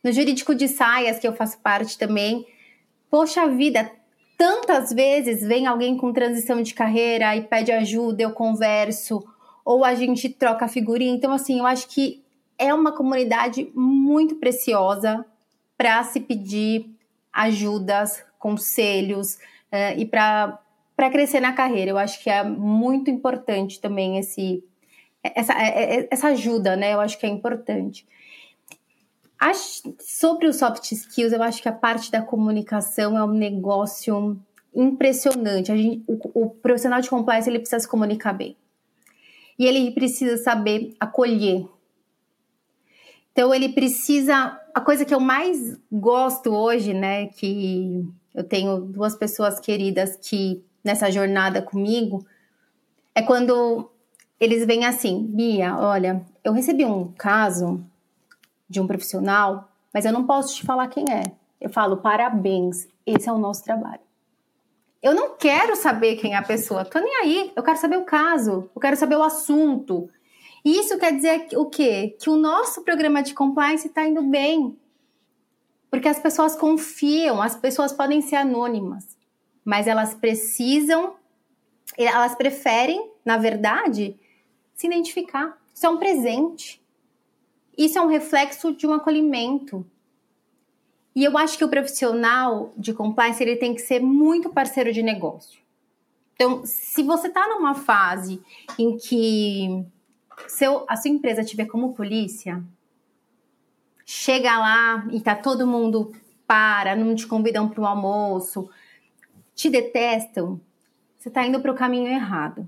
No 0.04 0.12
jurídico 0.12 0.54
de 0.54 0.68
saias, 0.68 1.18
que 1.18 1.28
eu 1.28 1.34
faço 1.34 1.58
parte 1.60 1.98
também, 1.98 2.46
poxa 3.10 3.48
vida, 3.48 3.92
tantas 4.38 4.92
vezes 4.92 5.42
vem 5.42 5.66
alguém 5.66 5.98
com 5.98 6.14
transição 6.14 6.62
de 6.62 6.74
carreira 6.74 7.36
e 7.36 7.42
pede 7.42 7.72
ajuda, 7.72 8.24
eu 8.24 8.32
converso, 8.32 9.24
ou 9.64 9.84
a 9.84 9.96
gente 9.96 10.30
troca 10.30 10.68
figurinha. 10.68 11.14
Então, 11.14 11.32
assim, 11.32 11.60
eu 11.60 11.66
acho 11.66 11.88
que 11.88 12.24
é 12.58 12.74
uma 12.74 12.92
comunidade 12.92 13.70
muito 13.74 14.36
preciosa 14.36 15.26
para 15.78 16.04
se 16.04 16.20
pedir 16.20 16.90
ajudas, 17.34 18.24
conselhos 18.40 19.36
uh, 19.36 19.98
e 19.98 20.06
para 20.06 20.60
crescer 21.12 21.40
na 21.40 21.54
carreira. 21.54 21.92
Eu 21.92 21.98
acho 21.98 22.22
que 22.24 22.30
é 22.30 22.44
muito 22.44 23.10
importante 23.10 23.82
também 23.82 24.18
esse, 24.18 24.64
essa, 25.22 25.54
é, 25.54 26.00
é, 26.00 26.08
essa 26.12 26.28
ajuda, 26.28 26.76
né? 26.76 26.94
Eu 26.94 27.02
acho 27.02 27.20
que 27.20 27.26
é 27.26 27.30
importante. 27.30 28.08
Sobre 30.00 30.48
os 30.48 30.58
soft 30.58 30.92
skills, 30.92 31.34
eu 31.34 31.44
acho 31.44 31.62
que 31.62 31.70
a 31.70 31.74
parte 31.74 32.12
da 32.12 32.22
comunicação 32.22 33.18
é 33.18 33.24
um 33.24 33.34
negócio 33.34 34.40
impressionante. 34.74 35.72
A 35.72 35.78
gente, 35.78 36.04
o, 36.08 36.44
o 36.44 36.50
profissional 36.50 37.02
de 37.02 37.10
compliance 37.10 37.50
ele 37.50 37.60
precisa 37.60 37.80
se 37.80 37.88
comunicar 37.88 38.34
bem. 38.34 38.56
E 39.58 39.66
ele 39.66 39.92
precisa 39.92 40.38
saber 40.38 40.96
acolher. 41.00 41.66
Então 43.32 43.54
ele 43.54 43.70
precisa. 43.70 44.60
A 44.74 44.82
coisa 44.82 45.06
que 45.06 45.14
eu 45.14 45.20
mais 45.20 45.78
gosto 45.92 46.54
hoje, 46.54 46.94
né? 46.94 47.28
Que 47.28 48.06
eu 48.34 48.44
tenho 48.44 48.82
duas 48.82 49.16
pessoas 49.16 49.60
queridas 49.60 50.18
que 50.18 50.64
nessa 50.84 51.10
jornada 51.10 51.62
comigo, 51.62 52.26
é 53.16 53.22
quando 53.22 53.90
eles 54.40 54.66
vêm 54.66 54.86
assim, 54.86 55.26
Bia, 55.26 55.76
olha, 55.78 56.22
eu 56.44 56.54
recebi 56.54 56.86
um 56.86 57.12
caso 57.14 57.84
de 58.70 58.82
um 58.82 58.88
profissional, 58.88 59.70
mas 59.94 60.06
eu 60.06 60.12
não 60.12 60.26
posso 60.26 60.56
te 60.56 60.66
falar 60.66 60.88
quem 60.88 61.06
é. 61.12 61.24
Eu 61.60 61.70
falo, 61.70 61.98
parabéns, 61.98 62.88
esse 63.06 63.30
é 63.30 63.32
o 63.32 63.38
nosso 63.38 63.64
trabalho. 63.64 64.02
Eu 65.02 65.14
não 65.14 65.36
quero 65.38 65.76
saber 65.76 66.16
quem 66.16 66.34
é 66.34 66.38
a 66.38 66.44
pessoa, 66.44 66.84
tô 66.84 67.00
nem 67.00 67.16
aí. 67.18 67.52
Eu 67.56 67.64
quero 67.64 67.78
saber 67.78 67.98
o 67.98 68.06
caso, 68.06 68.70
eu 68.76 68.82
quero 68.82 68.98
saber 68.98 69.16
o 69.16 69.24
assunto. 69.24 70.10
E 70.64 70.80
isso 70.80 70.98
quer 70.98 71.16
dizer 71.16 71.48
o 71.56 71.68
quê? 71.68 72.18
Que 72.20 72.30
o 72.30 72.36
nosso 72.36 72.84
programa 72.84 73.22
de 73.22 73.36
compliance 73.36 73.88
está 73.88 74.08
indo 74.08 74.24
bem. 74.24 74.76
Porque 75.92 76.08
as 76.08 76.20
pessoas 76.20 76.56
confiam, 76.56 77.42
as 77.42 77.56
pessoas 77.56 77.94
podem 77.94 78.20
ser 78.22 78.38
anônimas, 78.38 79.16
mas 79.64 79.88
elas 79.88 80.16
precisam, 80.16 81.16
elas 81.98 82.36
preferem, 82.36 83.12
na 83.24 83.38
verdade, 83.38 84.20
se 84.74 84.88
identificar. 84.88 85.58
Isso 85.74 85.86
é 85.86 85.90
um 85.90 85.98
presente. 85.98 86.84
Isso 87.78 87.98
é 87.98 88.02
um 88.02 88.08
reflexo 88.08 88.74
de 88.74 88.88
um 88.88 88.94
acolhimento. 88.94 89.86
E 91.16 91.24
eu 91.24 91.38
acho 91.38 91.58
que 91.58 91.64
o 91.64 91.70
profissional 91.70 92.74
de 92.78 92.94
compliance 92.94 93.42
ele 93.42 93.56
tem 93.56 93.74
que 93.74 93.82
ser 93.82 94.02
muito 94.02 94.50
parceiro 94.50 94.92
de 94.92 95.02
negócio. 95.02 95.62
Então, 96.34 96.66
se 96.66 97.02
você 97.02 97.28
está 97.28 97.48
numa 97.48 97.74
fase 97.74 98.42
em 98.78 98.98
que 98.98 99.86
seu, 100.48 100.86
a 100.88 100.98
sua 100.98 101.10
empresa 101.10 101.44
tiver 101.44 101.66
como 101.66 101.94
polícia, 101.94 102.62
chega 104.06 104.60
lá 104.60 105.08
e 105.12 105.22
tá 105.22 105.34
todo 105.34 105.66
mundo 105.66 106.12
para, 106.46 106.96
não 106.96 107.16
te 107.16 107.26
convidam 107.26 107.70
para 107.70 107.82
o 107.82 107.86
almoço, 107.86 108.70
te 109.56 109.70
detestam, 109.70 110.60
você 111.18 111.30
está 111.30 111.46
indo 111.46 111.60
para 111.62 111.72
o 111.72 111.76
caminho 111.76 112.08
errado. 112.08 112.68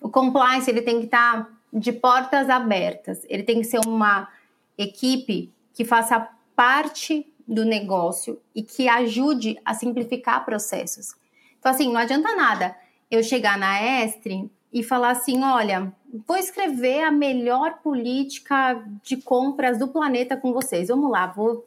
O 0.00 0.08
compliance 0.08 0.68
ele 0.68 0.82
tem 0.82 0.98
que 0.98 1.04
estar 1.04 1.44
tá 1.44 1.50
de 1.72 1.92
portas 1.92 2.50
abertas. 2.50 3.24
Ele 3.28 3.42
tem 3.42 3.60
que 3.60 3.66
ser 3.66 3.80
uma 3.86 4.28
equipe 4.76 5.52
que 5.72 5.84
faça 5.84 6.28
parte 6.54 7.26
do 7.46 7.64
negócio 7.64 8.40
e 8.54 8.62
que 8.62 8.88
ajude 8.88 9.58
a 9.64 9.74
simplificar 9.74 10.44
processos. 10.44 11.14
Então, 11.58 11.72
assim, 11.72 11.90
não 11.90 12.00
adianta 12.00 12.34
nada 12.34 12.76
eu 13.10 13.22
chegar 13.22 13.58
na 13.58 14.04
Estre 14.04 14.50
e 14.72 14.82
falar 14.82 15.10
assim: 15.10 15.42
olha, 15.42 15.92
vou 16.26 16.36
escrever 16.36 17.02
a 17.02 17.10
melhor 17.10 17.78
política 17.82 18.82
de 19.02 19.16
compras 19.16 19.78
do 19.78 19.88
planeta 19.88 20.36
com 20.36 20.52
vocês. 20.52 20.88
Vamos 20.88 21.10
lá, 21.10 21.26
vou. 21.26 21.66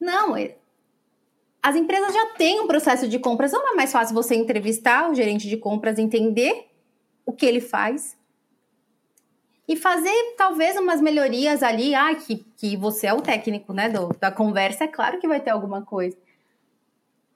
Não, 0.00 0.36
é, 0.36 0.56
as 1.62 1.74
empresas 1.74 2.12
já 2.12 2.26
têm 2.34 2.60
um 2.60 2.66
processo 2.66 3.08
de 3.08 3.18
compras. 3.18 3.52
Não 3.52 3.72
é 3.72 3.74
mais 3.74 3.90
fácil 3.90 4.14
você 4.14 4.34
entrevistar 4.34 5.10
o 5.10 5.14
gerente 5.14 5.48
de 5.48 5.56
compras, 5.56 5.98
entender 5.98 6.68
o 7.24 7.32
que 7.32 7.44
ele 7.44 7.60
faz 7.60 8.15
e 9.68 9.76
fazer 9.76 10.14
talvez 10.36 10.76
umas 10.76 11.00
melhorias 11.00 11.62
ali. 11.62 11.94
Ah, 11.94 12.14
que, 12.14 12.44
que 12.56 12.76
você 12.76 13.08
é 13.08 13.14
o 13.14 13.20
técnico, 13.20 13.72
né, 13.72 13.88
do, 13.88 14.08
da 14.20 14.30
conversa, 14.30 14.84
é 14.84 14.88
claro 14.88 15.18
que 15.18 15.28
vai 15.28 15.40
ter 15.40 15.50
alguma 15.50 15.82
coisa. 15.82 16.16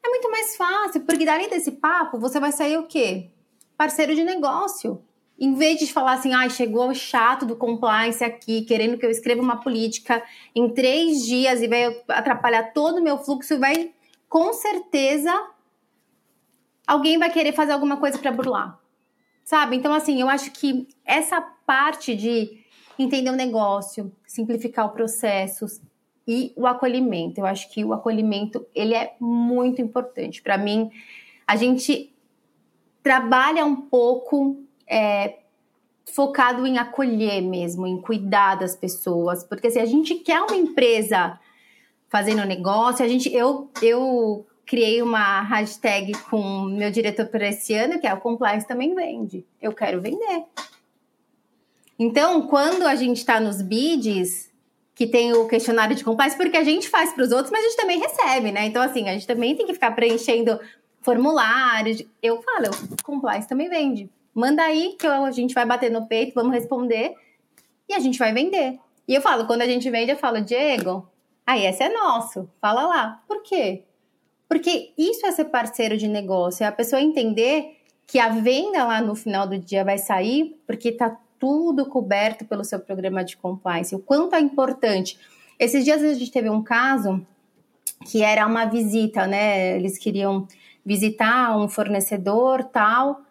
É 0.05 0.09
muito 0.09 0.31
mais 0.31 0.57
fácil, 0.57 1.03
porque 1.03 1.26
dali 1.26 1.49
desse 1.49 1.72
papo 1.72 2.18
você 2.18 2.41
vai 2.41 2.53
sair 2.53 2.78
o 2.78 2.87
quê? 2.87 3.31
Parceiro 3.76 4.14
de 4.14 4.24
negócio. 4.24 5.03
Em 5.39 5.55
vez 5.55 5.78
de 5.78 5.91
falar 5.91 6.14
assim, 6.14 6.35
ah, 6.35 6.49
chegou 6.49 6.89
o 6.89 6.95
chato 6.95 7.47
do 7.47 7.57
compliance 7.57 8.22
aqui, 8.22 8.62
querendo 8.62 8.99
que 8.99 9.07
eu 9.07 9.11
escreva 9.11 9.41
uma 9.41 9.61
política 9.61 10.22
em 10.55 10.68
três 10.68 11.24
dias 11.24 11.62
e 11.62 11.68
vai 11.68 12.03
atrapalhar 12.09 12.72
todo 12.74 12.99
o 12.99 13.03
meu 13.03 13.18
fluxo, 13.18 13.59
vai, 13.59 13.93
com 14.28 14.53
certeza, 14.53 15.33
alguém 16.87 17.18
vai 17.18 17.31
querer 17.31 17.53
fazer 17.53 17.72
alguma 17.72 17.97
coisa 17.97 18.18
para 18.18 18.31
burlar. 18.31 18.78
Sabe? 19.45 19.76
Então, 19.76 19.95
assim, 19.95 20.20
eu 20.20 20.28
acho 20.28 20.51
que 20.51 20.87
essa 21.05 21.41
parte 21.70 22.16
de 22.16 22.58
entender 22.98 23.30
o 23.30 23.36
negócio, 23.36 24.10
simplificar 24.26 24.86
o 24.86 24.88
processo 24.90 25.66
e 26.26 26.52
o 26.56 26.66
acolhimento, 26.66 27.40
eu 27.40 27.46
acho 27.46 27.70
que 27.70 27.84
o 27.84 27.92
acolhimento 27.92 28.66
ele 28.74 28.92
é 28.92 29.14
muito 29.20 29.80
importante. 29.80 30.42
Para 30.42 30.58
mim, 30.58 30.90
a 31.46 31.54
gente 31.54 32.12
trabalha 33.04 33.64
um 33.64 33.76
pouco 33.76 34.64
é, 34.84 35.38
focado 36.12 36.66
em 36.66 36.76
acolher 36.76 37.40
mesmo, 37.40 37.86
em 37.86 38.00
cuidar 38.00 38.56
das 38.56 38.74
pessoas, 38.74 39.44
porque 39.44 39.70
se 39.70 39.78
a 39.78 39.86
gente 39.86 40.16
quer 40.16 40.42
uma 40.42 40.56
empresa 40.56 41.38
fazendo 42.08 42.44
negócio, 42.44 43.04
a 43.04 43.08
gente, 43.08 43.32
eu, 43.32 43.70
eu 43.80 44.44
criei 44.66 45.00
uma 45.02 45.42
hashtag 45.42 46.18
com 46.28 46.62
meu 46.62 46.90
diretor 46.90 47.26
para 47.26 47.48
esse 47.48 47.72
ano, 47.74 48.00
que 48.00 48.08
é 48.08 48.12
o 48.12 48.20
compliance 48.20 48.66
também 48.66 48.92
vende. 48.92 49.46
Eu 49.62 49.72
quero 49.72 50.00
vender. 50.00 50.46
Então, 52.03 52.46
quando 52.46 52.86
a 52.86 52.94
gente 52.94 53.18
está 53.18 53.38
nos 53.38 53.61
bids, 53.61 54.51
que 54.94 55.07
tem 55.07 55.34
o 55.34 55.46
questionário 55.46 55.94
de 55.94 56.03
compliance, 56.03 56.34
porque 56.34 56.57
a 56.57 56.64
gente 56.64 56.88
faz 56.88 57.12
para 57.12 57.24
os 57.24 57.30
outros, 57.30 57.51
mas 57.51 57.62
a 57.62 57.68
gente 57.68 57.76
também 57.76 57.98
recebe, 58.01 58.51
né? 58.51 58.64
Então, 58.64 58.80
assim, 58.80 59.07
a 59.07 59.12
gente 59.12 59.26
também 59.26 59.55
tem 59.55 59.66
que 59.66 59.74
ficar 59.74 59.90
preenchendo 59.90 60.59
formulários. 61.03 62.03
Eu 62.22 62.40
falo, 62.40 62.70
o 62.90 63.03
compliance 63.05 63.46
também 63.46 63.68
vende. 63.68 64.09
Manda 64.34 64.62
aí 64.62 64.96
que 64.98 65.07
a 65.07 65.30
gente 65.30 65.53
vai 65.53 65.66
bater 65.66 65.90
no 65.90 66.07
peito, 66.07 66.32
vamos 66.34 66.55
responder 66.55 67.14
e 67.86 67.92
a 67.92 67.98
gente 67.98 68.18
vai 68.18 68.32
vender. 68.32 68.78
E 69.07 69.14
eu 69.14 69.20
falo, 69.20 69.46
quando 69.46 69.61
a 69.61 69.66
gente 69.66 69.90
vende, 69.90 70.12
eu 70.12 70.16
falo, 70.16 70.40
Diego, 70.40 71.07
aí 71.46 71.66
esse 71.66 71.82
é 71.82 71.92
nosso, 71.92 72.48
fala 72.62 72.86
lá. 72.86 73.22
Por 73.28 73.42
quê? 73.42 73.84
Porque 74.48 74.94
isso 74.96 75.26
é 75.26 75.32
ser 75.32 75.46
parceiro 75.46 75.98
de 75.98 76.09
negócio, 76.09 76.64
é 76.64 76.66
a 76.66 76.72
pessoa 76.72 77.03
entender 77.03 77.76
que 78.07 78.18
a 78.18 78.30
venda 78.30 78.84
lá 78.84 79.03
no 79.03 79.14
final 79.14 79.46
do 79.46 79.59
dia 79.59 79.84
vai 79.84 79.98
sair 79.98 80.59
porque 80.66 80.88
está 80.88 81.14
tudo 81.41 81.86
coberto 81.86 82.45
pelo 82.45 82.62
seu 82.62 82.78
programa 82.78 83.24
de 83.24 83.36
compliance. 83.36 83.95
O 83.95 83.99
quanto 83.99 84.36
é 84.36 84.41
importante. 84.41 85.18
Esses 85.59 85.84
dias 85.84 86.03
a 86.03 86.14
gente 86.14 86.30
teve 86.30 86.49
um 86.49 86.62
caso 86.62 87.26
que 88.07 88.22
era 88.22 88.47
uma 88.47 88.66
visita, 88.66 89.26
né? 89.26 89.76
Eles 89.76 89.99
queriam 89.99 90.47
visitar 90.84 91.59
um 91.59 91.68
fornecedor 91.68 92.64
tal. 92.64 93.22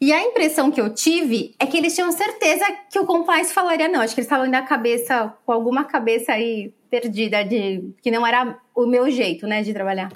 E 0.00 0.12
a 0.12 0.22
impressão 0.22 0.70
que 0.70 0.80
eu 0.80 0.94
tive 0.94 1.54
é 1.58 1.66
que 1.66 1.76
eles 1.76 1.94
tinham 1.94 2.12
certeza 2.12 2.64
que 2.90 2.98
o 2.98 3.06
compliance 3.06 3.52
falaria 3.52 3.88
não. 3.88 4.00
Acho 4.00 4.14
que 4.14 4.20
eles 4.20 4.26
estavam 4.26 4.48
na 4.48 4.62
cabeça, 4.62 5.34
com 5.44 5.52
alguma 5.52 5.84
cabeça 5.84 6.32
aí 6.32 6.72
perdida 6.88 7.44
de 7.44 7.92
que 8.02 8.10
não 8.10 8.26
era 8.26 8.58
o 8.74 8.86
meu 8.86 9.10
jeito, 9.10 9.46
né, 9.46 9.62
de 9.62 9.72
trabalhar. 9.72 10.12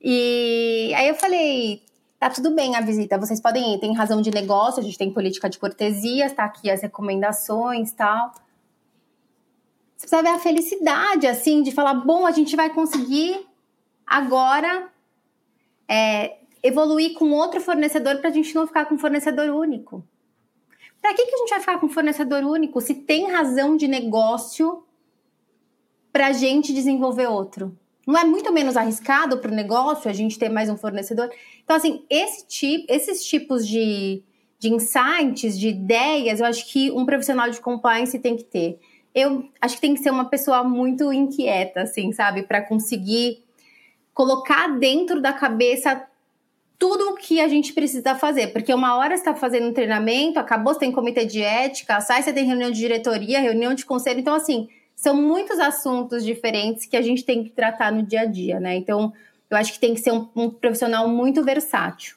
E 0.00 0.92
aí 0.94 1.08
eu 1.08 1.14
falei, 1.14 1.82
tá 2.24 2.30
tudo 2.30 2.52
bem 2.52 2.74
a 2.74 2.80
visita, 2.80 3.18
vocês 3.18 3.38
podem 3.38 3.74
ir, 3.74 3.80
tem 3.80 3.94
razão 3.94 4.22
de 4.22 4.30
negócio, 4.30 4.80
a 4.80 4.82
gente 4.82 4.96
tem 4.96 5.12
política 5.12 5.46
de 5.46 5.58
cortesias, 5.58 6.32
tá 6.32 6.44
aqui 6.44 6.70
as 6.70 6.80
recomendações, 6.80 7.92
tal. 7.92 8.32
Você 9.94 10.06
precisa 10.06 10.22
ver 10.22 10.30
a 10.30 10.38
felicidade, 10.38 11.26
assim, 11.26 11.62
de 11.62 11.70
falar, 11.70 11.92
bom, 11.92 12.26
a 12.26 12.30
gente 12.30 12.56
vai 12.56 12.70
conseguir 12.70 13.46
agora 14.06 14.88
é, 15.86 16.38
evoluir 16.62 17.12
com 17.12 17.30
outro 17.30 17.60
fornecedor 17.60 18.16
para 18.16 18.30
a 18.30 18.32
gente 18.32 18.54
não 18.54 18.66
ficar 18.66 18.86
com 18.86 18.96
fornecedor 18.96 19.50
único. 19.50 20.02
Para 21.02 21.12
que, 21.12 21.26
que 21.26 21.34
a 21.34 21.38
gente 21.40 21.50
vai 21.50 21.60
ficar 21.60 21.78
com 21.78 21.90
fornecedor 21.90 22.42
único 22.42 22.80
se 22.80 22.94
tem 22.94 23.30
razão 23.30 23.76
de 23.76 23.86
negócio 23.86 24.82
para 26.10 26.28
a 26.28 26.32
gente 26.32 26.72
desenvolver 26.72 27.26
outro? 27.26 27.78
Não 28.06 28.18
é 28.18 28.24
muito 28.24 28.52
menos 28.52 28.76
arriscado 28.76 29.38
para 29.38 29.50
o 29.50 29.54
negócio 29.54 30.10
a 30.10 30.12
gente 30.12 30.38
ter 30.38 30.48
mais 30.48 30.68
um 30.68 30.76
fornecedor? 30.76 31.30
Então, 31.62 31.76
assim, 31.76 32.04
esse 32.10 32.46
tipo, 32.46 32.84
esses 32.88 33.24
tipos 33.24 33.66
de, 33.66 34.22
de 34.58 34.72
insights, 34.72 35.58
de 35.58 35.68
ideias, 35.68 36.40
eu 36.40 36.46
acho 36.46 36.70
que 36.70 36.90
um 36.90 37.06
profissional 37.06 37.50
de 37.50 37.60
compliance 37.60 38.18
tem 38.18 38.36
que 38.36 38.44
ter. 38.44 38.78
Eu 39.14 39.48
acho 39.60 39.76
que 39.76 39.80
tem 39.80 39.94
que 39.94 40.02
ser 40.02 40.10
uma 40.10 40.26
pessoa 40.26 40.64
muito 40.64 41.12
inquieta, 41.12 41.82
assim, 41.82 42.12
sabe? 42.12 42.42
Para 42.42 42.60
conseguir 42.60 43.44
colocar 44.12 44.78
dentro 44.78 45.20
da 45.20 45.32
cabeça 45.32 46.06
tudo 46.78 47.10
o 47.10 47.14
que 47.14 47.40
a 47.40 47.48
gente 47.48 47.72
precisa 47.72 48.14
fazer. 48.14 48.48
Porque 48.48 48.74
uma 48.74 48.96
hora 48.96 49.14
está 49.14 49.34
fazendo 49.34 49.68
um 49.68 49.72
treinamento, 49.72 50.38
acabou, 50.38 50.74
você 50.74 50.80
tem 50.80 50.92
comitê 50.92 51.24
de 51.24 51.42
ética, 51.42 52.00
sai, 52.00 52.22
você 52.22 52.32
tem 52.32 52.44
reunião 52.44 52.70
de 52.70 52.78
diretoria, 52.78 53.40
reunião 53.40 53.74
de 53.74 53.86
conselho. 53.86 54.20
Então, 54.20 54.34
assim, 54.34 54.68
são 55.04 55.14
muitos 55.14 55.58
assuntos 55.58 56.24
diferentes 56.24 56.86
que 56.86 56.96
a 56.96 57.02
gente 57.02 57.24
tem 57.24 57.44
que 57.44 57.50
tratar 57.50 57.92
no 57.92 58.02
dia 58.02 58.22
a 58.22 58.24
dia, 58.24 58.58
né? 58.58 58.74
Então, 58.74 59.12
eu 59.50 59.56
acho 59.56 59.74
que 59.74 59.78
tem 59.78 59.92
que 59.92 60.00
ser 60.00 60.12
um, 60.12 60.26
um 60.34 60.48
profissional 60.48 61.06
muito 61.06 61.44
versátil. 61.44 62.16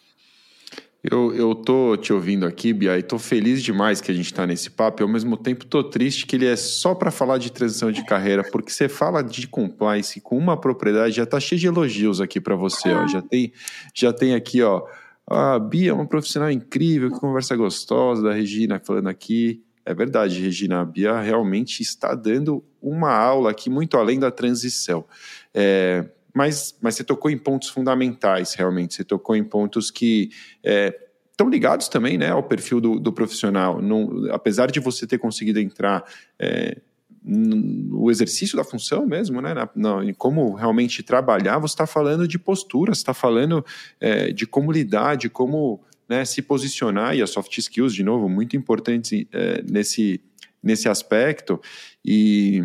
Eu, 1.03 1.33
eu 1.35 1.53
tô 1.53 1.95
te 1.97 2.11
ouvindo 2.11 2.45
aqui, 2.45 2.71
Bia, 2.73 2.97
e 2.97 3.03
tô 3.03 3.19
feliz 3.19 3.61
demais 3.61 3.99
que 3.99 4.09
a 4.09 4.13
gente 4.13 4.33
tá 4.33 4.47
nesse 4.47 4.71
papo, 4.71 5.01
e 5.01 5.03
ao 5.03 5.09
mesmo 5.09 5.35
tempo 5.35 5.65
tô 5.65 5.83
triste 5.83 6.25
que 6.25 6.37
ele 6.37 6.47
é 6.47 6.55
só 6.55 6.95
para 6.95 7.11
falar 7.11 7.37
de 7.37 7.51
transição 7.51 7.91
de 7.91 8.05
carreira, 8.05 8.41
porque 8.43 8.71
você 8.71 8.87
fala 8.87 9.21
de 9.21 9.47
compliance 9.47 10.19
com 10.21 10.37
uma 10.37 10.59
propriedade, 10.59 11.15
já 11.15 11.25
tá 11.25 11.39
cheio 11.39 11.59
de 11.59 11.67
elogios 11.67 12.19
aqui 12.19 12.39
para 12.39 12.55
você, 12.55 12.93
ó. 12.93 13.05
Já 13.07 13.21
tem, 13.21 13.51
já 13.93 14.13
tem 14.13 14.33
aqui, 14.33 14.61
ó. 14.61 14.81
A 15.29 15.59
Bia 15.59 15.91
é 15.91 15.93
uma 15.93 16.07
profissional 16.07 16.49
incrível, 16.49 17.11
que 17.11 17.19
conversa 17.19 17.53
gostosa, 17.55 18.23
da 18.23 18.33
Regina 18.33 18.79
falando 18.79 19.07
aqui. 19.07 19.61
É 19.87 19.93
verdade, 19.93 20.41
Regina, 20.41 20.81
a 20.81 20.85
Bia 20.85 21.17
realmente 21.21 21.81
está 21.81 22.13
dando 22.13 22.61
uma 22.81 23.09
aula 23.09 23.51
aqui 23.51 23.69
muito 23.69 23.95
além 23.95 24.19
da 24.19 24.29
transição. 24.29 25.05
É, 25.53 26.03
mas, 26.33 26.77
mas 26.81 26.95
você 26.95 27.05
tocou 27.05 27.31
em 27.31 27.37
pontos 27.37 27.69
fundamentais, 27.69 28.53
realmente. 28.53 28.95
Você 28.95 29.05
tocou 29.05 29.33
em 29.33 29.45
pontos 29.45 29.89
que 29.89 30.29
é, 30.61 30.93
estão 31.31 31.49
ligados 31.49 31.87
também 31.87 32.17
né, 32.17 32.31
ao 32.31 32.43
perfil 32.43 32.81
do, 32.81 32.99
do 32.99 33.13
profissional. 33.13 33.81
Não, 33.81 34.27
apesar 34.29 34.69
de 34.69 34.81
você 34.81 35.07
ter 35.07 35.19
conseguido 35.19 35.57
entrar 35.57 36.03
é, 36.37 36.81
no 37.23 38.11
exercício 38.11 38.57
da 38.57 38.65
função 38.65 39.05
mesmo, 39.05 39.41
né, 39.41 39.53
na, 39.53 39.69
na, 39.73 40.03
em 40.03 40.13
como 40.13 40.53
realmente 40.53 41.01
trabalhar, 41.01 41.59
você 41.59 41.75
está 41.75 41.87
falando 41.87 42.27
de 42.27 42.37
postura, 42.37 42.93
você 42.93 42.99
está 42.99 43.13
falando 43.13 43.65
é, 44.01 44.33
de 44.33 44.45
como 44.45 44.69
lidar, 44.69 45.15
de 45.15 45.29
como 45.29 45.81
né, 46.07 46.25
se 46.25 46.41
posicionar, 46.41 47.15
e 47.15 47.21
as 47.21 47.29
soft 47.29 47.57
skills, 47.57 47.93
de 47.93 48.03
novo, 48.03 48.29
muito 48.29 48.55
importantes 48.55 49.25
é, 49.31 49.61
nesse, 49.63 50.21
nesse 50.61 50.87
aspecto, 50.87 51.59
e 52.03 52.63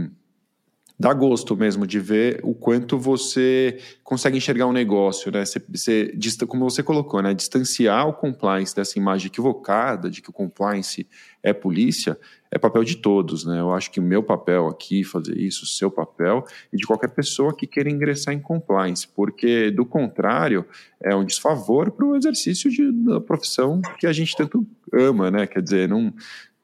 dá 1.03 1.12
gosto 1.12 1.57
mesmo 1.57 1.84
de 1.84 1.98
ver 1.98 2.38
o 2.44 2.55
quanto 2.55 2.96
você 2.96 3.76
consegue 4.05 4.36
enxergar 4.36 4.68
um 4.68 4.72
negócio, 4.72 5.32
né? 5.32 5.44
Você, 5.44 5.61
você, 5.68 6.46
como 6.46 6.70
você 6.70 6.80
colocou, 6.80 7.20
né? 7.20 7.34
Distanciar 7.34 8.07
o 8.07 8.12
compliance 8.12 8.74
dessa 8.74 8.96
imagem 9.00 9.26
equivocada 9.26 10.09
de 10.09 10.22
que 10.22 10.30
o 10.30 10.32
compliance 10.32 11.05
é 11.42 11.53
polícia, 11.53 12.16
é 12.53 12.57
papel 12.57 12.84
de 12.84 12.98
todos, 12.98 13.44
né? 13.44 13.59
Eu 13.59 13.74
acho 13.74 13.90
que 13.90 13.98
o 13.98 14.03
meu 14.03 14.22
papel 14.22 14.68
aqui, 14.68 15.03
fazer 15.03 15.36
isso, 15.36 15.64
o 15.64 15.66
seu 15.66 15.90
papel, 15.90 16.44
e 16.72 16.76
de 16.76 16.86
qualquer 16.86 17.09
pessoa 17.09 17.53
que 17.53 17.66
queira 17.66 17.90
ingressar 17.90 18.32
em 18.32 18.38
compliance, 18.38 19.09
porque, 19.09 19.72
do 19.72 19.84
contrário, 19.84 20.64
é 21.03 21.16
um 21.16 21.24
desfavor 21.24 21.90
para 21.90 22.07
o 22.07 22.14
exercício 22.14 22.70
de, 22.70 22.92
da 22.92 23.20
profissão 23.20 23.82
que 23.98 24.07
a 24.07 24.12
gente 24.12 24.36
tanto 24.36 24.64
ama, 24.92 25.32
né? 25.32 25.48
Quer 25.48 25.62
dizer, 25.62 25.88
não, 25.88 26.14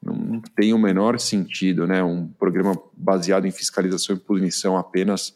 não 0.01 0.41
tem 0.55 0.73
o 0.73 0.79
menor 0.79 1.19
sentido, 1.19 1.85
né? 1.85 2.03
Um 2.03 2.27
programa 2.27 2.73
baseado 2.95 3.45
em 3.45 3.51
fiscalização 3.51 4.15
e 4.15 4.19
punição 4.19 4.77
apenas 4.77 5.33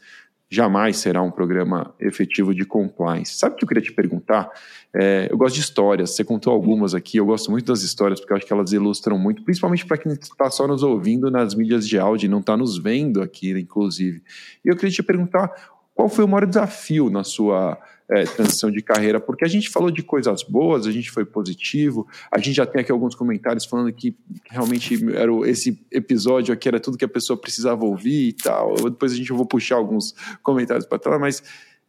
jamais 0.50 0.98
será 0.98 1.22
um 1.22 1.32
programa 1.32 1.96
efetivo 2.00 2.54
de 2.54 2.64
compliance. 2.64 3.36
Sabe 3.36 3.56
o 3.56 3.58
que 3.58 3.64
eu 3.64 3.68
queria 3.68 3.84
te 3.84 3.92
perguntar? 3.92 4.52
É, 4.94 5.28
eu 5.32 5.36
gosto 5.36 5.56
de 5.56 5.62
histórias, 5.62 6.12
você 6.12 6.24
contou 6.24 6.54
algumas 6.54 6.94
aqui, 6.94 7.18
eu 7.18 7.26
gosto 7.26 7.50
muito 7.50 7.66
das 7.66 7.82
histórias 7.82 8.20
porque 8.20 8.32
eu 8.32 8.38
acho 8.38 8.46
que 8.46 8.54
elas 8.54 8.72
ilustram 8.72 9.18
muito, 9.18 9.44
principalmente 9.44 9.84
para 9.84 9.98
quem 9.98 10.12
está 10.12 10.52
só 10.52 10.68
nos 10.68 10.84
ouvindo 10.84 11.32
nas 11.32 11.56
mídias 11.56 11.88
de 11.88 11.98
áudio 11.98 12.28
e 12.28 12.30
não 12.30 12.40
está 12.40 12.56
nos 12.56 12.78
vendo 12.78 13.22
aqui, 13.22 13.50
inclusive. 13.60 14.22
E 14.64 14.70
eu 14.70 14.76
queria 14.76 14.92
te 14.92 15.02
perguntar 15.02 15.52
qual 15.96 16.08
foi 16.08 16.24
o 16.24 16.28
maior 16.28 16.46
desafio 16.46 17.10
na 17.10 17.24
sua 17.24 17.80
é, 18.10 18.24
transição 18.24 18.70
de 18.72 18.82
carreira? 18.82 19.20
Porque 19.20 19.46
a 19.46 19.48
gente 19.48 19.70
falou 19.70 19.92
de 19.92 20.04
coisas 20.04 20.44
boas, 20.44 20.86
a 20.86 20.92
gente 20.92 21.10
foi 21.12 21.26
positivo, 21.26 22.08
a 22.32 22.38
gente 22.38 22.54
já 22.54 22.66
tem 22.66 22.82
aqui 22.82 22.92
alguns 22.92 23.16
comentários 23.16 23.66
falando 23.66 23.92
que 23.94 24.16
realmente 24.50 25.00
era 25.16 25.32
esse 25.50 25.86
episódio 25.92 26.54
aqui 26.54 26.68
era 26.68 26.80
tudo 26.80 26.98
que 26.98 27.06
a 27.06 27.10
pessoa 27.10 27.38
precisava 27.38 27.86
ouvir 27.86 28.30
e 28.30 28.34
tal. 28.34 28.76
Depois 28.76 29.12
a 29.12 29.16
gente 29.16 29.32
vou 29.32 29.46
puxar 29.46 29.76
alguns 29.76 30.14
comentários 30.42 30.86
para 30.86 31.00
trás, 31.00 31.20
mas 31.20 31.44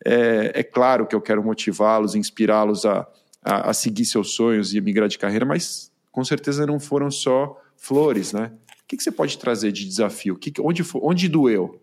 é, 0.05 0.53
é, 0.55 0.63
claro 0.63 1.07
que 1.07 1.15
eu 1.15 1.21
quero 1.21 1.43
motivá-los, 1.43 2.15
inspirá-los 2.15 2.85
a, 2.85 3.07
a, 3.43 3.71
a 3.71 3.75
seguir 3.75 4.05
seus 4.05 4.35
sonhos 4.35 4.75
e 4.75 4.81
migrar 4.81 5.09
de 5.09 5.19
carreira, 5.19 5.45
mas 5.45 5.91
com 6.13 6.25
certeza 6.25 6.67
não 6.67 6.79
foram 6.79 7.11
só 7.11 7.61
flores, 7.77 8.33
né? 8.33 8.53
O 8.83 8.87
que, 8.87 8.97
que 8.97 9.03
você 9.03 9.11
pode 9.11 9.39
trazer 9.39 9.73
de 9.73 9.85
desafio? 9.85 10.37
Que, 10.37 10.53
onde, 10.61 10.85
onde 10.97 11.29
doeu? 11.29 11.81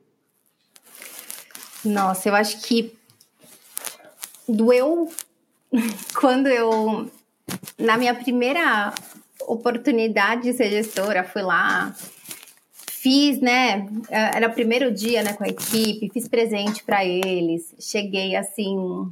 Nossa, 1.83 2.29
eu 2.29 2.35
acho 2.35 2.61
que 2.61 2.93
doeu 4.51 5.09
quando 6.19 6.47
eu, 6.47 7.09
na 7.77 7.97
minha 7.97 8.13
primeira 8.13 8.93
oportunidade 9.47 10.43
de 10.43 10.53
ser 10.53 10.69
gestora, 10.69 11.23
fui 11.23 11.41
lá, 11.41 11.95
fiz, 13.01 13.39
né? 13.39 13.87
Era 14.09 14.47
o 14.47 14.53
primeiro 14.53 14.91
dia, 14.91 15.23
né, 15.23 15.33
com 15.33 15.43
a 15.43 15.47
equipe, 15.47 16.11
fiz 16.13 16.27
presente 16.27 16.83
para 16.83 17.03
eles, 17.03 17.73
cheguei 17.79 18.35
assim 18.35 19.11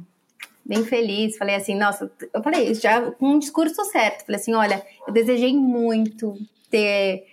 bem 0.64 0.84
feliz, 0.84 1.36
falei 1.36 1.56
assim, 1.56 1.74
nossa, 1.74 2.08
eu 2.32 2.42
falei 2.44 2.72
já 2.74 3.10
com 3.10 3.30
um 3.30 3.38
discurso 3.40 3.84
certo, 3.86 4.24
falei 4.24 4.40
assim, 4.40 4.54
olha, 4.54 4.80
eu 5.04 5.12
desejei 5.12 5.52
muito 5.52 6.38
ter 6.70 7.26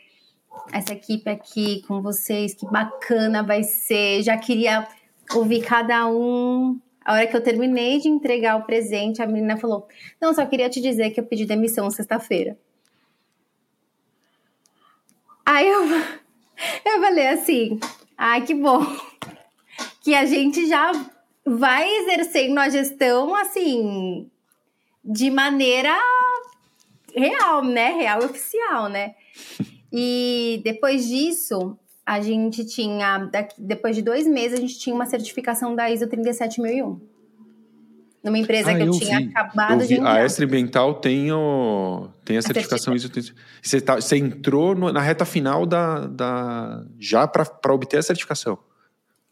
essa 0.72 0.94
equipe 0.94 1.30
aqui 1.30 1.84
com 1.88 2.02
vocês, 2.02 2.56
que 2.56 2.66
bacana 2.66 3.44
vai 3.44 3.64
ser, 3.64 4.24
já 4.24 4.36
queria 4.38 4.88
ouvir 5.36 5.62
cada 5.62 6.08
um. 6.08 6.80
A 7.08 7.14
hora 7.14 7.26
que 7.26 7.38
eu 7.38 7.42
terminei 7.42 8.00
de 8.02 8.10
entregar 8.10 8.58
o 8.58 8.64
presente, 8.64 9.22
a 9.22 9.26
menina 9.26 9.56
falou: 9.56 9.88
Não, 10.20 10.34
só 10.34 10.46
queria 10.46 10.70
te 10.70 10.82
dizer 10.82 11.12
que 11.12 11.22
eu 11.22 11.26
pedi 11.26 11.46
demissão 11.46 11.90
sexta-feira. 11.90 12.60
Aí 15.46 15.66
eu, 15.66 15.86
eu 16.86 17.02
falei 17.02 17.28
assim: 17.28 17.80
Ai, 18.18 18.44
que 18.46 18.54
bom. 18.54 18.82
Que 20.04 20.16
a 20.16 20.26
gente 20.26 20.68
já 20.68 20.92
vai 21.46 21.90
exercendo 21.98 22.58
a 22.60 22.70
gestão 22.70 23.36
assim, 23.36 24.32
de 25.04 25.30
maneira 25.30 25.94
real, 27.14 27.62
né? 27.62 27.90
Real 27.90 28.22
e 28.22 28.26
oficial, 28.26 28.90
né? 28.90 29.16
E 29.92 30.62
depois 30.66 31.08
disso, 31.08 31.80
a 32.08 32.22
gente 32.22 32.64
tinha, 32.64 33.30
depois 33.58 33.94
de 33.94 34.02
dois 34.02 34.26
meses, 34.26 34.58
a 34.58 34.62
gente 34.62 34.80
tinha 34.80 34.96
uma 34.96 35.06
certificação 35.06 35.76
da 35.76 35.92
ISO 35.92 36.08
37001. 36.08 37.02
Numa 38.24 38.38
empresa 38.38 38.72
ah, 38.72 38.76
que 38.76 38.82
eu, 38.82 38.86
eu 38.88 38.92
tinha 38.94 39.20
vi, 39.20 39.26
acabado 39.28 39.82
eu 39.82 39.88
de 39.88 39.94
entrar. 39.96 40.14
A 40.14 40.26
Estre 40.26 40.46
Ambiental 40.46 40.94
tem, 40.96 41.30
o, 41.34 42.08
tem 42.24 42.38
a, 42.38 42.40
a 42.40 42.42
certificação 42.42 42.96
ISO 42.96 43.10
37001. 43.10 43.62
Você, 43.62 43.82
tá, 43.82 43.96
você 43.96 44.16
entrou 44.16 44.74
no, 44.74 44.90
na 44.90 45.02
reta 45.02 45.26
final 45.26 45.66
da, 45.66 46.08
da 46.08 46.86
já 46.98 47.28
para 47.28 47.74
obter 47.74 47.98
a 47.98 48.02
certificação? 48.02 48.58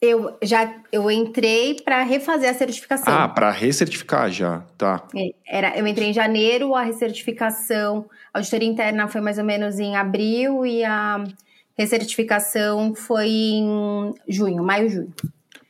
Eu 0.02 0.38
já 0.44 0.76
eu 0.92 1.10
entrei 1.10 1.76
para 1.76 2.04
refazer 2.04 2.50
a 2.50 2.54
certificação. 2.54 3.06
Ah, 3.08 3.30
para 3.30 3.52
recertificar 3.52 4.30
já, 4.30 4.66
tá. 4.78 5.08
É, 5.16 5.30
era, 5.48 5.78
eu 5.78 5.88
entrei 5.88 6.10
em 6.10 6.14
janeiro, 6.14 6.76
a 6.76 6.84
recertificação, 6.84 8.06
a 8.34 8.40
auditoria 8.40 8.68
interna 8.68 9.08
foi 9.08 9.22
mais 9.22 9.38
ou 9.38 9.46
menos 9.46 9.80
em 9.80 9.96
abril 9.96 10.66
e 10.66 10.84
a 10.84 11.24
recertificação 11.78 12.96
foi 12.96 13.28
em 13.28 14.14
junho, 14.28 14.64
maio, 14.64 14.90
junho. 14.90 15.14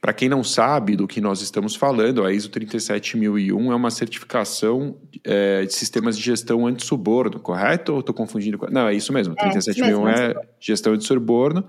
Para 0.06 0.14
quem 0.14 0.30
não 0.30 0.44
sabe 0.44 0.96
do 0.96 1.08
que 1.08 1.20
nós 1.20 1.42
estamos 1.42 1.76
falando, 1.76 2.24
a 2.24 2.32
ISO 2.32 2.48
37001 2.50 3.72
é 3.72 3.76
uma 3.76 3.90
certificação 3.90 4.98
é, 5.24 5.66
de 5.66 5.74
sistemas 5.74 6.16
de 6.16 6.24
gestão 6.24 6.68
anti-suborno, 6.68 7.40
correto? 7.40 7.92
Ou 7.94 8.02
estou 8.02 8.14
confundindo? 8.14 8.60
Não, 8.70 8.88
é 8.88 8.94
isso 8.94 9.12
mesmo. 9.12 9.34
É, 9.36 9.42
37001 9.42 10.08
é 10.08 10.36
gestão 10.60 10.94
anti-suborno 10.94 11.66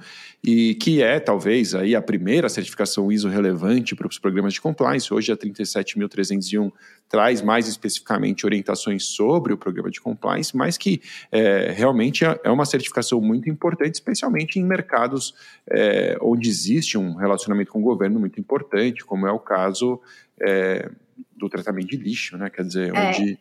e 0.46 0.76
que 0.76 1.02
é, 1.02 1.18
talvez, 1.18 1.74
aí 1.74 1.96
a 1.96 2.00
primeira 2.00 2.48
certificação 2.48 3.10
ISO 3.10 3.28
relevante 3.28 3.96
para 3.96 4.06
os 4.06 4.16
programas 4.16 4.54
de 4.54 4.60
compliance. 4.60 5.12
Hoje 5.12 5.32
a 5.32 5.36
37301 5.36 6.70
traz 7.08 7.42
mais 7.42 7.66
especificamente 7.66 8.46
orientações 8.46 9.06
sobre 9.06 9.52
o 9.52 9.58
programa 9.58 9.90
de 9.90 10.00
compliance, 10.00 10.56
mas 10.56 10.78
que 10.78 11.02
é, 11.32 11.72
realmente 11.72 12.24
é, 12.24 12.40
é 12.44 12.50
uma 12.50 12.64
certificação 12.64 13.20
muito 13.20 13.50
importante, 13.50 13.94
especialmente 13.94 14.60
em 14.60 14.64
mercados 14.64 15.34
é, 15.68 16.16
onde 16.22 16.48
existe 16.48 16.96
um 16.96 17.16
relacionamento 17.16 17.72
com 17.72 17.80
o 17.80 17.82
governo 17.82 18.20
muito 18.20 18.38
importante, 18.38 19.04
como 19.04 19.26
é 19.26 19.32
o 19.32 19.40
caso 19.40 20.00
é, 20.40 20.88
do 21.36 21.48
tratamento 21.48 21.88
de 21.88 21.96
lixo, 21.96 22.38
né? 22.38 22.48
Quer 22.50 22.62
dizer, 22.62 22.94
é. 22.94 23.08
onde, 23.08 23.38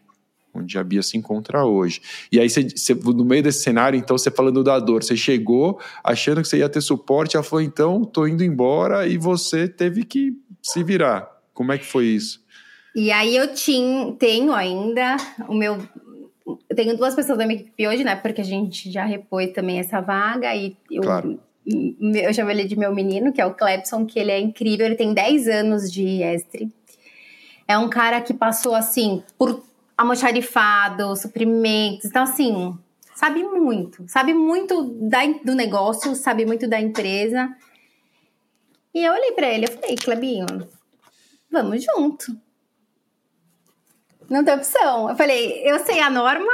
onde 0.56 0.78
a 0.78 0.84
Bia 0.84 1.02
se 1.02 1.18
encontra 1.18 1.66
hoje. 1.66 2.02
E 2.32 2.40
aí, 2.40 2.50
você, 2.50 2.64
você, 2.70 2.94
no 2.94 3.26
meio 3.26 3.44
desse 3.44 3.64
cenário, 3.64 3.98
então, 3.98 4.18
você 4.18 4.32
falando 4.32 4.64
da 4.64 4.80
dor, 4.80 5.04
você 5.04 5.16
chegou 5.16 5.80
achando 6.04 6.42
que 6.42 6.48
você 6.48 6.58
ia 6.58 6.70
ter 6.70 6.82
suporte, 6.82 7.36
ela 7.36 7.44
falou, 7.44 7.62
então, 7.62 8.04
tô 8.04 8.28
indo 8.28 8.44
embora, 8.44 9.08
e 9.08 9.18
você 9.18 9.68
teve 9.68 10.04
que 10.04 10.34
se 10.62 10.84
virar. 10.84 11.30
Como 11.54 11.72
é 11.72 11.78
que 11.78 11.86
foi 11.86 12.06
isso? 12.06 12.44
E 12.96 13.12
aí 13.12 13.36
eu 13.36 13.54
tinha, 13.54 14.14
tenho 14.14 14.54
ainda 14.54 15.18
o 15.48 15.54
meu. 15.54 15.78
Eu 16.70 16.76
tenho 16.76 16.96
duas 16.96 17.16
pessoas 17.16 17.38
da 17.38 17.46
minha 17.46 17.60
equipe 17.60 17.88
hoje, 17.88 18.04
né? 18.04 18.16
Porque 18.16 18.42
a 18.42 18.46
gente 18.46 18.92
já 18.92 19.04
repôs 19.04 19.52
também 19.52 19.80
essa 19.80 20.00
vaga 20.00 20.56
e 20.56 20.78
eu 20.92 21.02
claro 21.02 21.40
eu 21.66 22.34
chamo 22.34 22.52
ele 22.52 22.66
de 22.66 22.78
meu 22.78 22.94
menino, 22.94 23.34
que 23.34 23.42
é 23.42 23.46
o 23.46 23.54
Clepson, 23.54 24.06
que 24.06 24.20
ele 24.20 24.32
é 24.32 24.40
incrível, 24.40 24.86
ele 24.86 24.96
tem 24.96 25.14
10 25.14 25.48
anos 25.48 25.92
de 25.92 26.22
estre. 26.22 26.72
É 27.68 27.78
um 27.78 27.90
cara 27.90 28.22
que 28.22 28.34
passou, 28.34 28.76
assim, 28.76 29.24
por 29.38 29.64
almoxarifado, 29.98 31.16
suprimentos, 31.16 32.06
então, 32.06 32.24
assim, 32.24 32.78
sabe 33.14 33.44
muito, 33.44 34.06
sabe 34.08 34.34
muito 34.34 34.84
da, 35.10 35.26
do 35.44 35.56
negócio, 35.56 36.16
sabe 36.16 36.46
muito 36.46 36.68
da 36.68 36.80
empresa. 36.80 37.50
E 38.94 39.04
eu 39.04 39.14
olhei 39.14 39.32
para 39.32 39.48
ele, 39.48 39.66
eu 39.66 39.72
falei, 39.72 39.96
Clebinho, 39.96 40.46
vamos 41.52 41.84
junto. 41.84 42.38
Não 44.30 44.44
tem 44.44 44.56
opção. 44.56 45.10
Eu 45.10 45.16
falei, 45.16 45.62
eu 45.64 45.80
sei 45.86 46.00
a 46.00 46.10
norma, 46.10 46.52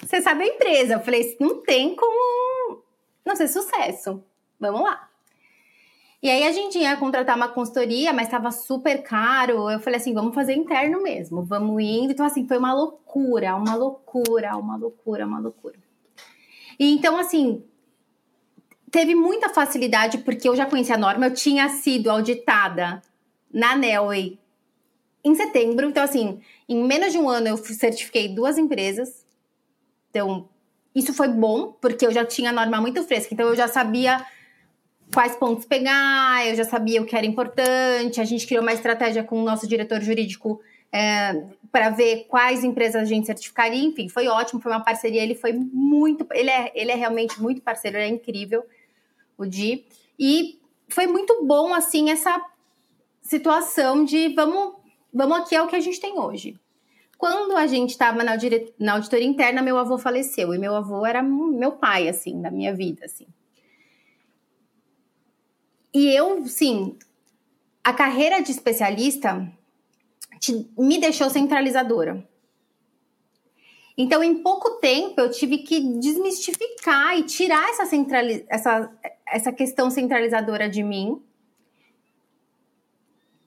você 0.00 0.22
sabe 0.22 0.44
a 0.44 0.54
empresa. 0.54 0.94
Eu 0.94 1.00
falei, 1.00 1.36
não 1.40 1.62
tem 1.62 1.94
como 1.94 2.82
não 3.24 3.36
ser 3.36 3.48
sucesso 3.48 4.24
vamos 4.60 4.82
lá. 4.82 5.08
E 6.24 6.30
aí 6.30 6.44
a 6.44 6.52
gente 6.52 6.78
ia 6.78 6.96
contratar 6.96 7.36
uma 7.36 7.48
consultoria, 7.48 8.10
mas 8.10 8.28
estava 8.28 8.50
super 8.50 9.02
caro. 9.02 9.70
Eu 9.70 9.78
falei 9.78 10.00
assim, 10.00 10.14
vamos 10.14 10.34
fazer 10.34 10.54
interno 10.54 11.02
mesmo, 11.02 11.44
vamos 11.44 11.82
indo. 11.82 12.12
Então, 12.12 12.24
assim, 12.24 12.48
foi 12.48 12.56
uma 12.56 12.72
loucura, 12.72 13.54
uma 13.54 13.74
loucura, 13.74 14.56
uma 14.56 14.74
loucura, 14.74 15.26
uma 15.26 15.38
loucura. 15.38 15.74
E 16.80 16.90
então, 16.94 17.18
assim, 17.18 17.62
teve 18.90 19.14
muita 19.14 19.50
facilidade, 19.50 20.16
porque 20.16 20.48
eu 20.48 20.56
já 20.56 20.64
conhecia 20.64 20.94
a 20.94 20.98
norma, 20.98 21.26
eu 21.26 21.34
tinha 21.34 21.68
sido 21.68 22.10
auditada 22.10 23.02
na 23.52 23.76
Nelway 23.76 24.38
em 25.22 25.34
setembro. 25.34 25.90
Então, 25.90 26.02
assim, 26.02 26.40
em 26.66 26.82
menos 26.82 27.12
de 27.12 27.18
um 27.18 27.28
ano 27.28 27.48
eu 27.48 27.58
certifiquei 27.58 28.34
duas 28.34 28.56
empresas. 28.56 29.26
Então, 30.08 30.48
isso 30.94 31.12
foi 31.12 31.28
bom, 31.28 31.76
porque 31.82 32.06
eu 32.06 32.10
já 32.10 32.24
tinha 32.24 32.48
a 32.48 32.54
norma 32.54 32.80
muito 32.80 33.04
fresca. 33.04 33.34
Então, 33.34 33.46
eu 33.46 33.54
já 33.54 33.68
sabia 33.68 34.24
quais 35.12 35.36
pontos 35.36 35.64
pegar, 35.64 36.46
eu 36.46 36.54
já 36.54 36.64
sabia 36.64 37.02
o 37.02 37.06
que 37.06 37.16
era 37.16 37.26
importante. 37.26 38.20
A 38.20 38.24
gente 38.24 38.46
criou 38.46 38.62
uma 38.62 38.72
estratégia 38.72 39.24
com 39.24 39.40
o 39.40 39.44
nosso 39.44 39.66
diretor 39.66 40.00
jurídico 40.00 40.60
é, 40.92 41.44
para 41.72 41.90
ver 41.90 42.26
quais 42.28 42.62
empresas 42.62 43.02
a 43.02 43.04
gente 43.04 43.26
certificaria. 43.26 43.82
Enfim, 43.82 44.08
foi 44.08 44.28
ótimo, 44.28 44.60
foi 44.60 44.70
uma 44.70 44.84
parceria. 44.84 45.22
Ele 45.22 45.34
foi 45.34 45.52
muito. 45.52 46.26
Ele 46.32 46.50
é, 46.50 46.72
ele 46.74 46.92
é 46.92 46.94
realmente 46.94 47.40
muito 47.42 47.60
parceiro, 47.60 47.96
ele 47.96 48.04
é 48.04 48.08
incrível, 48.08 48.64
o 49.36 49.44
Di. 49.44 49.84
E 50.18 50.60
foi 50.88 51.06
muito 51.06 51.44
bom, 51.44 51.74
assim, 51.74 52.10
essa 52.10 52.40
situação 53.20 54.04
de 54.04 54.28
vamos, 54.34 54.74
vamos 55.12 55.38
aqui 55.38 55.56
é 55.56 55.62
o 55.62 55.66
que 55.66 55.76
a 55.76 55.80
gente 55.80 56.00
tem 56.00 56.18
hoje. 56.18 56.58
Quando 57.18 57.56
a 57.56 57.66
gente 57.66 57.90
estava 57.90 58.22
na, 58.22 58.36
na 58.78 58.92
auditoria 58.94 59.26
interna, 59.26 59.62
meu 59.62 59.78
avô 59.78 59.96
faleceu. 59.98 60.54
E 60.54 60.58
meu 60.58 60.74
avô 60.74 61.06
era 61.06 61.22
meu 61.22 61.72
pai, 61.72 62.08
assim, 62.08 62.40
da 62.40 62.50
minha 62.50 62.74
vida, 62.74 63.06
assim. 63.06 63.26
E 65.94 66.08
eu, 66.08 66.44
sim, 66.48 66.98
a 67.84 67.92
carreira 67.92 68.42
de 68.42 68.50
especialista 68.50 69.48
te, 70.40 70.68
me 70.76 70.98
deixou 70.98 71.30
centralizadora. 71.30 72.28
Então, 73.96 74.24
em 74.24 74.42
pouco 74.42 74.72
tempo, 74.80 75.20
eu 75.20 75.30
tive 75.30 75.58
que 75.58 75.80
desmistificar 76.00 77.16
e 77.16 77.22
tirar 77.22 77.70
essa, 77.70 77.86
centrali 77.86 78.44
essa, 78.48 78.90
essa 79.24 79.52
questão 79.52 79.88
centralizadora 79.88 80.68
de 80.68 80.82
mim. 80.82 81.22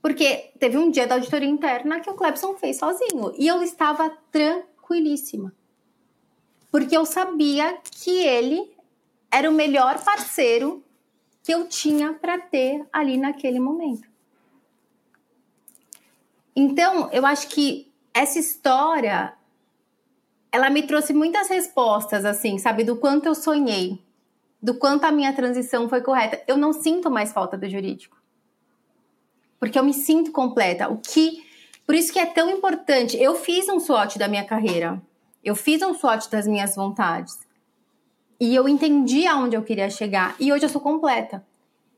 Porque 0.02 0.52
teve 0.58 0.78
um 0.78 0.90
dia 0.90 1.06
da 1.06 1.16
auditoria 1.16 1.50
interna 1.50 2.00
que 2.00 2.10
o 2.10 2.14
Clebson 2.14 2.56
fez 2.56 2.78
sozinho. 2.78 3.34
E 3.38 3.46
eu 3.46 3.62
estava 3.62 4.10
tranquilíssima. 4.32 5.54
Porque 6.72 6.96
eu 6.96 7.06
sabia 7.06 7.78
que 7.92 8.12
ele 8.12 8.72
era 9.30 9.50
o 9.50 9.54
melhor 9.54 10.02
parceiro 10.02 10.82
que 11.48 11.54
eu 11.54 11.66
tinha 11.66 12.12
para 12.12 12.38
ter 12.38 12.86
ali 12.92 13.16
naquele 13.16 13.58
momento. 13.58 14.06
Então, 16.54 17.10
eu 17.14 17.26
acho 17.26 17.48
que 17.48 17.90
essa 18.14 18.38
história 18.38 19.34
ela 20.52 20.70
me 20.70 20.84
trouxe 20.84 21.14
muitas 21.14 21.48
respostas 21.48 22.26
assim, 22.26 22.58
sabe, 22.58 22.84
do 22.84 22.98
quanto 22.98 23.28
eu 23.28 23.34
sonhei, 23.34 24.04
do 24.62 24.74
quanto 24.74 25.06
a 25.06 25.12
minha 25.12 25.32
transição 25.32 25.88
foi 25.88 26.02
correta. 26.02 26.44
Eu 26.50 26.58
não 26.58 26.74
sinto 26.74 27.10
mais 27.10 27.32
falta 27.32 27.58
do 27.58 27.70
jurídico. 27.70 28.22
Porque 29.58 29.80
eu 29.80 29.86
me 29.86 29.94
sinto 29.94 30.34
completa. 30.34 30.90
O 30.90 30.98
que 30.98 31.46
por 31.86 31.96
isso 31.96 32.12
que 32.12 32.20
é 32.20 32.26
tão 32.26 32.50
importante. 32.50 33.16
Eu 33.16 33.36
fiz 33.36 33.70
um 33.70 33.80
SWOT 33.80 34.20
da 34.20 34.28
minha 34.28 34.44
carreira. 34.44 35.02
Eu 35.42 35.56
fiz 35.56 35.82
um 35.82 35.94
SWOT 35.94 36.30
das 36.30 36.46
minhas 36.46 36.76
vontades. 36.76 37.47
E 38.40 38.54
eu 38.56 38.68
entendi 38.68 39.26
aonde 39.26 39.56
eu 39.56 39.64
queria 39.64 39.90
chegar. 39.90 40.36
E 40.40 40.54
hoje 40.54 40.66
eu 40.66 40.70
sou 40.70 40.82
completa. 40.82 41.44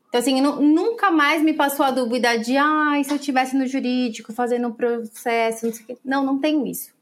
Então, 0.08 0.20
assim, 0.20 0.40
nunca 0.40 1.10
mais 1.10 1.42
me 1.42 1.52
passou 1.52 1.86
a 1.86 1.90
dúvida 1.90 2.36
de, 2.36 2.56
ah, 2.56 3.00
se 3.04 3.12
eu 3.12 3.16
estivesse 3.16 3.56
no 3.56 3.66
jurídico, 3.66 4.32
fazendo 4.32 4.68
um 4.68 4.72
processo, 4.72 5.66
não 5.66 5.72
sei 5.72 5.84
o 5.84 5.86
quê. 5.86 5.98
Não, 6.04 6.24
não 6.24 6.38
tenho 6.38 6.66
isso. 6.66 6.92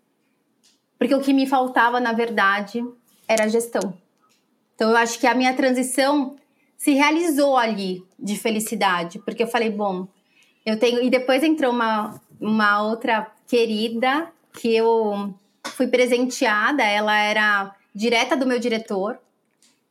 Porque 0.98 1.14
o 1.14 1.20
que 1.20 1.32
me 1.32 1.46
faltava, 1.46 2.00
na 2.00 2.12
verdade, 2.12 2.84
era 3.26 3.44
a 3.44 3.48
gestão. 3.48 3.94
Então, 4.74 4.90
eu 4.90 4.96
acho 4.96 5.18
que 5.18 5.26
a 5.26 5.34
minha 5.34 5.54
transição 5.54 6.36
se 6.76 6.92
realizou 6.92 7.56
ali 7.56 8.04
de 8.18 8.36
felicidade. 8.36 9.18
Porque 9.20 9.42
eu 9.42 9.48
falei, 9.48 9.70
bom, 9.70 10.06
eu 10.66 10.78
tenho. 10.78 11.02
E 11.02 11.08
depois 11.08 11.42
entrou 11.42 11.72
uma, 11.72 12.20
uma 12.38 12.82
outra 12.82 13.30
querida 13.46 14.30
que 14.52 14.74
eu 14.74 15.34
fui 15.64 15.86
presenteada, 15.86 16.82
ela 16.82 17.16
era 17.16 17.74
direta 17.94 18.36
do 18.36 18.46
meu 18.46 18.58
diretor 18.58 19.18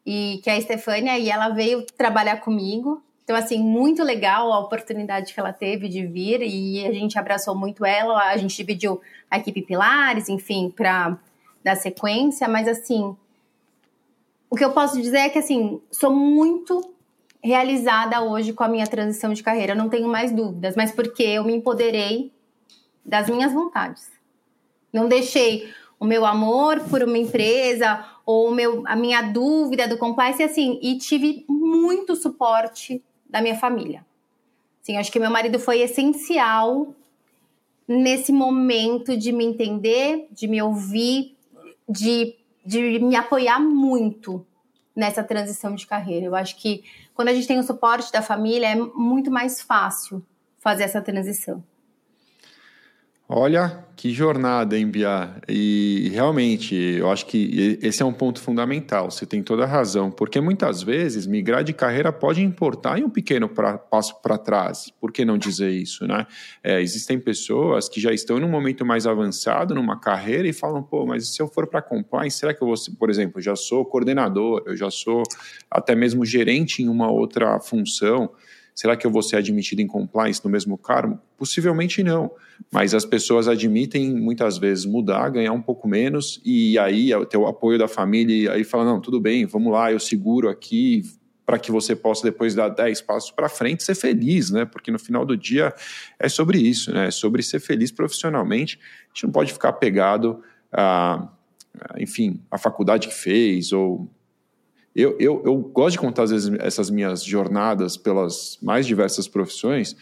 e 0.09 0.39
que 0.41 0.49
é 0.49 0.53
a 0.53 0.57
Estefânia, 0.57 1.19
e 1.19 1.29
ela 1.29 1.49
veio 1.49 1.85
trabalhar 1.97 2.37
comigo. 2.37 3.03
Então, 3.25 3.35
assim, 3.35 3.59
muito 3.59 4.01
legal 4.01 4.53
a 4.53 4.59
oportunidade 4.59 5.33
que 5.33 5.39
ela 5.39 5.51
teve 5.51 5.89
de 5.89 6.07
vir 6.07 6.41
e 6.41 6.87
a 6.87 6.93
gente 6.93 7.19
abraçou 7.19 7.53
muito 7.53 7.83
ela. 7.83 8.17
A 8.29 8.37
gente 8.37 8.55
dividiu 8.55 9.01
a 9.29 9.37
equipe 9.37 9.61
Pilares, 9.61 10.29
enfim, 10.29 10.71
para 10.73 11.17
dar 11.61 11.75
sequência, 11.75 12.47
mas 12.47 12.69
assim, 12.69 13.17
o 14.49 14.55
que 14.55 14.63
eu 14.63 14.71
posso 14.71 15.01
dizer 15.01 15.17
é 15.17 15.29
que, 15.29 15.39
assim, 15.39 15.81
sou 15.91 16.13
muito 16.13 16.93
realizada 17.43 18.21
hoje 18.21 18.53
com 18.53 18.63
a 18.63 18.69
minha 18.69 18.87
transição 18.87 19.33
de 19.33 19.43
carreira, 19.43 19.75
não 19.75 19.89
tenho 19.89 20.07
mais 20.07 20.31
dúvidas, 20.31 20.77
mas 20.77 20.93
porque 20.93 21.23
eu 21.23 21.43
me 21.43 21.53
empoderei 21.53 22.31
das 23.03 23.29
minhas 23.29 23.51
vontades. 23.51 24.09
Não 24.93 25.09
deixei 25.09 25.69
o 25.99 26.05
meu 26.05 26.25
amor 26.25 26.79
por 26.89 27.03
uma 27.03 27.17
empresa 27.17 28.05
ou 28.25 28.51
meu, 28.51 28.83
a 28.85 28.95
minha 28.95 29.21
dúvida 29.21 29.87
do 29.87 29.97
compliance, 29.97 30.43
assim, 30.43 30.79
e 30.81 30.97
tive 30.97 31.45
muito 31.47 32.15
suporte 32.15 33.03
da 33.29 33.41
minha 33.41 33.55
família. 33.55 34.05
Sim, 34.81 34.97
acho 34.97 35.11
que 35.11 35.19
meu 35.19 35.31
marido 35.31 35.59
foi 35.59 35.81
essencial 35.81 36.93
nesse 37.87 38.31
momento 38.31 39.17
de 39.17 39.31
me 39.31 39.45
entender, 39.45 40.27
de 40.31 40.47
me 40.47 40.61
ouvir, 40.61 41.35
de, 41.87 42.35
de 42.65 42.99
me 42.99 43.15
apoiar 43.15 43.59
muito 43.59 44.45
nessa 44.95 45.23
transição 45.23 45.73
de 45.75 45.87
carreira. 45.87 46.25
Eu 46.25 46.35
acho 46.35 46.57
que 46.57 46.83
quando 47.13 47.29
a 47.29 47.33
gente 47.33 47.47
tem 47.47 47.59
o 47.59 47.63
suporte 47.63 48.11
da 48.11 48.21
família, 48.21 48.67
é 48.67 48.75
muito 48.75 49.31
mais 49.31 49.61
fácil 49.61 50.23
fazer 50.59 50.83
essa 50.83 51.01
transição. 51.01 51.63
Olha, 53.29 53.85
que 53.97 54.11
jornada, 54.13 54.77
hein, 54.77 54.87
Bia? 54.87 55.35
E 55.49 56.09
realmente, 56.13 56.73
eu 56.73 57.11
acho 57.11 57.25
que 57.25 57.77
esse 57.81 58.01
é 58.01 58.05
um 58.05 58.13
ponto 58.13 58.39
fundamental. 58.39 59.11
Você 59.11 59.25
tem 59.25 59.43
toda 59.43 59.65
a 59.65 59.67
razão, 59.67 60.09
porque 60.09 60.39
muitas 60.39 60.81
vezes 60.81 61.27
migrar 61.27 61.61
de 61.61 61.73
carreira 61.73 62.13
pode 62.13 62.41
importar 62.41 62.97
em 62.97 63.03
um 63.03 63.09
pequeno 63.09 63.49
pra, 63.49 63.77
passo 63.77 64.21
para 64.21 64.37
trás. 64.37 64.89
Por 65.01 65.11
que 65.11 65.25
não 65.25 65.37
dizer 65.37 65.71
isso, 65.71 66.07
né? 66.07 66.25
É, 66.63 66.81
existem 66.81 67.19
pessoas 67.19 67.89
que 67.89 67.99
já 67.99 68.13
estão 68.13 68.39
num 68.39 68.47
momento 68.47 68.85
mais 68.85 69.05
avançado 69.05 69.75
numa 69.75 69.99
carreira 69.99 70.47
e 70.47 70.53
falam, 70.53 70.81
pô, 70.81 71.05
mas 71.05 71.27
se 71.27 71.41
eu 71.41 71.49
for 71.49 71.67
para 71.67 71.81
compliance, 71.81 72.37
será 72.37 72.53
que 72.53 72.63
eu 72.63 72.67
vou, 72.67 72.75
por 72.97 73.09
exemplo, 73.09 73.41
já 73.41 73.57
sou 73.57 73.83
coordenador, 73.83 74.63
eu 74.65 74.77
já 74.77 74.89
sou 74.89 75.23
até 75.69 75.93
mesmo 75.93 76.23
gerente 76.23 76.81
em 76.81 76.87
uma 76.87 77.11
outra 77.11 77.59
função? 77.59 78.31
Será 78.77 78.95
que 78.95 79.07
eu 79.07 79.09
vou 79.09 79.23
ser 79.23 79.37
admitido 79.37 79.81
em 79.81 79.87
compliance 79.87 80.39
no 80.45 80.51
mesmo 80.51 80.77
cargo? 80.77 81.19
Possivelmente 81.35 82.03
não. 82.03 82.29
Mas 82.71 82.93
as 82.93 83.03
pessoas 83.03 83.47
admitem 83.47 84.13
muitas 84.13 84.59
vezes 84.59 84.85
mudar, 84.85 85.29
ganhar 85.29 85.51
um 85.51 85.61
pouco 85.63 85.87
menos, 85.87 86.39
e 86.45 86.77
aí 86.77 87.09
ter 87.27 87.37
o 87.37 87.47
apoio 87.47 87.79
da 87.79 87.87
família, 87.87 88.35
e 88.35 88.47
aí 88.47 88.63
fala: 88.63 88.85
não, 88.85 89.01
tudo 89.01 89.19
bem, 89.19 89.47
vamos 89.47 89.73
lá, 89.73 89.91
eu 89.91 89.99
seguro 89.99 90.47
aqui, 90.47 91.01
para 91.43 91.57
que 91.57 91.71
você 91.71 91.95
possa 91.95 92.21
depois 92.23 92.53
dar 92.53 92.69
10 92.69 93.01
passos 93.01 93.31
para 93.31 93.49
frente 93.49 93.81
ser 93.81 93.95
feliz, 93.95 94.51
né? 94.51 94.63
Porque 94.63 94.91
no 94.91 94.99
final 94.99 95.25
do 95.25 95.35
dia 95.35 95.73
é 96.19 96.29
sobre 96.29 96.59
isso, 96.59 96.93
né? 96.93 97.07
É 97.07 97.11
sobre 97.11 97.41
ser 97.41 97.59
feliz 97.59 97.91
profissionalmente. 97.91 98.79
A 99.05 99.07
gente 99.07 99.23
não 99.23 99.31
pode 99.31 99.53
ficar 99.53 99.73
pegado 99.73 100.43
a, 100.71 101.27
enfim, 101.97 102.43
a 102.51 102.59
faculdade 102.59 103.07
que 103.07 103.13
fez 103.15 103.71
ou 103.71 104.07
eu, 104.97 105.15
eu, 105.19 105.43
eu 105.45 105.55
gosto 105.57 105.91
de 105.91 105.99
contar, 105.99 106.23
às 106.23 106.31
vezes, 106.31 106.51
essas 106.59 106.89
minhas 106.89 107.23
jornadas 107.23 107.95
pelas 107.95 108.57
mais 108.63 108.87
diversas 108.87 109.27
profissões, 109.27 109.95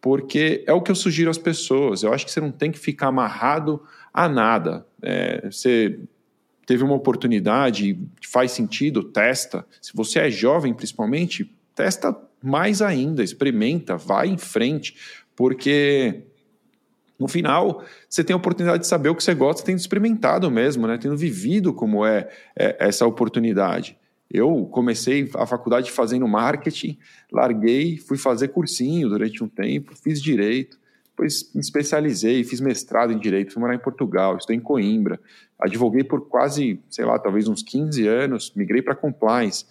porque 0.00 0.64
é 0.66 0.72
o 0.72 0.80
que 0.80 0.90
eu 0.90 0.94
sugiro 0.94 1.30
às 1.30 1.36
pessoas. 1.36 2.02
Eu 2.02 2.14
acho 2.14 2.24
que 2.24 2.32
você 2.32 2.40
não 2.40 2.50
tem 2.50 2.72
que 2.72 2.78
ficar 2.78 3.08
amarrado 3.08 3.82
a 4.12 4.26
nada. 4.26 4.86
É, 5.02 5.50
você 5.50 6.00
teve 6.64 6.82
uma 6.82 6.94
oportunidade, 6.94 8.00
faz 8.26 8.52
sentido, 8.52 9.02
testa. 9.02 9.66
Se 9.82 9.92
você 9.94 10.20
é 10.20 10.30
jovem, 10.30 10.72
principalmente, 10.72 11.54
testa 11.74 12.16
mais 12.42 12.80
ainda, 12.80 13.22
experimenta, 13.22 13.98
vai 13.98 14.28
em 14.28 14.38
frente, 14.38 14.96
porque 15.36 16.22
no 17.18 17.28
final 17.28 17.84
você 18.08 18.24
tem 18.24 18.32
a 18.32 18.36
oportunidade 18.38 18.84
de 18.84 18.86
saber 18.86 19.10
o 19.10 19.14
que 19.14 19.22
você 19.22 19.34
gosta, 19.34 19.62
tendo 19.62 19.78
experimentado 19.78 20.50
mesmo, 20.50 20.86
né? 20.86 20.96
tendo 20.96 21.16
vivido 21.18 21.74
como 21.74 22.06
é, 22.06 22.30
é 22.56 22.76
essa 22.78 23.04
oportunidade. 23.04 23.98
Eu 24.30 24.66
comecei 24.66 25.30
a 25.34 25.46
faculdade 25.46 25.90
fazendo 25.90 26.28
marketing, 26.28 26.98
larguei, 27.32 27.96
fui 27.96 28.18
fazer 28.18 28.48
cursinho 28.48 29.08
durante 29.08 29.42
um 29.42 29.48
tempo, 29.48 29.96
fiz 29.96 30.20
direito, 30.20 30.78
depois 31.08 31.50
me 31.54 31.60
especializei, 31.60 32.44
fiz 32.44 32.60
mestrado 32.60 33.12
em 33.12 33.18
direito, 33.18 33.52
fui 33.52 33.60
morar 33.60 33.74
em 33.74 33.78
Portugal, 33.78 34.36
estou 34.36 34.54
em 34.54 34.60
Coimbra, 34.60 35.18
advoguei 35.58 36.04
por 36.04 36.28
quase, 36.28 36.80
sei 36.90 37.04
lá, 37.04 37.18
talvez 37.18 37.48
uns 37.48 37.62
15 37.62 38.06
anos, 38.06 38.52
migrei 38.54 38.82
para 38.82 38.94
compliance, 38.94 39.64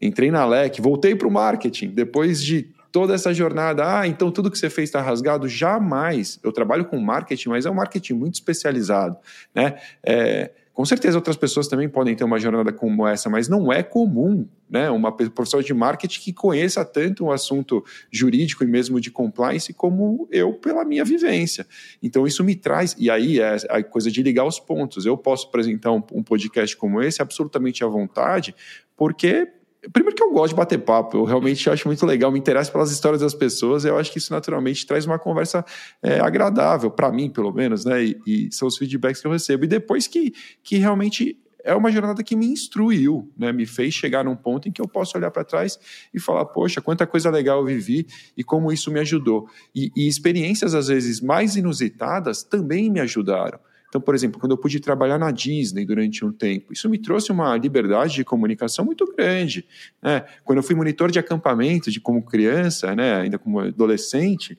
entrei 0.00 0.30
na 0.30 0.46
LEC, 0.46 0.80
voltei 0.80 1.14
para 1.14 1.28
o 1.28 1.30
marketing, 1.30 1.88
depois 1.88 2.42
de 2.42 2.72
toda 2.90 3.12
essa 3.12 3.34
jornada, 3.34 3.98
ah, 3.98 4.06
então 4.06 4.30
tudo 4.30 4.48
que 4.48 4.56
você 4.56 4.70
fez 4.70 4.88
está 4.88 5.02
rasgado? 5.02 5.48
Jamais. 5.48 6.38
Eu 6.44 6.52
trabalho 6.52 6.84
com 6.84 6.96
marketing, 7.00 7.48
mas 7.48 7.66
é 7.66 7.70
um 7.70 7.74
marketing 7.74 8.12
muito 8.12 8.34
especializado, 8.34 9.16
né? 9.52 9.80
É, 10.00 10.52
com 10.74 10.84
certeza 10.84 11.16
outras 11.16 11.36
pessoas 11.36 11.68
também 11.68 11.88
podem 11.88 12.16
ter 12.16 12.24
uma 12.24 12.38
jornada 12.38 12.72
como 12.72 13.06
essa, 13.06 13.30
mas 13.30 13.48
não 13.48 13.72
é 13.72 13.80
comum, 13.80 14.44
né? 14.68 14.90
Uma 14.90 15.12
professora 15.12 15.62
de 15.62 15.72
marketing 15.72 16.20
que 16.20 16.32
conheça 16.32 16.84
tanto 16.84 17.24
um 17.24 17.30
assunto 17.30 17.84
jurídico 18.10 18.64
e 18.64 18.66
mesmo 18.66 19.00
de 19.00 19.08
compliance 19.08 19.72
como 19.72 20.28
eu 20.32 20.52
pela 20.52 20.84
minha 20.84 21.04
vivência. 21.04 21.64
Então 22.02 22.26
isso 22.26 22.42
me 22.42 22.56
traz, 22.56 22.96
e 22.98 23.08
aí 23.08 23.38
é 23.38 23.56
a 23.70 23.84
coisa 23.84 24.10
de 24.10 24.20
ligar 24.20 24.44
os 24.44 24.58
pontos. 24.58 25.06
Eu 25.06 25.16
posso 25.16 25.46
apresentar 25.46 25.92
um, 25.92 26.02
um 26.12 26.24
podcast 26.24 26.76
como 26.76 27.00
esse 27.00 27.22
absolutamente 27.22 27.84
à 27.84 27.86
vontade, 27.86 28.52
porque 28.96 29.48
Primeiro 29.92 30.16
que 30.16 30.22
eu 30.22 30.32
gosto 30.32 30.50
de 30.50 30.56
bater 30.56 30.78
papo, 30.78 31.18
eu 31.18 31.24
realmente 31.24 31.68
acho 31.68 31.86
muito 31.86 32.04
legal, 32.06 32.30
me 32.30 32.38
interesso 32.38 32.72
pelas 32.72 32.90
histórias 32.90 33.20
das 33.20 33.34
pessoas, 33.34 33.84
eu 33.84 33.98
acho 33.98 34.12
que 34.12 34.18
isso 34.18 34.32
naturalmente 34.32 34.86
traz 34.86 35.04
uma 35.06 35.18
conversa 35.18 35.64
é, 36.02 36.20
agradável, 36.20 36.90
para 36.90 37.10
mim, 37.12 37.28
pelo 37.30 37.52
menos, 37.52 37.84
né? 37.84 38.04
E, 38.04 38.20
e, 38.26 38.48
são 38.52 38.68
os 38.68 38.76
feedbacks 38.76 39.20
que 39.20 39.26
eu 39.26 39.32
recebo. 39.32 39.64
E 39.64 39.68
depois 39.68 40.06
que, 40.06 40.32
que 40.62 40.76
realmente 40.76 41.38
é 41.64 41.74
uma 41.74 41.90
jornada 41.90 42.22
que 42.22 42.36
me 42.36 42.46
instruiu, 42.46 43.32
né? 43.36 43.52
Me 43.52 43.66
fez 43.66 43.94
chegar 43.94 44.24
num 44.24 44.36
ponto 44.36 44.68
em 44.68 44.72
que 44.72 44.80
eu 44.80 44.86
posso 44.86 45.16
olhar 45.16 45.30
para 45.30 45.44
trás 45.44 45.78
e 46.12 46.20
falar, 46.20 46.44
poxa, 46.44 46.80
quanta 46.80 47.06
coisa 47.06 47.30
legal 47.30 47.58
eu 47.58 47.64
vivi 47.64 48.06
e 48.36 48.44
como 48.44 48.70
isso 48.70 48.90
me 48.90 49.00
ajudou. 49.00 49.48
E, 49.74 49.90
e 49.96 50.06
experiências, 50.06 50.74
às 50.74 50.88
vezes, 50.88 51.20
mais 51.20 51.56
inusitadas 51.56 52.42
também 52.42 52.90
me 52.90 53.00
ajudaram. 53.00 53.58
Então, 53.94 54.02
por 54.02 54.12
exemplo, 54.12 54.40
quando 54.40 54.50
eu 54.50 54.58
pude 54.58 54.80
trabalhar 54.80 55.20
na 55.20 55.30
Disney 55.30 55.84
durante 55.84 56.24
um 56.24 56.32
tempo, 56.32 56.72
isso 56.72 56.90
me 56.90 56.98
trouxe 56.98 57.30
uma 57.30 57.56
liberdade 57.56 58.16
de 58.16 58.24
comunicação 58.24 58.84
muito 58.84 59.06
grande. 59.16 59.64
Né? 60.02 60.24
Quando 60.42 60.58
eu 60.58 60.64
fui 60.64 60.74
monitor 60.74 61.12
de 61.12 61.20
acampamento, 61.20 61.92
de 61.92 62.00
como 62.00 62.20
criança, 62.20 62.92
né, 62.96 63.14
ainda 63.14 63.38
como 63.38 63.60
adolescente, 63.60 64.58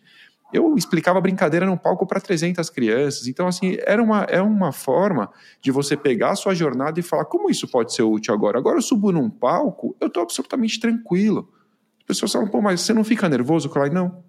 eu 0.54 0.74
explicava 0.78 1.20
brincadeira 1.20 1.66
no 1.66 1.78
palco 1.78 2.08
para 2.08 2.22
300 2.22 2.70
crianças. 2.70 3.28
Então, 3.28 3.46
assim, 3.46 3.76
era 3.86 4.02
uma, 4.02 4.22
é 4.24 4.42
uma 4.42 4.72
forma 4.72 5.30
de 5.62 5.70
você 5.70 5.98
pegar 5.98 6.32
a 6.32 6.36
sua 6.38 6.56
jornada 6.56 6.98
e 6.98 7.04
falar 7.04 7.26
como 7.26 7.50
isso 7.50 7.68
pode 7.68 7.94
ser 7.94 8.04
útil 8.04 8.34
agora. 8.34 8.58
Agora 8.58 8.78
eu 8.78 8.82
subo 8.82 9.12
num 9.12 9.30
palco, 9.30 9.98
eu 10.00 10.08
estou 10.08 10.24
absolutamente 10.24 10.80
tranquilo. 10.80 11.52
As 12.00 12.06
pessoas 12.06 12.32
falam, 12.32 12.48
pô, 12.48 12.62
mas 12.62 12.80
você 12.80 12.94
não 12.94 13.04
fica 13.04 13.28
nervoso? 13.28 13.68
Eu 13.68 13.74
falo, 13.74 13.94
não, 13.94 14.24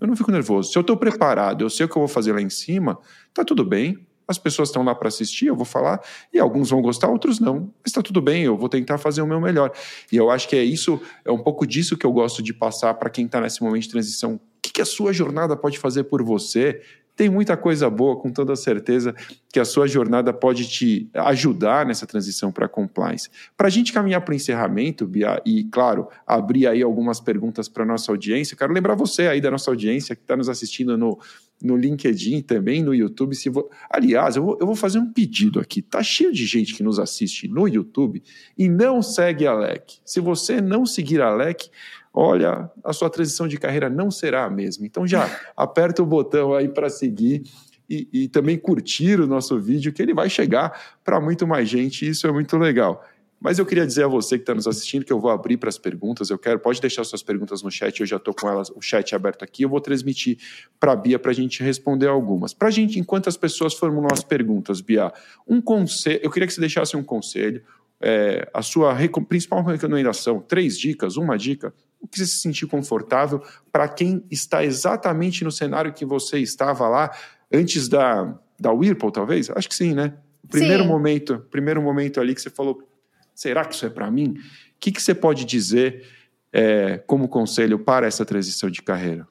eu 0.00 0.06
não 0.06 0.14
fico 0.14 0.30
nervoso. 0.30 0.70
Se 0.70 0.78
eu 0.78 0.82
estou 0.82 0.96
preparado, 0.96 1.64
eu 1.64 1.68
sei 1.68 1.84
o 1.84 1.88
que 1.88 1.96
eu 1.96 2.02
vou 2.02 2.08
fazer 2.08 2.32
lá 2.32 2.40
em 2.40 2.48
cima, 2.48 2.96
tá 3.34 3.44
tudo 3.44 3.64
bem. 3.64 4.06
As 4.28 4.38
pessoas 4.38 4.68
estão 4.68 4.82
lá 4.82 4.94
para 4.94 5.08
assistir, 5.08 5.46
eu 5.46 5.56
vou 5.56 5.64
falar, 5.64 6.00
e 6.32 6.38
alguns 6.38 6.70
vão 6.70 6.82
gostar, 6.82 7.08
outros 7.08 7.38
não. 7.38 7.72
Mas 7.82 7.86
está 7.86 8.02
tudo 8.02 8.20
bem, 8.20 8.42
eu 8.42 8.56
vou 8.56 8.68
tentar 8.68 8.98
fazer 8.98 9.22
o 9.22 9.26
meu 9.26 9.40
melhor. 9.40 9.72
E 10.10 10.16
eu 10.16 10.30
acho 10.30 10.48
que 10.48 10.56
é 10.56 10.64
isso, 10.64 11.00
é 11.24 11.30
um 11.30 11.38
pouco 11.38 11.66
disso 11.66 11.96
que 11.96 12.04
eu 12.04 12.12
gosto 12.12 12.42
de 12.42 12.52
passar 12.52 12.94
para 12.94 13.08
quem 13.08 13.26
está 13.26 13.40
nesse 13.40 13.62
momento 13.62 13.82
de 13.82 13.90
transição. 13.90 14.34
O 14.34 14.40
que, 14.62 14.72
que 14.72 14.82
a 14.82 14.86
sua 14.86 15.12
jornada 15.12 15.56
pode 15.56 15.78
fazer 15.78 16.04
por 16.04 16.22
você? 16.22 16.82
Tem 17.16 17.30
muita 17.30 17.56
coisa 17.56 17.88
boa, 17.88 18.14
com 18.16 18.30
toda 18.30 18.54
certeza, 18.54 19.14
que 19.50 19.58
a 19.58 19.64
sua 19.64 19.86
jornada 19.86 20.34
pode 20.34 20.68
te 20.68 21.08
ajudar 21.14 21.86
nessa 21.86 22.06
transição 22.06 22.52
para 22.52 22.68
compliance. 22.68 23.30
Para 23.56 23.68
a 23.68 23.70
gente 23.70 23.90
caminhar 23.90 24.20
para 24.20 24.32
o 24.32 24.36
encerramento, 24.36 25.06
Bia, 25.06 25.40
e, 25.46 25.64
claro, 25.64 26.08
abrir 26.26 26.66
aí 26.66 26.82
algumas 26.82 27.18
perguntas 27.18 27.68
para 27.70 27.84
a 27.84 27.86
nossa 27.86 28.12
audiência, 28.12 28.54
quero 28.54 28.72
lembrar 28.72 28.94
você 28.94 29.28
aí 29.28 29.40
da 29.40 29.50
nossa 29.50 29.70
audiência 29.70 30.14
que 30.14 30.20
está 30.20 30.36
nos 30.36 30.50
assistindo 30.50 30.98
no, 30.98 31.18
no 31.62 31.74
LinkedIn 31.74 32.42
também, 32.42 32.82
no 32.82 32.94
YouTube. 32.94 33.34
Se 33.34 33.48
vo... 33.48 33.70
Aliás, 33.88 34.36
eu 34.36 34.44
vou, 34.44 34.58
eu 34.60 34.66
vou 34.66 34.76
fazer 34.76 34.98
um 34.98 35.10
pedido 35.10 35.58
aqui. 35.58 35.80
Tá 35.80 36.02
cheio 36.02 36.30
de 36.30 36.44
gente 36.44 36.74
que 36.74 36.82
nos 36.82 36.98
assiste 36.98 37.48
no 37.48 37.66
YouTube 37.66 38.22
e 38.58 38.68
não 38.68 39.00
segue 39.00 39.46
a 39.46 39.54
LEC. 39.54 40.00
Se 40.04 40.20
você 40.20 40.60
não 40.60 40.84
seguir 40.84 41.22
a 41.22 41.34
LEC, 41.34 41.70
olha, 42.16 42.70
a 42.82 42.94
sua 42.94 43.10
transição 43.10 43.46
de 43.46 43.58
carreira 43.58 43.90
não 43.90 44.10
será 44.10 44.46
a 44.46 44.50
mesma. 44.50 44.86
Então 44.86 45.06
já 45.06 45.28
aperta 45.54 46.02
o 46.02 46.06
botão 46.06 46.54
aí 46.54 46.66
para 46.66 46.88
seguir 46.88 47.42
e, 47.88 48.08
e, 48.10 48.28
também 48.28 48.58
curtir 48.58 49.20
o 49.20 49.26
nosso 49.26 49.60
vídeo, 49.60 49.92
que 49.92 50.02
ele 50.02 50.14
vai 50.14 50.28
chegar 50.28 50.96
para 51.04 51.20
muito 51.20 51.46
mais 51.46 51.68
gente 51.68 52.04
e 52.04 52.08
isso 52.08 52.26
é 52.26 52.32
muito 52.32 52.56
legal. 52.56 53.04
Mas 53.38 53.58
eu 53.58 53.66
queria 53.66 53.86
dizer 53.86 54.04
a 54.04 54.08
você 54.08 54.38
que 54.38 54.42
está 54.42 54.54
nos 54.54 54.66
assistindo 54.66 55.04
que 55.04 55.12
eu 55.12 55.20
vou 55.20 55.30
abrir 55.30 55.58
para 55.58 55.68
as 55.68 55.76
perguntas. 55.76 56.30
Eu 56.30 56.38
quero, 56.38 56.58
pode 56.58 56.80
deixar 56.80 57.04
suas 57.04 57.22
perguntas 57.22 57.62
no 57.62 57.70
chat. 57.70 58.00
Eu 58.00 58.06
já 58.06 58.16
estou 58.16 58.32
com 58.32 58.48
elas, 58.48 58.70
o 58.70 58.80
chat 58.80 59.14
aberto 59.14 59.44
aqui. 59.44 59.62
Eu 59.62 59.68
vou 59.68 59.80
transmitir 59.80 60.38
para 60.80 60.92
a 60.92 60.96
Bia 60.96 61.18
para 61.18 61.30
a 61.30 61.34
gente 61.34 61.62
responder 61.62 62.08
algumas. 62.08 62.54
Para 62.54 62.68
a 62.68 62.70
gente, 62.70 62.98
enquanto 62.98 63.28
as 63.28 63.36
pessoas 63.36 63.74
formulam 63.74 64.08
as 64.10 64.24
perguntas, 64.24 64.80
Bia, 64.80 65.12
um 65.46 65.60
conselho. 65.60 66.18
Eu 66.22 66.30
queria 66.30 66.46
que 66.46 66.54
você 66.54 66.60
deixasse 66.60 66.96
um 66.96 67.04
conselho, 67.04 67.62
é, 68.00 68.48
a 68.54 68.62
sua 68.62 68.96
principal 69.28 69.62
recomendação, 69.62 70.40
três 70.40 70.78
dicas, 70.78 71.18
uma 71.18 71.36
dica 71.36 71.74
o 72.06 72.08
que 72.08 72.20
se 72.20 72.38
sentir 72.38 72.66
confortável 72.66 73.42
para 73.70 73.88
quem 73.88 74.24
está 74.30 74.64
exatamente 74.64 75.44
no 75.44 75.50
cenário 75.50 75.92
que 75.92 76.04
você 76.04 76.38
estava 76.38 76.88
lá 76.88 77.10
antes 77.52 77.88
da, 77.88 78.34
da 78.58 78.72
Whirlpool, 78.72 79.10
talvez? 79.10 79.50
Acho 79.50 79.68
que 79.68 79.74
sim, 79.74 79.92
né? 79.92 80.14
O 80.42 80.48
primeiro 80.48 80.84
sim. 80.84 80.88
momento, 80.88 81.44
primeiro 81.50 81.82
momento 81.82 82.20
ali 82.20 82.34
que 82.34 82.40
você 82.40 82.48
falou, 82.48 82.80
será 83.34 83.64
que 83.64 83.74
isso 83.74 83.84
é 83.84 83.90
para 83.90 84.10
mim? 84.10 84.36
O 84.36 84.78
que, 84.78 84.92
que 84.92 85.02
você 85.02 85.14
pode 85.14 85.44
dizer 85.44 86.06
é, 86.52 86.98
como 87.06 87.28
conselho 87.28 87.78
para 87.78 88.06
essa 88.06 88.24
transição 88.24 88.70
de 88.70 88.80
carreira? 88.80 89.26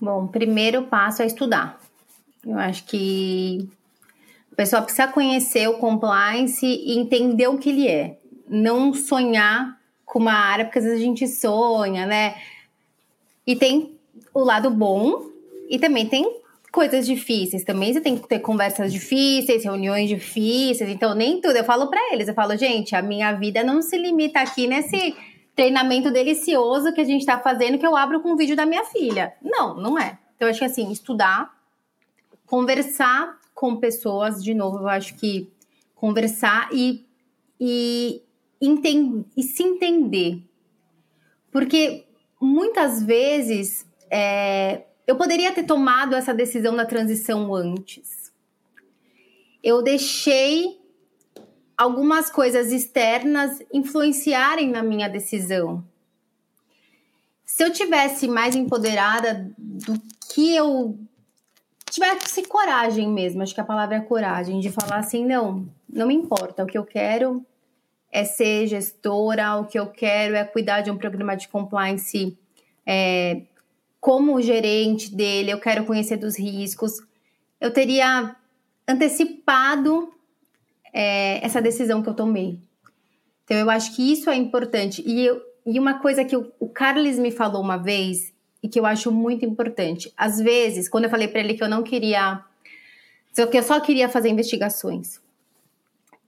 Bom, 0.00 0.26
primeiro 0.26 0.84
passo 0.84 1.22
é 1.22 1.26
estudar. 1.26 1.78
Eu 2.46 2.58
acho 2.58 2.84
que 2.84 3.68
a 4.50 4.56
pessoa 4.56 4.80
precisa 4.80 5.08
conhecer 5.08 5.68
o 5.68 5.74
compliance 5.74 6.64
e 6.64 6.98
entender 6.98 7.48
o 7.48 7.58
que 7.58 7.68
ele 7.68 7.86
é. 7.86 8.18
Não 8.48 8.94
sonhar 8.94 9.77
com 10.08 10.18
uma 10.18 10.32
área, 10.32 10.64
porque 10.64 10.78
às 10.78 10.84
vezes 10.84 11.00
a 11.00 11.04
gente 11.04 11.28
sonha, 11.28 12.06
né? 12.06 12.34
E 13.46 13.54
tem 13.54 13.98
o 14.34 14.40
lado 14.40 14.70
bom 14.70 15.30
e 15.68 15.78
também 15.78 16.06
tem 16.06 16.40
coisas 16.72 17.06
difíceis. 17.06 17.62
Também 17.62 17.92
você 17.92 18.00
tem 18.00 18.16
que 18.16 18.26
ter 18.26 18.40
conversas 18.40 18.92
difíceis, 18.92 19.64
reuniões 19.64 20.08
difíceis. 20.08 20.88
Então, 20.90 21.14
nem 21.14 21.40
tudo. 21.40 21.56
Eu 21.56 21.64
falo 21.64 21.88
para 21.88 22.12
eles, 22.12 22.26
eu 22.26 22.34
falo, 22.34 22.56
gente, 22.56 22.96
a 22.96 23.02
minha 23.02 23.32
vida 23.32 23.62
não 23.62 23.82
se 23.82 23.96
limita 23.98 24.40
aqui 24.40 24.66
nesse 24.66 25.14
treinamento 25.54 26.10
delicioso 26.10 26.92
que 26.92 27.00
a 27.00 27.04
gente 27.04 27.20
está 27.20 27.38
fazendo, 27.38 27.78
que 27.78 27.86
eu 27.86 27.96
abro 27.96 28.20
com 28.20 28.32
o 28.32 28.36
vídeo 28.36 28.56
da 28.56 28.64
minha 28.64 28.84
filha. 28.84 29.34
Não, 29.42 29.76
não 29.76 29.98
é. 29.98 30.18
Então, 30.36 30.48
eu 30.48 30.50
acho 30.50 30.60
que 30.60 30.64
assim, 30.64 30.90
estudar, 30.90 31.52
conversar 32.46 33.38
com 33.54 33.76
pessoas, 33.76 34.42
de 34.42 34.54
novo, 34.54 34.78
eu 34.78 34.88
acho 34.88 35.14
que 35.16 35.52
conversar 35.94 36.68
e, 36.72 37.04
e, 37.60 38.22
e 38.60 39.42
se 39.42 39.62
entender. 39.62 40.42
Porque 41.50 42.06
muitas 42.40 43.02
vezes 43.02 43.86
é, 44.10 44.82
eu 45.06 45.16
poderia 45.16 45.52
ter 45.52 45.64
tomado 45.64 46.14
essa 46.14 46.34
decisão 46.34 46.74
da 46.74 46.84
transição 46.84 47.54
antes. 47.54 48.32
Eu 49.62 49.82
deixei 49.82 50.78
algumas 51.76 52.28
coisas 52.28 52.72
externas 52.72 53.62
influenciarem 53.72 54.70
na 54.70 54.82
minha 54.82 55.08
decisão. 55.08 55.84
Se 57.44 57.64
eu 57.64 57.72
tivesse 57.72 58.28
mais 58.28 58.54
empoderada 58.54 59.50
do 59.56 60.00
que 60.32 60.54
eu 60.54 60.98
tivesse 61.90 62.42
coragem 62.42 63.08
mesmo, 63.08 63.42
acho 63.42 63.54
que 63.54 63.60
a 63.60 63.64
palavra 63.64 63.96
é 63.96 64.00
coragem, 64.00 64.60
de 64.60 64.70
falar 64.70 64.98
assim, 64.98 65.24
não, 65.24 65.66
não 65.88 66.06
me 66.06 66.14
importa, 66.14 66.64
o 66.64 66.66
que 66.66 66.76
eu 66.76 66.84
quero 66.84 67.44
é 68.10 68.24
ser 68.24 68.66
gestora, 68.66 69.56
o 69.56 69.66
que 69.66 69.78
eu 69.78 69.86
quero 69.86 70.34
é 70.34 70.44
cuidar 70.44 70.80
de 70.80 70.90
um 70.90 70.96
programa 70.96 71.36
de 71.36 71.48
compliance 71.48 72.36
é, 72.86 73.42
como 74.00 74.40
gerente 74.40 75.14
dele, 75.14 75.50
eu 75.50 75.60
quero 75.60 75.84
conhecer 75.84 76.16
dos 76.16 76.38
riscos. 76.38 77.00
Eu 77.60 77.70
teria 77.70 78.34
antecipado 78.86 80.12
é, 80.92 81.44
essa 81.44 81.60
decisão 81.60 82.02
que 82.02 82.08
eu 82.08 82.14
tomei. 82.14 82.58
Então, 83.44 83.56
eu 83.56 83.68
acho 83.68 83.94
que 83.94 84.12
isso 84.12 84.30
é 84.30 84.36
importante. 84.36 85.02
E, 85.06 85.26
eu, 85.26 85.42
e 85.66 85.78
uma 85.78 86.00
coisa 86.00 86.24
que 86.24 86.36
o, 86.36 86.50
o 86.58 86.68
Carlos 86.68 87.18
me 87.18 87.30
falou 87.30 87.60
uma 87.60 87.76
vez, 87.76 88.32
e 88.62 88.68
que 88.68 88.78
eu 88.78 88.86
acho 88.86 89.12
muito 89.12 89.44
importante. 89.44 90.12
Às 90.16 90.38
vezes, 90.38 90.88
quando 90.88 91.04
eu 91.04 91.10
falei 91.10 91.28
para 91.28 91.40
ele 91.40 91.54
que 91.54 91.62
eu 91.62 91.68
não 91.68 91.82
queria. 91.82 92.44
que 93.34 93.58
eu 93.58 93.62
só 93.62 93.80
queria 93.80 94.08
fazer 94.08 94.28
investigações. 94.28 95.20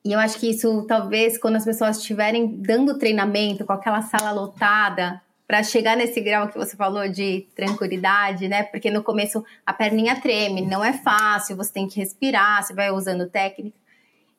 E 0.04 0.12
eu 0.12 0.18
acho 0.18 0.38
que 0.38 0.48
isso, 0.48 0.86
talvez, 0.86 1.36
quando 1.36 1.56
as 1.56 1.64
pessoas 1.64 1.98
estiverem 1.98 2.46
dando 2.46 2.98
treinamento 2.98 3.64
com 3.64 3.72
aquela 3.72 4.02
sala 4.02 4.32
lotada, 4.32 5.20
para 5.50 5.64
chegar 5.64 5.96
nesse 5.96 6.20
grau 6.20 6.46
que 6.46 6.56
você 6.56 6.76
falou 6.76 7.08
de 7.08 7.44
tranquilidade, 7.56 8.46
né? 8.46 8.62
Porque 8.62 8.88
no 8.88 9.02
começo 9.02 9.44
a 9.66 9.72
perninha 9.72 10.20
treme, 10.20 10.64
não 10.64 10.84
é 10.84 10.92
fácil, 10.92 11.56
você 11.56 11.72
tem 11.72 11.88
que 11.88 11.98
respirar, 11.98 12.62
você 12.62 12.72
vai 12.72 12.92
usando 12.92 13.28
técnica. 13.28 13.76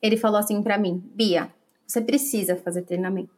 Ele 0.02 0.16
falou 0.16 0.40
assim 0.40 0.64
para 0.64 0.78
mim: 0.78 1.04
Bia, 1.14 1.52
você 1.86 2.00
precisa 2.00 2.56
fazer 2.56 2.84
treinamento. 2.84 3.30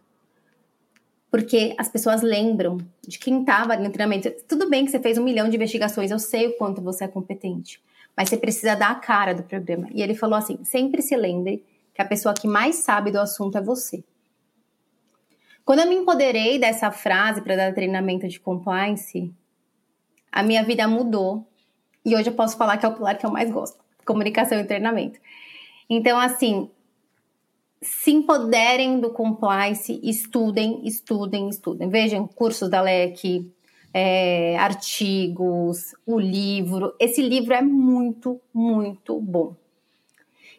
Porque 1.32 1.74
as 1.76 1.90
pessoas 1.90 2.22
lembram 2.22 2.78
de 3.08 3.18
quem 3.18 3.40
estava 3.40 3.76
no 3.76 3.90
treinamento. 3.90 4.30
Tudo 4.48 4.70
bem 4.70 4.86
que 4.86 4.92
você 4.92 5.00
fez 5.00 5.18
um 5.18 5.24
milhão 5.24 5.50
de 5.50 5.56
investigações, 5.56 6.12
eu 6.12 6.20
sei 6.20 6.50
o 6.50 6.58
quanto 6.58 6.80
você 6.80 7.06
é 7.06 7.08
competente, 7.08 7.82
mas 8.16 8.30
você 8.30 8.38
precisa 8.38 8.76
dar 8.76 8.92
a 8.92 8.96
cara 8.96 9.34
do 9.34 9.42
programa. 9.42 9.90
E 9.92 10.04
ele 10.04 10.14
falou 10.14 10.38
assim: 10.38 10.64
sempre 10.64 11.02
se 11.02 11.16
lembre 11.16 11.66
que 11.94 12.02
a 12.02 12.06
pessoa 12.06 12.34
que 12.34 12.48
mais 12.48 12.78
sabe 12.78 13.12
do 13.12 13.20
assunto 13.20 13.58
é 13.58 13.62
você. 13.62 14.04
Quando 15.64 15.80
eu 15.80 15.88
me 15.88 15.96
empoderei 15.96 16.60
dessa 16.60 16.92
frase 16.92 17.42
para 17.42 17.56
dar 17.56 17.74
treinamento 17.74 18.28
de 18.28 18.40
compliance, 18.40 19.34
a 20.32 20.44
minha 20.44 20.64
vida 20.64 20.88
mudou. 20.88 21.48
E 22.04 22.16
hoje 22.16 22.30
eu 22.30 22.34
posso 22.34 22.58
falar 22.58 22.78
que 22.78 22.86
é 22.86 22.90
o 22.90 22.96
pilar 22.96 23.18
que 23.18 23.26
eu 23.26 23.32
mais 23.32 23.50
gosto: 23.50 23.78
comunicação 24.06 24.60
e 24.60 24.66
treinamento. 24.66 25.20
Então, 25.90 26.20
assim, 26.20 26.70
se 27.82 28.12
empoderem 28.12 29.00
do 29.00 29.12
compliance, 29.12 30.00
estudem, 30.04 30.86
estudem, 30.86 31.48
estudem. 31.48 31.88
Vejam 31.90 32.28
cursos 32.28 32.70
da 32.70 32.82
LEC, 32.82 33.50
é, 33.94 34.58
artigos, 34.58 35.94
o 36.06 36.20
livro. 36.20 36.94
Esse 37.00 37.22
livro 37.22 37.54
é 37.54 37.62
muito, 37.62 38.42
muito 38.54 39.20
bom. 39.22 39.56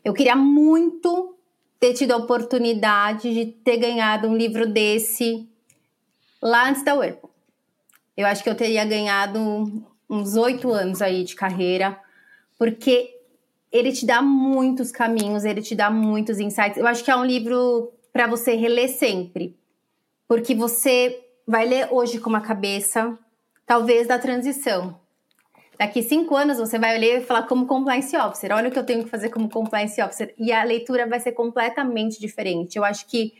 Eu 0.05 0.12
queria 0.12 0.36
muito 0.36 1.34
ter 1.80 1.94
tido 1.94 2.12
a 2.12 2.18
oportunidade 2.18 3.32
de 3.32 3.46
ter 3.46 3.78
ganhado 3.78 4.28
um 4.28 4.36
livro 4.36 4.66
desse 4.66 5.48
lá 6.42 6.68
antes 6.68 6.84
da 6.84 6.94
Whirlpool. 6.94 7.30
Eu 8.14 8.26
acho 8.26 8.44
que 8.44 8.50
eu 8.50 8.55
teria 8.55 8.84
ganhado 8.84 9.82
uns 10.09 10.36
oito 10.36 10.70
anos 10.70 11.00
aí 11.00 11.24
de 11.24 11.34
carreira, 11.34 11.98
porque 12.59 13.18
ele 13.72 13.92
te 13.92 14.07
dá 14.07 14.22
muitos 14.22 14.92
caminhos, 14.92 15.44
ele 15.44 15.62
te 15.62 15.74
dá 15.74 15.90
muitos 15.90 16.38
insights. 16.38 16.76
Eu 16.76 16.86
acho 16.86 17.02
que 17.02 17.11
é 17.11 17.16
um 17.16 17.24
livro 17.24 17.92
para 18.12 18.26
você 18.26 18.55
reler 18.55 18.88
sempre, 18.88 19.57
porque 20.28 20.55
você 20.55 21.24
vai 21.46 21.66
ler 21.66 21.88
hoje 21.90 22.20
com 22.20 22.28
uma 22.30 22.40
cabeça, 22.40 23.18
talvez 23.66 24.07
da 24.07 24.18
transição. 24.18 25.00
Daqui 25.78 26.02
cinco 26.02 26.34
anos 26.36 26.58
você 26.58 26.78
vai 26.78 26.96
olhar 26.96 27.18
e 27.18 27.20
falar 27.20 27.42
como 27.44 27.66
compliance 27.66 28.16
officer. 28.16 28.52
Olha 28.52 28.68
o 28.68 28.72
que 28.72 28.78
eu 28.78 28.84
tenho 28.84 29.04
que 29.04 29.10
fazer 29.10 29.30
como 29.30 29.48
compliance 29.48 30.00
officer. 30.00 30.32
E 30.38 30.52
a 30.52 30.62
leitura 30.62 31.06
vai 31.06 31.18
ser 31.20 31.32
completamente 31.32 32.20
diferente. 32.20 32.76
Eu 32.76 32.84
acho 32.84 33.06
que 33.06 33.32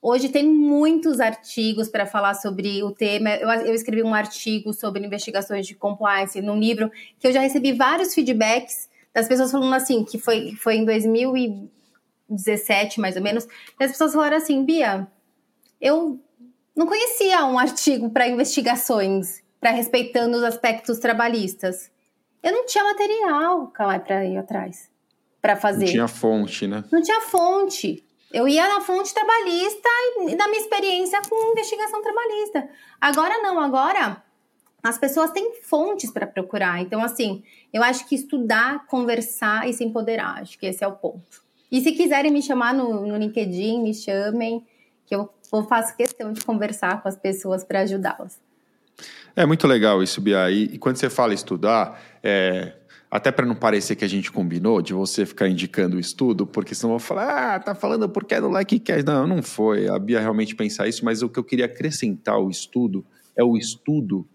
hoje 0.00 0.30
tem 0.30 0.48
muitos 0.48 1.20
artigos 1.20 1.88
para 1.88 2.06
falar 2.06 2.34
sobre 2.34 2.82
o 2.82 2.90
tema. 2.90 3.30
Eu, 3.30 3.50
eu, 3.50 3.74
escrevi 3.74 4.02
um 4.02 4.14
artigo 4.14 4.72
sobre 4.72 5.04
investigações 5.04 5.66
de 5.66 5.74
compliance 5.74 6.40
num 6.40 6.58
livro 6.58 6.90
que 7.18 7.26
eu 7.26 7.32
já 7.32 7.40
recebi 7.40 7.72
vários 7.72 8.14
feedbacks 8.14 8.88
das 9.12 9.28
pessoas 9.28 9.52
falando 9.52 9.74
assim, 9.74 10.04
que 10.04 10.18
foi, 10.18 10.54
foi 10.56 10.76
em 10.76 10.84
2017, 10.84 12.98
mais 12.98 13.16
ou 13.16 13.22
menos. 13.22 13.46
E 13.78 13.84
as 13.84 13.92
pessoas 13.92 14.12
falaram 14.12 14.38
assim, 14.38 14.64
Bia, 14.64 15.06
eu 15.80 16.18
não 16.74 16.86
conhecia 16.86 17.44
um 17.44 17.58
artigo 17.58 18.10
para 18.10 18.26
investigações 18.26 19.43
para 19.64 19.70
respeitando 19.70 20.36
os 20.36 20.42
aspectos 20.42 20.98
trabalhistas. 20.98 21.90
Eu 22.42 22.52
não 22.52 22.66
tinha 22.66 22.84
material, 22.84 23.72
para 24.04 24.22
ir 24.26 24.36
atrás 24.36 24.90
para 25.40 25.56
fazer. 25.56 25.86
Não 25.86 25.92
tinha 25.92 26.08
fonte, 26.08 26.66
né? 26.66 26.84
Não 26.92 27.00
tinha 27.00 27.22
fonte. 27.22 28.04
Eu 28.30 28.46
ia 28.46 28.68
na 28.68 28.82
fonte 28.82 29.14
trabalhista 29.14 29.88
e 30.28 30.36
da 30.36 30.48
minha 30.48 30.60
experiência 30.60 31.18
com 31.30 31.52
investigação 31.52 32.02
trabalhista. 32.02 32.68
Agora 33.00 33.38
não, 33.38 33.58
agora 33.58 34.22
as 34.82 34.98
pessoas 34.98 35.30
têm 35.30 35.54
fontes 35.62 36.10
para 36.10 36.26
procurar. 36.26 36.82
Então, 36.82 37.02
assim, 37.02 37.42
eu 37.72 37.82
acho 37.82 38.06
que 38.06 38.14
estudar, 38.14 38.84
conversar 38.86 39.66
e 39.66 39.72
se 39.72 39.82
empoderar, 39.82 40.42
acho 40.42 40.58
que 40.58 40.66
esse 40.66 40.84
é 40.84 40.86
o 40.86 40.92
ponto. 40.92 41.42
E 41.72 41.80
se 41.80 41.92
quiserem 41.92 42.30
me 42.30 42.42
chamar 42.42 42.74
no, 42.74 43.06
no 43.06 43.16
LinkedIn, 43.16 43.82
me 43.82 43.94
chamem, 43.94 44.62
que 45.06 45.16
eu, 45.16 45.30
eu 45.50 45.64
faço 45.64 45.96
questão 45.96 46.34
de 46.34 46.44
conversar 46.44 47.02
com 47.02 47.08
as 47.08 47.16
pessoas 47.16 47.64
para 47.64 47.80
ajudá-las. 47.80 48.43
É 49.36 49.44
muito 49.44 49.66
legal 49.66 50.02
isso, 50.02 50.20
Bia. 50.20 50.50
E, 50.50 50.64
e 50.74 50.78
quando 50.78 50.96
você 50.96 51.10
fala 51.10 51.34
estudar, 51.34 52.00
é, 52.22 52.74
até 53.10 53.32
para 53.32 53.46
não 53.46 53.54
parecer 53.54 53.96
que 53.96 54.04
a 54.04 54.08
gente 54.08 54.30
combinou 54.30 54.80
de 54.80 54.92
você 54.92 55.26
ficar 55.26 55.48
indicando 55.48 55.96
o 55.96 56.00
estudo, 56.00 56.46
porque 56.46 56.74
senão 56.74 56.94
eu 56.94 56.98
vou 56.98 57.06
falar, 57.06 57.54
ah, 57.54 57.60
tá 57.60 57.74
falando 57.74 58.08
porque 58.08 58.34
é 58.34 58.40
do 58.40 58.48
like 58.48 58.78
quer. 58.78 59.04
Não, 59.04 59.26
não 59.26 59.42
foi. 59.42 59.88
A 59.88 59.98
Bia 59.98 60.20
realmente 60.20 60.54
pensar 60.54 60.88
isso, 60.88 61.04
mas 61.04 61.22
o 61.22 61.28
que 61.28 61.38
eu 61.38 61.44
queria 61.44 61.66
acrescentar 61.66 62.34
ao 62.36 62.48
estudo 62.48 63.04
é 63.36 63.42
o 63.42 63.56
estudo 63.56 64.26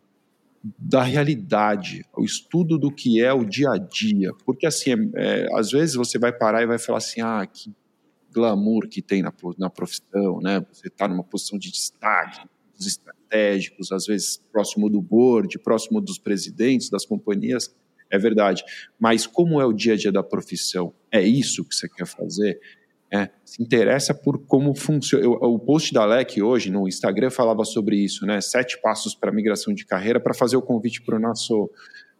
da 0.77 1.03
realidade, 1.03 2.05
o 2.17 2.23
estudo 2.23 2.77
do 2.77 2.91
que 2.91 3.21
é 3.21 3.31
o 3.33 3.45
dia 3.45 3.69
a 3.71 3.77
dia. 3.77 4.33
Porque 4.45 4.65
assim, 4.65 4.91
é, 4.91 4.97
é, 5.15 5.47
às 5.57 5.71
vezes 5.71 5.95
você 5.95 6.19
vai 6.19 6.33
parar 6.33 6.61
e 6.61 6.67
vai 6.67 6.77
falar 6.77 6.97
assim, 6.97 7.21
ah, 7.21 7.45
que 7.45 7.73
glamour 8.31 8.87
que 8.87 9.01
tem 9.01 9.21
na, 9.21 9.33
na 9.57 9.69
profissão, 9.69 10.39
né? 10.41 10.65
Você 10.71 10.87
está 10.87 11.07
numa 11.07 11.23
posição 11.23 11.57
de 11.57 11.71
destaque, 11.71 12.41
estratégicos, 12.85 13.91
às 13.91 14.05
vezes 14.05 14.41
próximo 14.51 14.89
do 14.89 15.01
board, 15.01 15.57
próximo 15.59 16.01
dos 16.01 16.17
presidentes 16.17 16.89
das 16.89 17.05
companhias, 17.05 17.73
é 18.11 18.17
verdade. 18.17 18.63
Mas 18.99 19.27
como 19.27 19.61
é 19.61 19.65
o 19.65 19.73
dia 19.73 19.93
a 19.93 19.97
dia 19.97 20.11
da 20.11 20.23
profissão? 20.23 20.93
É 21.11 21.21
isso 21.21 21.63
que 21.63 21.75
você 21.75 21.87
quer 21.87 22.07
fazer? 22.07 22.59
É, 23.11 23.29
se 23.43 23.61
interessa 23.61 24.13
por 24.13 24.45
como 24.45 24.75
funciona. 24.75 25.27
o 25.27 25.57
post 25.57 25.91
da 25.93 26.05
LEC 26.05 26.41
hoje 26.43 26.69
no 26.69 26.87
Instagram 26.87 27.31
falava 27.31 27.65
sobre 27.65 27.97
isso, 27.97 28.25
né? 28.25 28.39
Sete 28.39 28.79
passos 28.81 29.15
para 29.15 29.31
migração 29.31 29.73
de 29.73 29.83
carreira 29.83 30.19
para 30.19 30.33
fazer 30.33 30.57
o 30.57 30.61
convite 30.61 31.01
para 31.01 31.15
o 31.15 31.19
nosso 31.19 31.71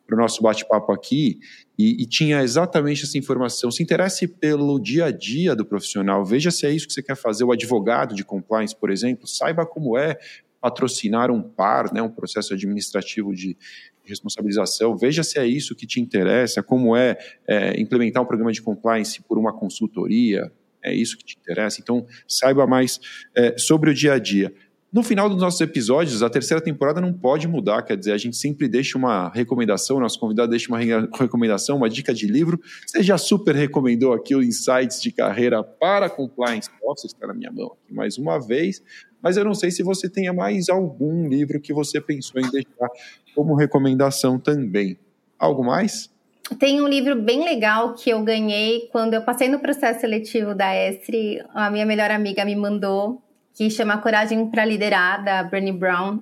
para 0.07 0.15
o 0.15 0.19
nosso 0.19 0.41
bate-papo 0.41 0.91
aqui 0.91 1.39
e, 1.77 2.01
e, 2.01 2.05
tinha 2.07 2.41
exatamente 2.41 3.03
essa 3.03 3.15
informação. 3.15 3.69
Se 3.69 3.83
interesse 3.83 4.27
pelo 4.27 4.79
dia 4.79 5.05
a 5.05 5.11
dia 5.11 5.55
do 5.55 5.63
profissional, 5.63 6.25
veja 6.25 6.49
se 6.49 6.65
é 6.65 6.71
isso 6.71 6.87
que 6.87 6.93
você 6.93 7.03
quer 7.03 7.15
fazer. 7.15 7.43
O 7.43 7.51
advogado 7.51 8.15
de 8.15 8.25
compliance, 8.25 8.75
por 8.75 8.89
exemplo, 8.89 9.27
saiba 9.27 9.67
como 9.67 9.95
é 9.95 10.17
patrocinar 10.61 11.31
um 11.31 11.41
par, 11.41 11.93
né, 11.93 12.01
um 12.01 12.09
processo 12.09 12.53
administrativo 12.53 13.33
de 13.33 13.57
responsabilização. 14.03 14.97
Veja 14.97 15.23
se 15.23 15.39
é 15.39 15.45
isso 15.45 15.75
que 15.75 15.85
te 15.85 16.01
interessa, 16.01 16.63
como 16.63 16.95
é, 16.95 17.17
é 17.47 17.79
implementar 17.79 18.23
um 18.23 18.25
programa 18.25 18.51
de 18.51 18.61
compliance 18.61 19.21
por 19.21 19.37
uma 19.37 19.53
consultoria, 19.53 20.51
é 20.83 20.93
isso 20.93 21.17
que 21.17 21.23
te 21.23 21.37
interessa. 21.37 21.79
Então, 21.81 22.05
saiba 22.27 22.65
mais 22.65 22.99
é, 23.35 23.57
sobre 23.57 23.91
o 23.91 23.93
dia 23.93 24.13
a 24.13 24.19
dia. 24.19 24.53
No 24.91 25.03
final 25.03 25.29
dos 25.29 25.39
nossos 25.39 25.61
episódios, 25.61 26.23
a 26.23 26.29
terceira 26.31 26.59
temporada 26.59 26.99
não 26.99 27.13
pode 27.13 27.47
mudar, 27.47 27.83
quer 27.83 27.95
dizer, 27.95 28.11
a 28.11 28.17
gente 28.17 28.35
sempre 28.35 28.67
deixa 28.67 28.97
uma 28.97 29.29
recomendação, 29.29 29.99
nosso 29.99 30.19
convidado 30.19 30.49
deixa 30.49 30.67
uma 30.67 30.79
recomendação, 31.15 31.77
uma 31.77 31.87
dica 31.87 32.11
de 32.11 32.25
livro. 32.25 32.59
Você 32.87 33.03
já 33.03 33.15
super 33.15 33.55
recomendou 33.55 34.13
aqui 34.13 34.35
o 34.35 34.41
Insights 34.41 34.99
de 34.99 35.11
Carreira 35.11 35.63
para 35.63 36.09
Compliance 36.09 36.71
Officer, 36.83 37.11
está 37.11 37.27
na 37.27 37.35
minha 37.35 37.51
mão 37.51 37.77
aqui 37.83 37.93
mais 37.93 38.17
uma 38.17 38.39
vez, 38.39 38.81
mas 39.21 39.37
eu 39.37 39.45
não 39.45 39.53
sei 39.53 39.69
se 39.69 39.83
você 39.83 40.09
tenha 40.09 40.33
mais 40.33 40.69
algum 40.69 41.29
livro 41.29 41.61
que 41.61 41.71
você 41.71 42.01
pensou 42.01 42.41
em 42.41 42.49
deixar 42.49 42.89
como 43.35 43.53
recomendação 43.53 44.39
também. 44.39 44.97
Algo 45.37 45.63
mais? 45.63 46.09
tem 46.57 46.81
um 46.81 46.87
livro 46.87 47.15
bem 47.15 47.43
legal 47.43 47.93
que 47.93 48.09
eu 48.09 48.23
ganhei 48.23 48.89
quando 48.91 49.13
eu 49.13 49.21
passei 49.21 49.47
no 49.47 49.59
processo 49.59 50.01
seletivo 50.01 50.55
da 50.55 50.73
Estre. 50.75 51.43
A 51.53 51.69
minha 51.69 51.85
melhor 51.85 52.09
amiga 52.09 52.43
me 52.43 52.55
mandou, 52.55 53.21
que 53.59 53.69
chama 53.69 53.97
Coragem 53.97 54.49
para 54.49 54.63
Liderar, 54.63 55.21
da 55.21 55.43
Brené 55.43 55.73
Brown. 55.73 56.19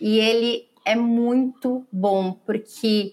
E 0.00 0.18
ele 0.18 0.66
é 0.84 0.96
muito 0.96 1.86
bom, 1.92 2.32
porque 2.44 3.12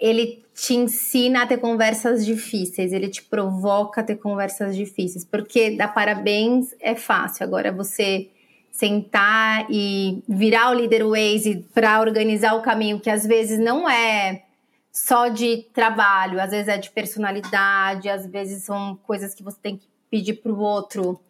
ele 0.00 0.42
te 0.54 0.72
ensina 0.72 1.42
a 1.42 1.46
ter 1.46 1.58
conversas 1.58 2.24
difíceis, 2.24 2.90
ele 2.94 3.08
te 3.08 3.22
provoca 3.22 4.00
a 4.00 4.04
ter 4.04 4.16
conversas 4.16 4.74
difíceis, 4.74 5.26
porque 5.26 5.76
dar 5.76 5.88
parabéns 5.88 6.74
é 6.80 6.94
fácil. 6.94 7.44
Agora 7.44 7.70
você 7.70 8.30
sentar 8.72 9.66
e 9.68 10.22
virar 10.26 10.70
o 10.70 10.74
líder 10.74 11.04
Waze 11.04 11.66
para 11.74 12.00
organizar 12.00 12.54
o 12.54 12.62
caminho, 12.62 12.98
que 12.98 13.10
às 13.10 13.26
vezes 13.26 13.58
não 13.58 13.86
é 13.86 14.42
só 14.90 15.28
de 15.28 15.66
trabalho, 15.74 16.40
às 16.40 16.50
vezes 16.50 16.68
é 16.68 16.78
de 16.78 16.90
personalidade, 16.90 18.08
às 18.08 18.26
vezes 18.26 18.64
são 18.64 18.98
coisas 19.02 19.34
que 19.34 19.42
você 19.42 19.58
tem 19.60 19.76
que 19.76 19.86
pedir 20.10 20.40
para 20.40 20.50
o 20.50 20.60
outro 20.60 21.20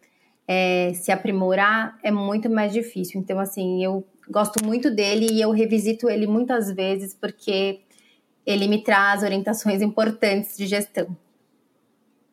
é, 0.47 0.93
se 0.93 1.11
aprimorar, 1.11 1.97
é 2.03 2.11
muito 2.11 2.49
mais 2.49 2.71
difícil. 2.71 3.19
Então, 3.19 3.39
assim, 3.39 3.83
eu 3.83 4.05
gosto 4.29 4.63
muito 4.63 4.89
dele 4.89 5.27
e 5.31 5.41
eu 5.41 5.51
revisito 5.51 6.09
ele 6.09 6.27
muitas 6.27 6.71
vezes 6.71 7.13
porque 7.13 7.81
ele 8.45 8.67
me 8.67 8.83
traz 8.83 9.23
orientações 9.23 9.81
importantes 9.81 10.57
de 10.57 10.67
gestão. 10.67 11.15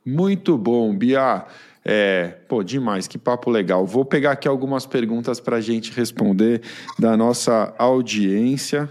Muito 0.04 0.58
bom, 0.58 0.94
Bia. 0.94 1.46
É, 1.84 2.28
pô, 2.48 2.62
demais, 2.62 3.08
que 3.08 3.18
papo 3.18 3.50
legal. 3.50 3.86
Vou 3.86 4.04
pegar 4.04 4.32
aqui 4.32 4.46
algumas 4.46 4.86
perguntas 4.86 5.40
para 5.40 5.56
a 5.56 5.60
gente 5.60 5.92
responder 5.92 6.62
da 6.98 7.16
nossa 7.16 7.74
audiência, 7.78 8.88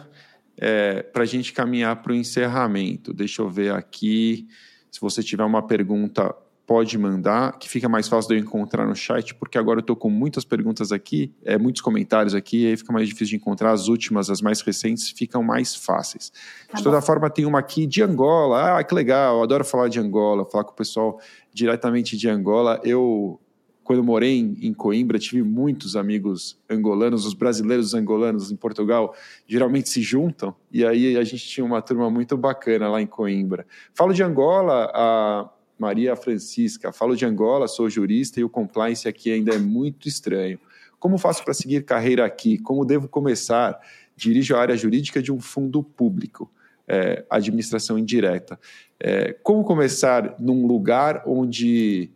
é, 0.57 1.01
para 1.01 1.23
a 1.23 1.25
gente 1.25 1.53
caminhar 1.53 2.01
para 2.01 2.11
o 2.11 2.15
encerramento. 2.15 3.13
Deixa 3.13 3.41
eu 3.41 3.49
ver 3.49 3.73
aqui. 3.73 4.47
Se 4.89 4.99
você 4.99 5.23
tiver 5.23 5.43
uma 5.43 5.65
pergunta 5.65 6.35
pode 6.65 6.97
mandar, 6.97 7.57
que 7.57 7.67
fica 7.67 7.89
mais 7.89 8.07
fácil 8.07 8.29
de 8.29 8.35
eu 8.35 8.39
encontrar 8.39 8.85
no 8.85 8.95
chat, 8.95 9.35
porque 9.35 9.57
agora 9.57 9.79
eu 9.79 9.81
estou 9.81 9.95
com 9.95 10.09
muitas 10.09 10.45
perguntas 10.45 10.91
aqui, 10.91 11.33
é, 11.43 11.57
muitos 11.57 11.81
comentários 11.81 12.33
aqui, 12.33 12.63
e 12.63 12.67
aí 12.67 12.77
fica 12.77 12.93
mais 12.93 13.07
difícil 13.07 13.31
de 13.31 13.35
encontrar. 13.37 13.71
As 13.71 13.87
últimas, 13.87 14.29
as 14.29 14.41
mais 14.41 14.61
recentes, 14.61 15.09
ficam 15.09 15.43
mais 15.43 15.75
fáceis. 15.75 16.31
Tá 16.69 16.77
de 16.77 16.83
toda 16.83 16.97
bom. 16.99 17.05
forma, 17.05 17.29
tem 17.29 17.45
uma 17.45 17.59
aqui 17.59 17.85
de 17.85 18.01
Angola. 18.01 18.77
Ah, 18.77 18.83
que 18.83 18.93
legal, 18.93 19.37
eu 19.37 19.43
adoro 19.43 19.65
falar 19.65 19.89
de 19.89 19.99
Angola, 19.99 20.45
falar 20.45 20.63
com 20.63 20.71
o 20.71 20.75
pessoal 20.75 21.19
diretamente 21.53 22.15
de 22.15 22.29
Angola. 22.29 22.79
Eu, 22.83 23.39
quando 23.83 24.03
morei 24.03 24.39
em, 24.39 24.57
em 24.61 24.73
Coimbra, 24.73 25.19
tive 25.19 25.43
muitos 25.43 25.95
amigos 25.95 26.57
angolanos, 26.69 27.25
os 27.25 27.33
brasileiros 27.33 27.93
angolanos 27.93 28.51
em 28.51 28.55
Portugal 28.55 29.13
geralmente 29.45 29.89
se 29.89 30.01
juntam, 30.01 30.55
e 30.71 30.85
aí 30.85 31.17
a 31.17 31.23
gente 31.23 31.45
tinha 31.45 31.65
uma 31.65 31.81
turma 31.81 32.09
muito 32.09 32.37
bacana 32.37 32.87
lá 32.87 33.01
em 33.01 33.07
Coimbra. 33.07 33.65
Falo 33.93 34.13
de 34.13 34.23
Angola, 34.23 34.89
a 34.93 35.49
Maria 35.81 36.15
Francisca, 36.15 36.93
falo 36.93 37.15
de 37.15 37.25
Angola, 37.25 37.67
sou 37.67 37.89
jurista 37.89 38.39
e 38.39 38.43
o 38.43 38.49
compliance 38.49 39.07
aqui 39.07 39.31
ainda 39.31 39.55
é 39.55 39.57
muito 39.57 40.07
estranho. 40.07 40.59
Como 40.99 41.17
faço 41.17 41.43
para 41.43 41.55
seguir 41.55 41.83
carreira 41.83 42.23
aqui? 42.23 42.59
Como 42.59 42.85
devo 42.85 43.07
começar? 43.07 43.79
Dirijo 44.15 44.55
a 44.55 44.61
área 44.61 44.77
jurídica 44.77 45.23
de 45.23 45.31
um 45.31 45.41
fundo 45.41 45.81
público, 45.81 46.51
é, 46.87 47.25
administração 47.27 47.97
indireta. 47.97 48.59
É, 48.99 49.33
como 49.41 49.63
começar 49.63 50.35
num 50.37 50.67
lugar 50.67 51.23
onde. 51.25 52.11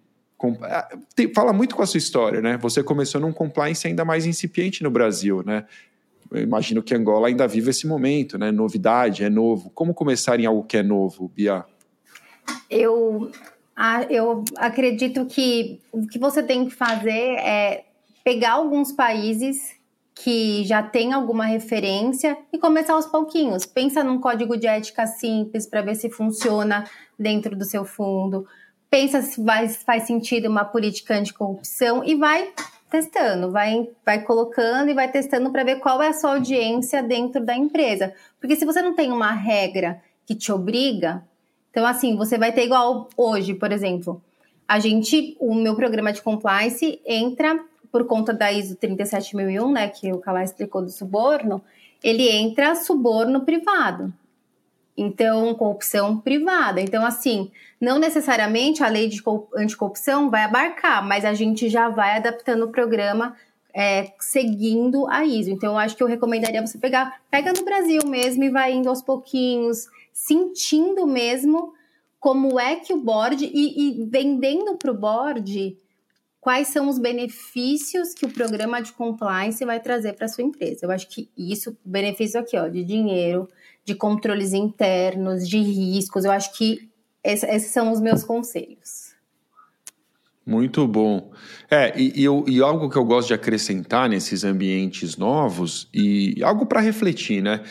É, 0.62 0.98
tem, 1.16 1.34
fala 1.34 1.52
muito 1.52 1.76
com 1.76 1.82
a 1.82 1.88
sua 1.88 1.98
história, 1.98 2.42
né? 2.42 2.58
Você 2.58 2.84
começou 2.84 3.20
num 3.20 3.34
compliance 3.34 3.88
ainda 3.88 4.06
mais 4.06 4.28
incipiente 4.28 4.84
no 4.84 4.92
Brasil, 4.92 5.42
né? 5.44 5.66
Eu 6.32 6.44
imagino 6.44 6.84
que 6.84 6.94
Angola 6.94 7.30
ainda 7.30 7.48
vive 7.48 7.72
esse 7.72 7.88
momento, 7.88 8.38
né? 8.38 8.52
Novidade, 8.52 9.24
é 9.24 9.30
novo. 9.30 9.72
Como 9.72 9.92
começar 9.92 10.40
em 10.40 10.46
algo 10.46 10.64
que 10.64 10.78
é 10.78 10.84
novo, 10.84 11.32
Bia? 11.36 11.66
Eu 12.70 13.32
ah, 13.76 14.04
eu 14.10 14.44
acredito 14.58 15.26
que 15.26 15.82
o 15.92 16.08
que 16.08 16.18
você 16.18 16.42
tem 16.42 16.66
que 16.66 16.74
fazer 16.74 17.12
é 17.12 17.86
pegar 18.24 18.54
alguns 18.54 18.92
países 18.92 19.76
que 20.16 20.64
já 20.64 20.82
tem 20.82 21.12
alguma 21.12 21.46
referência 21.46 22.38
e 22.54 22.58
começar 22.58 22.94
aos 22.94 23.06
pouquinhos. 23.06 23.66
Pensa 23.66 24.02
num 24.02 24.20
código 24.20 24.56
de 24.56 24.66
ética 24.66 25.06
simples 25.06 25.68
para 25.68 25.82
ver 25.82 25.96
se 25.96 26.10
funciona 26.10 26.90
dentro 27.20 27.54
do 27.54 27.66
seu 27.66 27.84
fundo. 27.84 28.48
Pensa 28.90 29.22
se 29.22 29.44
vai, 29.44 29.68
faz 29.68 30.04
sentido 30.04 30.48
uma 30.48 30.64
política 30.64 31.16
anticorrupção 31.16 32.02
e 32.06 32.16
vai 32.16 32.54
testando, 32.90 33.52
vai, 33.52 33.90
vai 34.06 34.22
colocando 34.22 34.90
e 34.90 34.94
vai 34.94 35.12
testando 35.12 35.52
para 35.52 35.66
ver 35.66 35.80
qual 35.80 36.02
é 36.02 36.08
a 36.08 36.14
sua 36.14 36.36
audiência 36.36 37.04
dentro 37.04 37.44
da 37.44 37.56
empresa. 37.56 38.14
Porque 38.40 38.56
se 38.56 38.64
você 38.64 38.82
não 38.82 38.96
tem 38.96 39.12
uma 39.12 39.32
regra 39.32 40.02
que 40.26 40.34
te 40.34 40.50
obriga, 40.50 41.22
então, 41.76 41.86
assim, 41.86 42.16
você 42.16 42.38
vai 42.38 42.54
ter 42.54 42.64
igual 42.64 43.10
hoje, 43.18 43.54
por 43.54 43.70
exemplo. 43.70 44.22
A 44.66 44.80
gente, 44.80 45.36
o 45.42 45.54
meu 45.54 45.76
programa 45.76 46.14
de 46.14 46.22
compliance 46.22 47.02
entra 47.06 47.60
por 47.92 48.06
conta 48.06 48.34
da 48.34 48.50
ISO 48.50 48.78
37001, 48.78 49.72
né, 49.74 49.90
que 49.90 50.10
o 50.14 50.20
Calá 50.20 50.42
explicou 50.42 50.82
do 50.82 50.90
suborno, 50.90 51.62
ele 52.02 52.30
entra 52.30 52.76
suborno 52.76 53.42
privado. 53.42 54.14
Então, 54.96 55.54
corrupção 55.56 56.18
privada. 56.18 56.80
Então, 56.80 57.06
assim, 57.06 57.52
não 57.80 58.00
necessariamente 58.00 58.82
a 58.82 58.88
lei 58.88 59.10
de 59.10 59.22
anticorrupção 59.58 60.30
vai 60.30 60.46
abarcar, 60.46 61.06
mas 61.06 61.26
a 61.26 61.34
gente 61.34 61.68
já 61.68 61.90
vai 61.90 62.16
adaptando 62.16 62.64
o 62.64 62.72
programa 62.72 63.36
é, 63.74 64.14
seguindo 64.18 65.06
a 65.10 65.26
ISO. 65.26 65.52
Então, 65.52 65.74
eu 65.74 65.78
acho 65.78 65.98
que 65.98 66.02
eu 66.02 66.08
recomendaria 66.08 66.66
você 66.66 66.78
pegar, 66.78 67.20
pega 67.30 67.52
no 67.52 67.66
Brasil 67.66 68.00
mesmo 68.06 68.46
e 68.46 68.50
vai 68.50 68.72
indo 68.72 68.88
aos 68.88 69.02
pouquinhos, 69.02 69.90
sentindo 70.16 71.06
mesmo 71.06 71.74
como 72.22 72.58
é 72.58 72.78
que 72.78 72.94
o 72.94 73.02
board 73.02 73.44
e, 73.46 74.02
e 74.02 74.06
vendendo 74.06 74.78
para 74.78 74.90
o 74.90 74.98
board 74.98 75.78
quais 76.40 76.70
são 76.70 76.88
os 76.88 76.98
benefícios 76.98 78.14
que 78.14 78.26
o 78.26 78.32
programa 78.32 78.82
de 78.82 78.94
compliance 78.94 79.64
vai 79.66 79.80
trazer 79.82 80.14
para 80.14 80.30
sua 80.30 80.46
empresa. 80.46 80.86
Eu 80.86 80.92
acho 80.92 81.10
que 81.10 81.30
isso, 81.38 81.78
benefício 81.84 82.40
aqui, 82.40 82.56
ó, 82.56 82.70
de 82.70 82.86
dinheiro, 82.86 83.50
de 83.84 83.94
controles 83.94 84.54
internos, 84.54 85.48
de 85.48 85.58
riscos, 85.58 86.24
eu 86.24 86.32
acho 86.32 86.54
que 86.58 86.90
esses 87.22 87.72
são 87.72 87.92
os 87.92 88.00
meus 88.00 88.24
conselhos. 88.24 89.14
Muito 90.46 90.88
bom. 90.88 91.32
É, 91.70 92.00
e, 92.00 92.22
e, 92.22 92.24
eu, 92.24 92.46
e, 92.48 92.62
algo 92.62 92.90
que 92.90 92.96
eu 92.96 93.04
gosto 93.04 93.30
de 93.30 93.34
acrescentar 93.34 94.08
nesses 94.08 94.44
ambientes 94.44 95.18
novos, 95.18 95.90
e 95.92 96.42
algo 96.44 96.68
para 96.68 96.80
refletir, 96.80 97.42
né? 97.42 97.64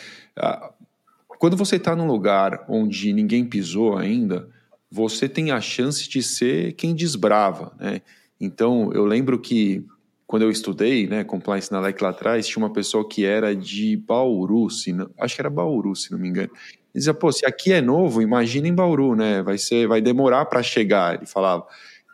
Quando 1.45 1.57
você 1.57 1.75
está 1.75 1.95
num 1.95 2.07
lugar 2.07 2.65
onde 2.67 3.13
ninguém 3.13 3.45
pisou 3.45 3.95
ainda, 3.95 4.49
você 4.89 5.29
tem 5.29 5.51
a 5.51 5.61
chance 5.61 6.09
de 6.09 6.23
ser 6.23 6.73
quem 6.73 6.95
desbrava, 6.95 7.71
né? 7.79 8.01
Então, 8.41 8.91
eu 8.93 9.05
lembro 9.05 9.39
que 9.39 9.85
quando 10.25 10.41
eu 10.41 10.49
estudei, 10.49 11.05
né, 11.05 11.23
compliance 11.23 11.71
na 11.71 11.79
LEC 11.79 12.01
lá 12.01 12.09
atrás, 12.09 12.47
tinha 12.47 12.65
uma 12.65 12.73
pessoa 12.73 13.07
que 13.07 13.23
era 13.23 13.55
de 13.55 13.95
Bauru, 13.95 14.71
se 14.71 14.91
não, 14.91 15.07
acho 15.19 15.35
que 15.35 15.41
era 15.41 15.49
Bauru, 15.51 15.95
se 15.95 16.11
não 16.11 16.17
me 16.17 16.29
engano. 16.29 16.49
Ele 16.51 16.95
dizia, 16.95 17.13
pô, 17.13 17.31
se 17.31 17.45
aqui 17.45 17.71
é 17.71 17.79
novo, 17.79 18.23
imagina 18.23 18.67
em 18.67 18.73
Bauru, 18.73 19.15
né? 19.15 19.43
Vai 19.43 19.59
ser, 19.59 19.87
vai 19.87 20.01
demorar 20.01 20.45
para 20.45 20.63
chegar, 20.63 21.13
ele 21.13 21.27
falava. 21.27 21.67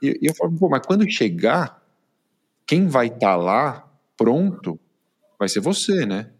E, 0.04 0.20
e 0.22 0.28
eu 0.28 0.36
falava, 0.36 0.58
pô, 0.58 0.68
mas 0.68 0.86
quando 0.86 1.10
chegar, 1.10 1.82
quem 2.68 2.86
vai 2.86 3.08
estar 3.08 3.20
tá 3.20 3.36
lá 3.38 3.90
pronto 4.18 4.78
vai 5.40 5.48
ser 5.48 5.62
você, 5.62 6.06
né? 6.06 6.32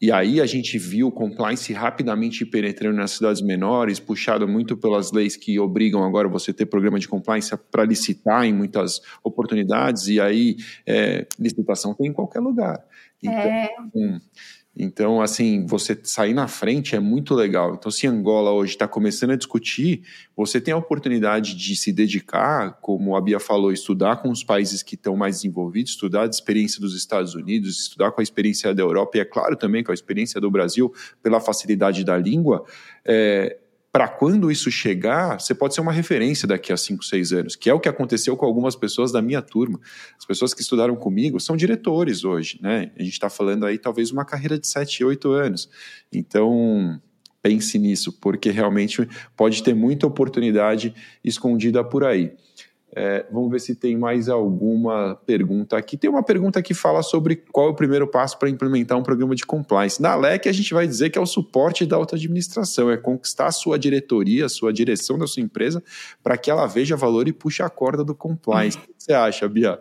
E 0.00 0.10
aí 0.12 0.40
a 0.40 0.46
gente 0.46 0.76
viu 0.76 1.06
o 1.06 1.12
compliance 1.12 1.72
rapidamente 1.72 2.44
penetrando 2.44 2.96
nas 2.96 3.12
cidades 3.12 3.40
menores, 3.40 3.98
puxado 3.98 4.46
muito 4.46 4.76
pelas 4.76 5.12
leis 5.12 5.36
que 5.36 5.58
obrigam 5.58 6.04
agora 6.04 6.28
você 6.28 6.52
ter 6.52 6.66
programa 6.66 6.98
de 6.98 7.08
compliance 7.08 7.56
para 7.70 7.84
licitar 7.84 8.44
em 8.44 8.52
muitas 8.52 9.00
oportunidades, 9.22 10.08
e 10.08 10.20
aí 10.20 10.56
é, 10.86 11.26
licitação 11.38 11.94
tem 11.94 12.08
em 12.08 12.12
qualquer 12.12 12.40
lugar. 12.40 12.84
Então, 13.22 13.34
é. 13.34 13.70
Então, 14.76 15.22
assim, 15.22 15.64
você 15.66 15.98
sair 16.02 16.34
na 16.34 16.48
frente 16.48 16.96
é 16.96 17.00
muito 17.00 17.32
legal. 17.34 17.74
Então, 17.74 17.92
se 17.92 18.08
Angola 18.08 18.50
hoje 18.50 18.72
está 18.72 18.88
começando 18.88 19.30
a 19.30 19.36
discutir, 19.36 20.02
você 20.36 20.60
tem 20.60 20.74
a 20.74 20.76
oportunidade 20.76 21.54
de 21.54 21.76
se 21.76 21.92
dedicar, 21.92 22.78
como 22.80 23.14
a 23.14 23.20
Bia 23.20 23.38
falou, 23.38 23.72
estudar 23.72 24.16
com 24.16 24.30
os 24.30 24.42
países 24.42 24.82
que 24.82 24.96
estão 24.96 25.16
mais 25.16 25.36
desenvolvidos, 25.36 25.92
estudar 25.92 26.22
a 26.22 26.26
experiência 26.26 26.80
dos 26.80 26.96
Estados 26.96 27.36
Unidos, 27.36 27.82
estudar 27.82 28.10
com 28.10 28.20
a 28.20 28.24
experiência 28.24 28.74
da 28.74 28.82
Europa 28.82 29.16
e, 29.16 29.20
é 29.20 29.24
claro, 29.24 29.56
também 29.56 29.84
com 29.84 29.92
a 29.92 29.94
experiência 29.94 30.40
do 30.40 30.50
Brasil, 30.50 30.92
pela 31.22 31.40
facilidade 31.40 32.02
da 32.02 32.18
língua. 32.18 32.64
É, 33.04 33.58
para 33.94 34.08
quando 34.08 34.50
isso 34.50 34.72
chegar, 34.72 35.40
você 35.40 35.54
pode 35.54 35.72
ser 35.72 35.80
uma 35.80 35.92
referência 35.92 36.48
daqui 36.48 36.72
a 36.72 36.76
5, 36.76 37.04
6 37.04 37.32
anos, 37.32 37.54
que 37.54 37.70
é 37.70 37.74
o 37.74 37.78
que 37.78 37.88
aconteceu 37.88 38.36
com 38.36 38.44
algumas 38.44 38.74
pessoas 38.74 39.12
da 39.12 39.22
minha 39.22 39.40
turma. 39.40 39.78
As 40.18 40.24
pessoas 40.24 40.52
que 40.52 40.62
estudaram 40.62 40.96
comigo 40.96 41.38
são 41.38 41.56
diretores 41.56 42.24
hoje, 42.24 42.58
né? 42.60 42.90
A 42.98 43.02
gente 43.04 43.12
está 43.12 43.30
falando 43.30 43.64
aí 43.64 43.78
talvez 43.78 44.10
uma 44.10 44.24
carreira 44.24 44.58
de 44.58 44.66
7, 44.66 45.04
8 45.04 45.30
anos. 45.30 45.70
Então, 46.12 47.00
pense 47.40 47.78
nisso, 47.78 48.12
porque 48.20 48.50
realmente 48.50 49.08
pode 49.36 49.62
ter 49.62 49.74
muita 49.74 50.08
oportunidade 50.08 50.92
escondida 51.22 51.84
por 51.84 52.02
aí. 52.02 52.32
É, 52.96 53.26
vamos 53.30 53.50
ver 53.50 53.60
se 53.60 53.74
tem 53.74 53.96
mais 53.96 54.28
alguma 54.28 55.16
pergunta 55.26 55.76
aqui. 55.76 55.96
Tem 55.96 56.08
uma 56.08 56.22
pergunta 56.22 56.62
que 56.62 56.72
fala 56.72 57.02
sobre 57.02 57.36
qual 57.50 57.66
é 57.66 57.70
o 57.70 57.74
primeiro 57.74 58.06
passo 58.06 58.38
para 58.38 58.48
implementar 58.48 58.96
um 58.96 59.02
programa 59.02 59.34
de 59.34 59.44
compliance. 59.44 60.00
Na 60.00 60.14
LEC, 60.14 60.48
a 60.48 60.52
gente 60.52 60.72
vai 60.72 60.86
dizer 60.86 61.10
que 61.10 61.18
é 61.18 61.20
o 61.20 61.26
suporte 61.26 61.84
da 61.84 61.96
alta 61.96 62.14
administração, 62.14 62.90
é 62.90 62.96
conquistar 62.96 63.46
a 63.46 63.52
sua 63.52 63.78
diretoria, 63.78 64.46
a 64.46 64.48
sua 64.48 64.72
direção 64.72 65.18
da 65.18 65.26
sua 65.26 65.42
empresa, 65.42 65.82
para 66.22 66.36
que 66.36 66.50
ela 66.50 66.66
veja 66.66 66.96
valor 66.96 67.26
e 67.26 67.32
puxe 67.32 67.62
a 67.62 67.68
corda 67.68 68.04
do 68.04 68.14
compliance. 68.14 68.78
o 68.78 68.80
que 68.80 68.92
você 68.96 69.12
acha, 69.12 69.48
Bia? 69.48 69.80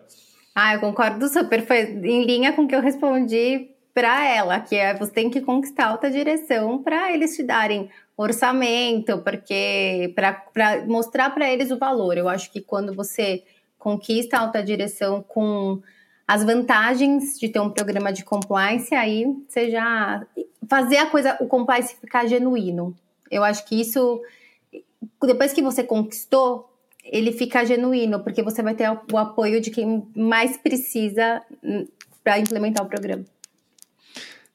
Ah, 0.55 0.75
eu 0.75 0.79
concordo 0.79 1.27
super. 1.27 1.65
Foi 1.65 1.81
em 1.81 2.25
linha 2.25 2.53
com 2.53 2.63
o 2.63 2.67
que 2.67 2.75
eu 2.75 2.81
respondi 2.81 3.72
para 3.93 4.27
ela, 4.27 4.59
que 4.59 4.75
é 4.75 4.93
você 4.93 5.11
tem 5.11 5.29
que 5.29 5.41
conquistar 5.41 5.87
alta 5.87 6.09
direção 6.09 6.81
para 6.81 7.13
eles 7.13 7.35
te 7.35 7.43
darem 7.43 7.89
orçamento, 8.17 9.19
porque 9.19 10.11
para 10.15 10.85
mostrar 10.87 11.29
para 11.29 11.49
eles 11.51 11.71
o 11.71 11.77
valor. 11.77 12.17
Eu 12.17 12.27
acho 12.27 12.51
que 12.51 12.61
quando 12.61 12.93
você 12.93 13.43
conquista 13.77 14.37
alta 14.37 14.63
direção 14.63 15.21
com 15.21 15.81
as 16.27 16.43
vantagens 16.43 17.37
de 17.37 17.49
ter 17.49 17.59
um 17.59 17.69
programa 17.69 18.11
de 18.11 18.23
compliance, 18.23 18.95
aí 18.95 19.25
você 19.47 19.69
já 19.69 20.25
fazer 20.67 20.97
a 20.97 21.05
coisa, 21.05 21.37
o 21.39 21.47
compliance 21.47 21.95
ficar 21.95 22.25
genuíno. 22.25 22.95
Eu 23.29 23.43
acho 23.43 23.65
que 23.65 23.79
isso 23.79 24.21
depois 25.21 25.53
que 25.53 25.61
você 25.61 25.83
conquistou, 25.83 26.69
ele 27.03 27.31
fica 27.31 27.65
genuíno, 27.65 28.21
porque 28.21 28.41
você 28.41 28.63
vai 28.63 28.73
ter 28.73 28.89
o 28.89 29.17
apoio 29.17 29.59
de 29.59 29.69
quem 29.69 30.07
mais 30.15 30.57
precisa 30.57 31.41
hum, 31.63 31.85
para 32.23 32.39
implementar 32.39 32.85
o 32.85 32.89
programa. 32.89 33.25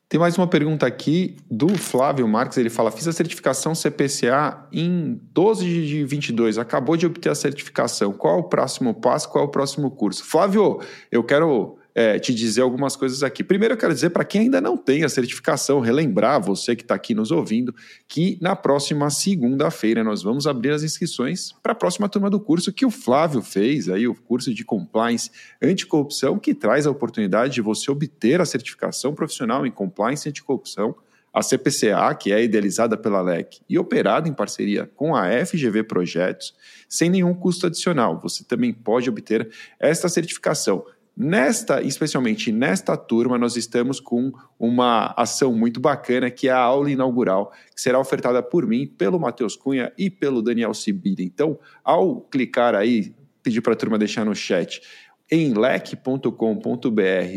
Tem 0.08 0.18
mais 0.18 0.38
uma 0.38 0.46
pergunta 0.46 0.86
aqui 0.86 1.36
do 1.50 1.76
Flávio 1.76 2.26
Marques. 2.26 2.56
Ele 2.56 2.70
fala: 2.70 2.90
Fiz 2.90 3.06
a 3.06 3.12
certificação 3.12 3.74
CPCA 3.74 4.66
em 4.72 5.20
12 5.34 5.86
de 5.86 6.04
22, 6.04 6.56
acabou 6.56 6.96
de 6.96 7.04
obter 7.04 7.28
a 7.28 7.34
certificação. 7.34 8.14
Qual 8.14 8.36
é 8.36 8.40
o 8.40 8.44
próximo 8.44 8.94
passo? 8.94 9.28
Qual 9.28 9.44
é 9.44 9.46
o 9.46 9.50
próximo 9.50 9.90
curso? 9.90 10.24
Flávio, 10.24 10.80
eu 11.12 11.22
quero 11.22 11.77
é, 11.98 12.16
te 12.16 12.32
dizer 12.32 12.60
algumas 12.60 12.94
coisas 12.94 13.24
aqui. 13.24 13.42
Primeiro, 13.42 13.74
eu 13.74 13.78
quero 13.78 13.92
dizer 13.92 14.10
para 14.10 14.24
quem 14.24 14.42
ainda 14.42 14.60
não 14.60 14.76
tem 14.76 15.02
a 15.02 15.08
certificação, 15.08 15.80
relembrar 15.80 16.40
você 16.40 16.76
que 16.76 16.82
está 16.82 16.94
aqui 16.94 17.12
nos 17.12 17.32
ouvindo, 17.32 17.74
que 18.06 18.38
na 18.40 18.54
próxima 18.54 19.10
segunda-feira 19.10 20.04
nós 20.04 20.22
vamos 20.22 20.46
abrir 20.46 20.70
as 20.70 20.84
inscrições 20.84 21.50
para 21.60 21.72
a 21.72 21.74
próxima 21.74 22.08
turma 22.08 22.30
do 22.30 22.38
curso 22.38 22.72
que 22.72 22.86
o 22.86 22.90
Flávio 22.90 23.42
fez, 23.42 23.88
aí 23.88 24.06
o 24.06 24.14
curso 24.14 24.54
de 24.54 24.64
Compliance 24.64 25.28
Anticorrupção, 25.60 26.38
que 26.38 26.54
traz 26.54 26.86
a 26.86 26.90
oportunidade 26.92 27.54
de 27.54 27.60
você 27.60 27.90
obter 27.90 28.40
a 28.40 28.46
certificação 28.46 29.12
profissional 29.12 29.66
em 29.66 29.70
Compliance 29.72 30.28
Anticorrupção. 30.28 30.94
A 31.30 31.42
CPCA, 31.42 32.14
que 32.14 32.32
é 32.32 32.42
idealizada 32.42 32.96
pela 32.96 33.20
LEC 33.20 33.60
e 33.68 33.78
operada 33.78 34.28
em 34.28 34.32
parceria 34.32 34.90
com 34.96 35.14
a 35.14 35.28
FGV 35.44 35.84
Projetos, 35.84 36.54
sem 36.88 37.10
nenhum 37.10 37.34
custo 37.34 37.66
adicional. 37.66 38.18
Você 38.22 38.42
também 38.42 38.72
pode 38.72 39.10
obter 39.10 39.48
esta 39.78 40.08
certificação 40.08 40.84
Nesta, 41.20 41.82
especialmente 41.82 42.52
nesta 42.52 42.96
turma, 42.96 43.36
nós 43.36 43.56
estamos 43.56 43.98
com 43.98 44.30
uma 44.56 45.12
ação 45.16 45.52
muito 45.52 45.80
bacana, 45.80 46.30
que 46.30 46.46
é 46.46 46.52
a 46.52 46.60
aula 46.60 46.92
inaugural, 46.92 47.52
que 47.74 47.80
será 47.80 47.98
ofertada 47.98 48.40
por 48.40 48.64
mim, 48.64 48.86
pelo 48.86 49.18
Matheus 49.18 49.56
Cunha 49.56 49.92
e 49.98 50.08
pelo 50.08 50.40
Daniel 50.40 50.72
Sibida. 50.72 51.20
Então, 51.20 51.58
ao 51.82 52.20
clicar 52.20 52.72
aí, 52.76 53.12
pedir 53.42 53.60
para 53.62 53.72
a 53.72 53.76
turma 53.76 53.98
deixar 53.98 54.24
no 54.24 54.32
chat, 54.32 54.80
em 55.28 55.54
lec.com.br 55.54 56.30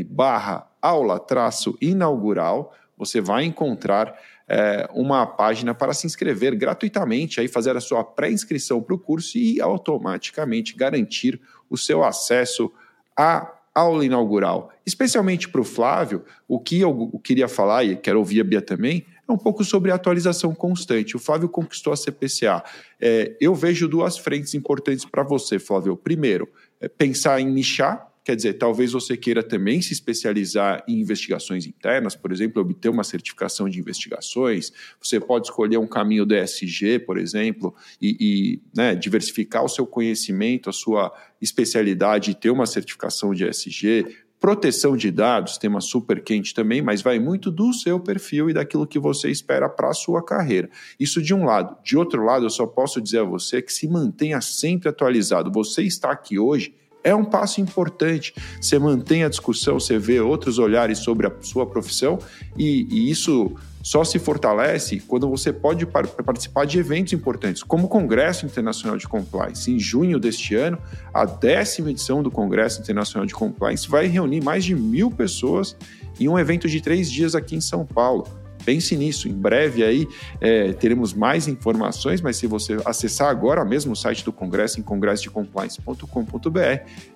barra 0.07 0.71
aula 0.79 1.19
traço 1.19 1.75
inaugural, 1.81 2.75
você 2.95 3.19
vai 3.19 3.45
encontrar 3.45 4.13
é, 4.47 4.87
uma 4.93 5.25
página 5.25 5.73
para 5.73 5.95
se 5.95 6.05
inscrever 6.05 6.55
gratuitamente, 6.55 7.39
aí 7.39 7.47
fazer 7.47 7.75
a 7.75 7.81
sua 7.81 8.03
pré-inscrição 8.03 8.79
para 8.79 8.93
o 8.93 8.99
curso 8.99 9.39
e 9.39 9.59
automaticamente 9.59 10.75
garantir 10.75 11.41
o 11.67 11.75
seu 11.75 12.03
acesso 12.03 12.71
a 13.17 13.57
aula 13.73 14.05
inaugural, 14.05 14.71
especialmente 14.85 15.47
para 15.47 15.61
o 15.61 15.63
Flávio, 15.63 16.23
o 16.47 16.59
que 16.59 16.81
eu 16.81 17.19
queria 17.23 17.47
falar, 17.47 17.83
e 17.83 17.95
quero 17.95 18.19
ouvir 18.19 18.41
a 18.41 18.43
Bia 18.43 18.61
também, 18.61 19.05
é 19.27 19.31
um 19.31 19.37
pouco 19.37 19.63
sobre 19.63 19.91
a 19.91 19.95
atualização 19.95 20.53
constante. 20.53 21.15
O 21.15 21.19
Flávio 21.19 21.47
conquistou 21.47 21.93
a 21.93 21.97
CPCA. 21.97 22.63
É, 22.99 23.35
eu 23.39 23.55
vejo 23.55 23.87
duas 23.87 24.17
frentes 24.17 24.53
importantes 24.53 25.05
para 25.05 25.23
você, 25.23 25.57
Flávio. 25.57 25.95
Primeiro, 25.95 26.49
é 26.81 26.89
pensar 26.89 27.39
em 27.39 27.49
nichar, 27.49 28.10
Quer 28.23 28.35
dizer, 28.35 28.53
talvez 28.53 28.91
você 28.91 29.17
queira 29.17 29.41
também 29.41 29.81
se 29.81 29.93
especializar 29.93 30.83
em 30.87 30.99
investigações 30.99 31.65
internas, 31.65 32.15
por 32.15 32.31
exemplo, 32.31 32.61
obter 32.61 32.89
uma 32.89 33.03
certificação 33.03 33.67
de 33.67 33.79
investigações. 33.79 34.71
Você 35.01 35.19
pode 35.19 35.47
escolher 35.47 35.77
um 35.77 35.87
caminho 35.87 36.23
do 36.23 36.35
ESG, 36.35 36.99
por 36.99 37.17
exemplo, 37.17 37.73
e, 37.99 38.15
e 38.19 38.61
né, 38.75 38.93
diversificar 38.93 39.65
o 39.65 39.69
seu 39.69 39.87
conhecimento, 39.87 40.69
a 40.69 40.73
sua 40.73 41.11
especialidade 41.41 42.29
e 42.29 42.35
ter 42.35 42.51
uma 42.51 42.67
certificação 42.67 43.33
de 43.33 43.47
ESG. 43.47 44.05
Proteção 44.39 44.95
de 44.95 45.09
dados, 45.09 45.57
tema 45.57 45.81
super 45.81 46.23
quente 46.23 46.53
também, 46.53 46.81
mas 46.81 47.01
vai 47.01 47.19
muito 47.19 47.51
do 47.51 47.73
seu 47.73 47.99
perfil 47.99 48.49
e 48.49 48.53
daquilo 48.53 48.87
que 48.87 48.99
você 48.99 49.29
espera 49.29 49.67
para 49.67 49.89
a 49.89 49.93
sua 49.93 50.23
carreira. 50.23 50.69
Isso 50.99 51.21
de 51.21 51.33
um 51.33 51.45
lado. 51.45 51.75
De 51.83 51.97
outro 51.97 52.23
lado, 52.23 52.45
eu 52.45 52.49
só 52.51 52.67
posso 52.67 53.01
dizer 53.01 53.19
a 53.19 53.23
você 53.23 53.63
que 53.63 53.73
se 53.73 53.87
mantenha 53.87 54.41
sempre 54.41 54.89
atualizado. 54.89 55.51
Você 55.51 55.83
está 55.83 56.11
aqui 56.11 56.37
hoje 56.37 56.73
é 57.03 57.13
um 57.13 57.23
passo 57.23 57.61
importante. 57.61 58.33
Você 58.59 58.77
mantém 58.77 59.23
a 59.23 59.29
discussão, 59.29 59.79
você 59.79 59.97
vê 59.97 60.19
outros 60.19 60.59
olhares 60.59 60.99
sobre 60.99 61.27
a 61.27 61.31
sua 61.41 61.65
profissão 61.65 62.19
e, 62.57 62.87
e 62.89 63.09
isso 63.09 63.53
só 63.83 64.03
se 64.03 64.19
fortalece 64.19 65.01
quando 65.07 65.27
você 65.27 65.51
pode 65.51 65.85
par 65.85 66.05
participar 66.07 66.65
de 66.65 66.77
eventos 66.77 67.13
importantes, 67.13 67.63
como 67.63 67.85
o 67.85 67.89
Congresso 67.89 68.45
Internacional 68.45 68.97
de 68.97 69.07
Compliance. 69.07 69.71
Em 69.71 69.79
junho 69.79 70.19
deste 70.19 70.55
ano, 70.55 70.77
a 71.13 71.25
décima 71.25 71.89
edição 71.89 72.21
do 72.21 72.29
Congresso 72.29 72.81
Internacional 72.81 73.25
de 73.25 73.33
Compliance 73.33 73.89
vai 73.89 74.05
reunir 74.07 74.43
mais 74.43 74.63
de 74.63 74.75
mil 74.75 75.09
pessoas 75.09 75.75
em 76.19 76.27
um 76.27 76.37
evento 76.37 76.69
de 76.69 76.79
três 76.79 77.11
dias 77.11 77.33
aqui 77.33 77.55
em 77.55 77.61
São 77.61 77.85
Paulo. 77.85 78.40
Pense 78.63 78.95
nisso. 78.95 79.27
Em 79.27 79.33
breve 79.33 79.83
aí 79.83 80.07
é, 80.39 80.73
teremos 80.73 81.13
mais 81.13 81.47
informações, 81.47 82.21
mas 82.21 82.37
se 82.37 82.47
você 82.47 82.77
acessar 82.85 83.29
agora 83.29 83.63
mesmo 83.65 83.93
o 83.93 83.95
site 83.95 84.23
do 84.23 84.31
Congresso, 84.31 84.79
em 84.79 84.83
congressodecompliance.com.br, 84.83 86.59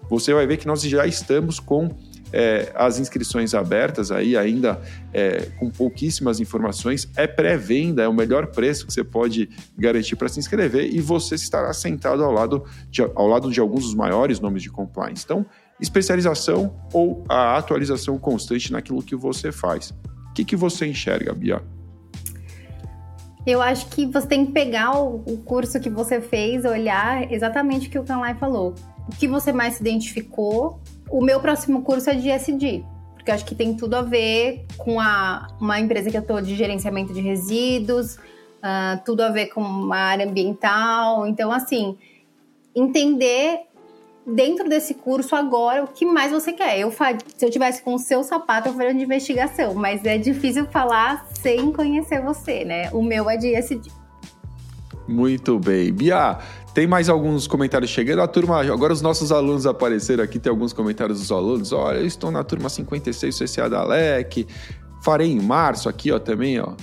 você 0.09 0.33
vai 0.33 0.45
ver 0.45 0.57
que 0.57 0.67
nós 0.67 0.81
já 0.81 1.05
estamos 1.05 1.59
com 1.59 1.89
é, 2.31 2.71
as 2.75 2.99
inscrições 2.99 3.53
abertas 3.53 4.11
aí, 4.11 4.35
ainda 4.35 4.81
é, 5.13 5.49
com 5.57 5.69
pouquíssimas 5.69 6.39
informações. 6.39 7.09
É 7.15 7.25
pré-venda, 7.25 8.03
é 8.03 8.07
o 8.07 8.13
melhor 8.13 8.47
preço 8.47 8.85
que 8.85 8.93
você 8.93 9.03
pode 9.03 9.49
garantir 9.77 10.15
para 10.15 10.27
se 10.27 10.39
inscrever 10.39 10.93
e 10.93 10.99
você 10.99 11.35
estará 11.35 11.71
sentado 11.73 12.23
ao 12.23 12.31
lado, 12.31 12.65
de, 12.89 13.01
ao 13.01 13.27
lado 13.27 13.51
de 13.51 13.59
alguns 13.59 13.85
dos 13.85 13.95
maiores 13.95 14.39
nomes 14.39 14.63
de 14.63 14.69
compliance. 14.69 15.23
Então, 15.23 15.45
especialização 15.79 16.75
ou 16.91 17.23
a 17.29 17.57
atualização 17.57 18.17
constante 18.17 18.71
naquilo 18.71 19.01
que 19.01 19.15
você 19.15 19.51
faz 19.51 19.93
que, 20.35 20.43
que 20.43 20.55
você 20.55 20.85
enxerga, 20.85 21.33
Bia? 21.33 21.63
Eu 23.47 23.61
acho 23.61 23.87
que 23.87 24.05
você 24.05 24.27
tem 24.27 24.45
que 24.45 24.51
pegar 24.51 24.99
o, 24.99 25.37
curso 25.45 25.79
que 25.79 25.89
você 25.89 26.19
fez, 26.19 26.65
olhar 26.65 27.31
exatamente 27.31 27.87
o 27.87 27.91
que 27.91 27.99
o 27.99 28.03
Canlai 28.03 28.35
falou. 28.35 28.73
O 29.07 29.15
que 29.15 29.27
você 29.27 29.53
mais 29.53 29.75
se 29.75 29.81
identificou. 29.81 30.81
O 31.09 31.21
meu 31.21 31.39
próximo 31.39 31.83
curso 31.83 32.09
é 32.09 32.15
de 32.15 32.29
SD, 32.29 32.83
porque 33.13 33.29
eu 33.29 33.35
acho 33.35 33.45
que 33.45 33.53
tem 33.53 33.75
tudo 33.75 33.95
a 33.95 34.01
ver 34.01 34.65
com 34.77 34.99
a, 34.99 35.47
uma 35.61 35.79
empresa 35.79 36.09
que 36.09 36.17
eu 36.17 36.21
estou 36.21 36.41
de 36.41 36.55
gerenciamento 36.55 37.13
de 37.13 37.21
resíduos, 37.21 38.15
uh, 38.15 38.99
tudo 39.05 39.21
a 39.21 39.29
ver 39.29 39.47
com 39.47 39.61
uma 39.61 39.97
área 39.97 40.27
ambiental. 40.27 41.27
Então, 41.27 41.51
assim, 41.51 41.95
entender 42.75 43.59
dentro 44.25 44.67
desse 44.67 44.95
curso 44.95 45.35
agora 45.35 45.83
o 45.83 45.87
que 45.87 46.05
mais 46.05 46.31
você 46.31 46.51
quer. 46.51 46.79
Eu 46.79 46.91
se 46.91 47.45
eu 47.45 47.51
tivesse 47.51 47.81
com 47.81 47.93
o 47.93 47.99
seu 47.99 48.23
sapato, 48.23 48.69
eu 48.69 48.73
faria 48.73 48.93
de 48.93 49.03
investigação, 49.03 49.73
mas 49.73 50.03
é 50.05 50.17
difícil 50.17 50.65
falar 50.67 51.25
sem 51.41 51.71
conhecer 51.71 52.21
você, 52.21 52.65
né? 52.65 52.89
O 52.91 53.03
meu 53.03 53.29
é 53.29 53.37
de 53.37 53.53
SD. 53.53 53.89
Muito 55.07 55.59
bem. 55.59 55.93
Bia, 55.93 56.39
tem 56.73 56.87
mais 56.87 57.09
alguns 57.09 57.45
comentários 57.45 57.91
chegando. 57.91 58.21
A 58.21 58.27
turma, 58.27 58.61
agora 58.61 58.91
os 58.91 59.01
nossos 59.01 59.31
alunos 59.31 59.67
apareceram 59.67 60.23
aqui, 60.23 60.39
tem 60.39 60.49
alguns 60.49 60.73
comentários 60.73 61.19
dos 61.19 61.31
alunos. 61.31 61.71
Olha, 61.71 61.99
eu 61.99 62.07
estou 62.07 62.31
na 62.31 62.43
turma 62.43 62.69
56 62.69 63.37
CCA 63.37 63.69
da 63.69 63.83
LEC. 63.83 64.47
Farei 65.03 65.31
em 65.31 65.39
março 65.39 65.87
aqui, 65.87 66.11
ó, 66.11 66.17
também, 66.17 66.59
ó. 66.59 66.73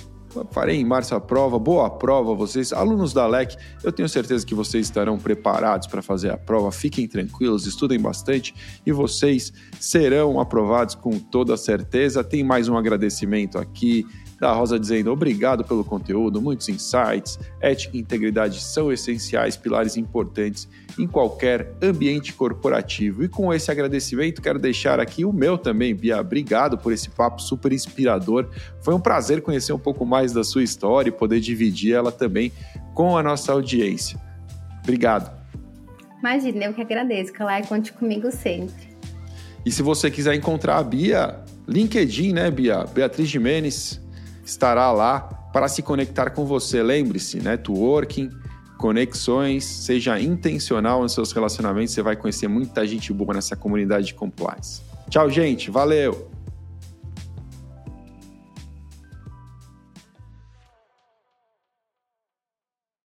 Farei 0.51 0.81
em 0.81 0.85
março 0.85 1.15
a 1.15 1.21
prova, 1.21 1.59
boa 1.59 1.91
prova 1.91 2.35
vocês. 2.35 2.73
Alunos 2.73 3.13
da 3.13 3.27
LEC, 3.27 3.57
eu 3.83 3.93
tenho 3.93 4.09
certeza 4.09 4.47
que 4.47 4.55
vocês 4.55 4.87
estarão 4.87 5.19
preparados 5.19 5.87
para 5.87 6.01
fazer 6.01 6.31
a 6.31 6.37
prova. 6.37 6.73
Fiquem 6.73 7.07
tranquilos, 7.07 7.67
estudem 7.67 8.01
bastante 8.01 8.55
e 8.87 8.93
vocês 8.93 9.53
serão 9.79 10.41
aprovados 10.41 10.95
com 10.95 11.19
toda 11.19 11.57
certeza. 11.57 12.25
Tem 12.25 12.43
mais 12.43 12.69
um 12.69 12.77
agradecimento 12.77 13.59
aqui 13.59 14.07
da 14.41 14.53
Rosa 14.53 14.79
dizendo 14.79 15.13
obrigado 15.13 15.63
pelo 15.63 15.85
conteúdo, 15.85 16.43
muitos 16.43 16.69
insights, 16.69 17.39
ética 17.61 17.97
e 17.97 18.01
integridade 18.01 18.61
são 18.61 18.91
essenciais, 18.91 19.57
pilares 19.57 19.97
importantes 19.97 20.69
em 20.99 21.07
qualquer 21.07 21.73
ambiente 21.83 22.33
corporativo. 22.33 23.25
E 23.25 23.29
com 23.29 23.53
esse 23.53 23.71
agradecimento, 23.71 24.43
quero 24.43 24.59
deixar 24.59 25.01
aqui 25.01 25.25
o 25.25 25.33
meu 25.33 25.57
também, 25.57 25.95
Bia. 25.95 26.21
Obrigado 26.21 26.77
por 26.77 26.93
esse 26.93 27.11
papo 27.11 27.41
super 27.41 27.73
inspirador. 27.73 28.49
Foi 28.81 28.95
um 28.95 29.01
prazer 29.01 29.43
conhecer 29.43 29.73
um 29.73 29.79
pouco 29.79 30.05
mais 30.05 30.33
da 30.33 30.45
sua 30.45 30.63
história 30.63 31.09
e 31.09 31.13
poder 31.13 31.41
dividir 31.41 31.95
ela 31.95 32.13
também 32.13 32.53
com 32.95 33.17
a 33.17 33.23
nossa 33.23 33.53
audiência. 33.53 34.21
Obrigado. 34.83 35.31
Imagina, 36.19 36.67
eu 36.67 36.75
que 36.75 36.83
agradeço, 36.83 37.33
Calai, 37.33 37.65
conte 37.67 37.93
comigo 37.93 38.31
sempre. 38.31 38.93
E 39.65 39.71
se 39.71 39.83
você 39.83 40.11
quiser 40.11 40.35
encontrar 40.35 40.79
a 40.79 40.83
Bia, 40.83 41.41
LinkedIn, 41.67 42.33
né, 42.33 42.51
Bia? 42.51 42.85
Beatriz 42.85 43.29
Jimenez 43.29 44.01
estará 44.45 44.91
lá 44.93 45.21
para 45.53 45.69
se 45.69 45.83
conectar 45.83 46.31
com 46.31 46.45
você. 46.45 46.83
Lembre-se, 46.83 47.39
networking, 47.41 48.31
conexões, 48.83 49.65
seja 49.65 50.19
intencional 50.19 51.03
nos 51.03 51.13
seus 51.13 51.31
relacionamentos, 51.31 51.95
você 51.95 52.03
vai 52.03 52.17
conhecer 52.17 52.49
muita 52.49 52.85
gente 52.85 53.13
boa 53.13 53.33
nessa 53.33 53.55
comunidade 53.55 54.07
de 54.07 54.15
compliance. 54.15 54.83
Tchau, 55.09 55.31
gente. 55.31 55.71
Valeu! 55.71 56.32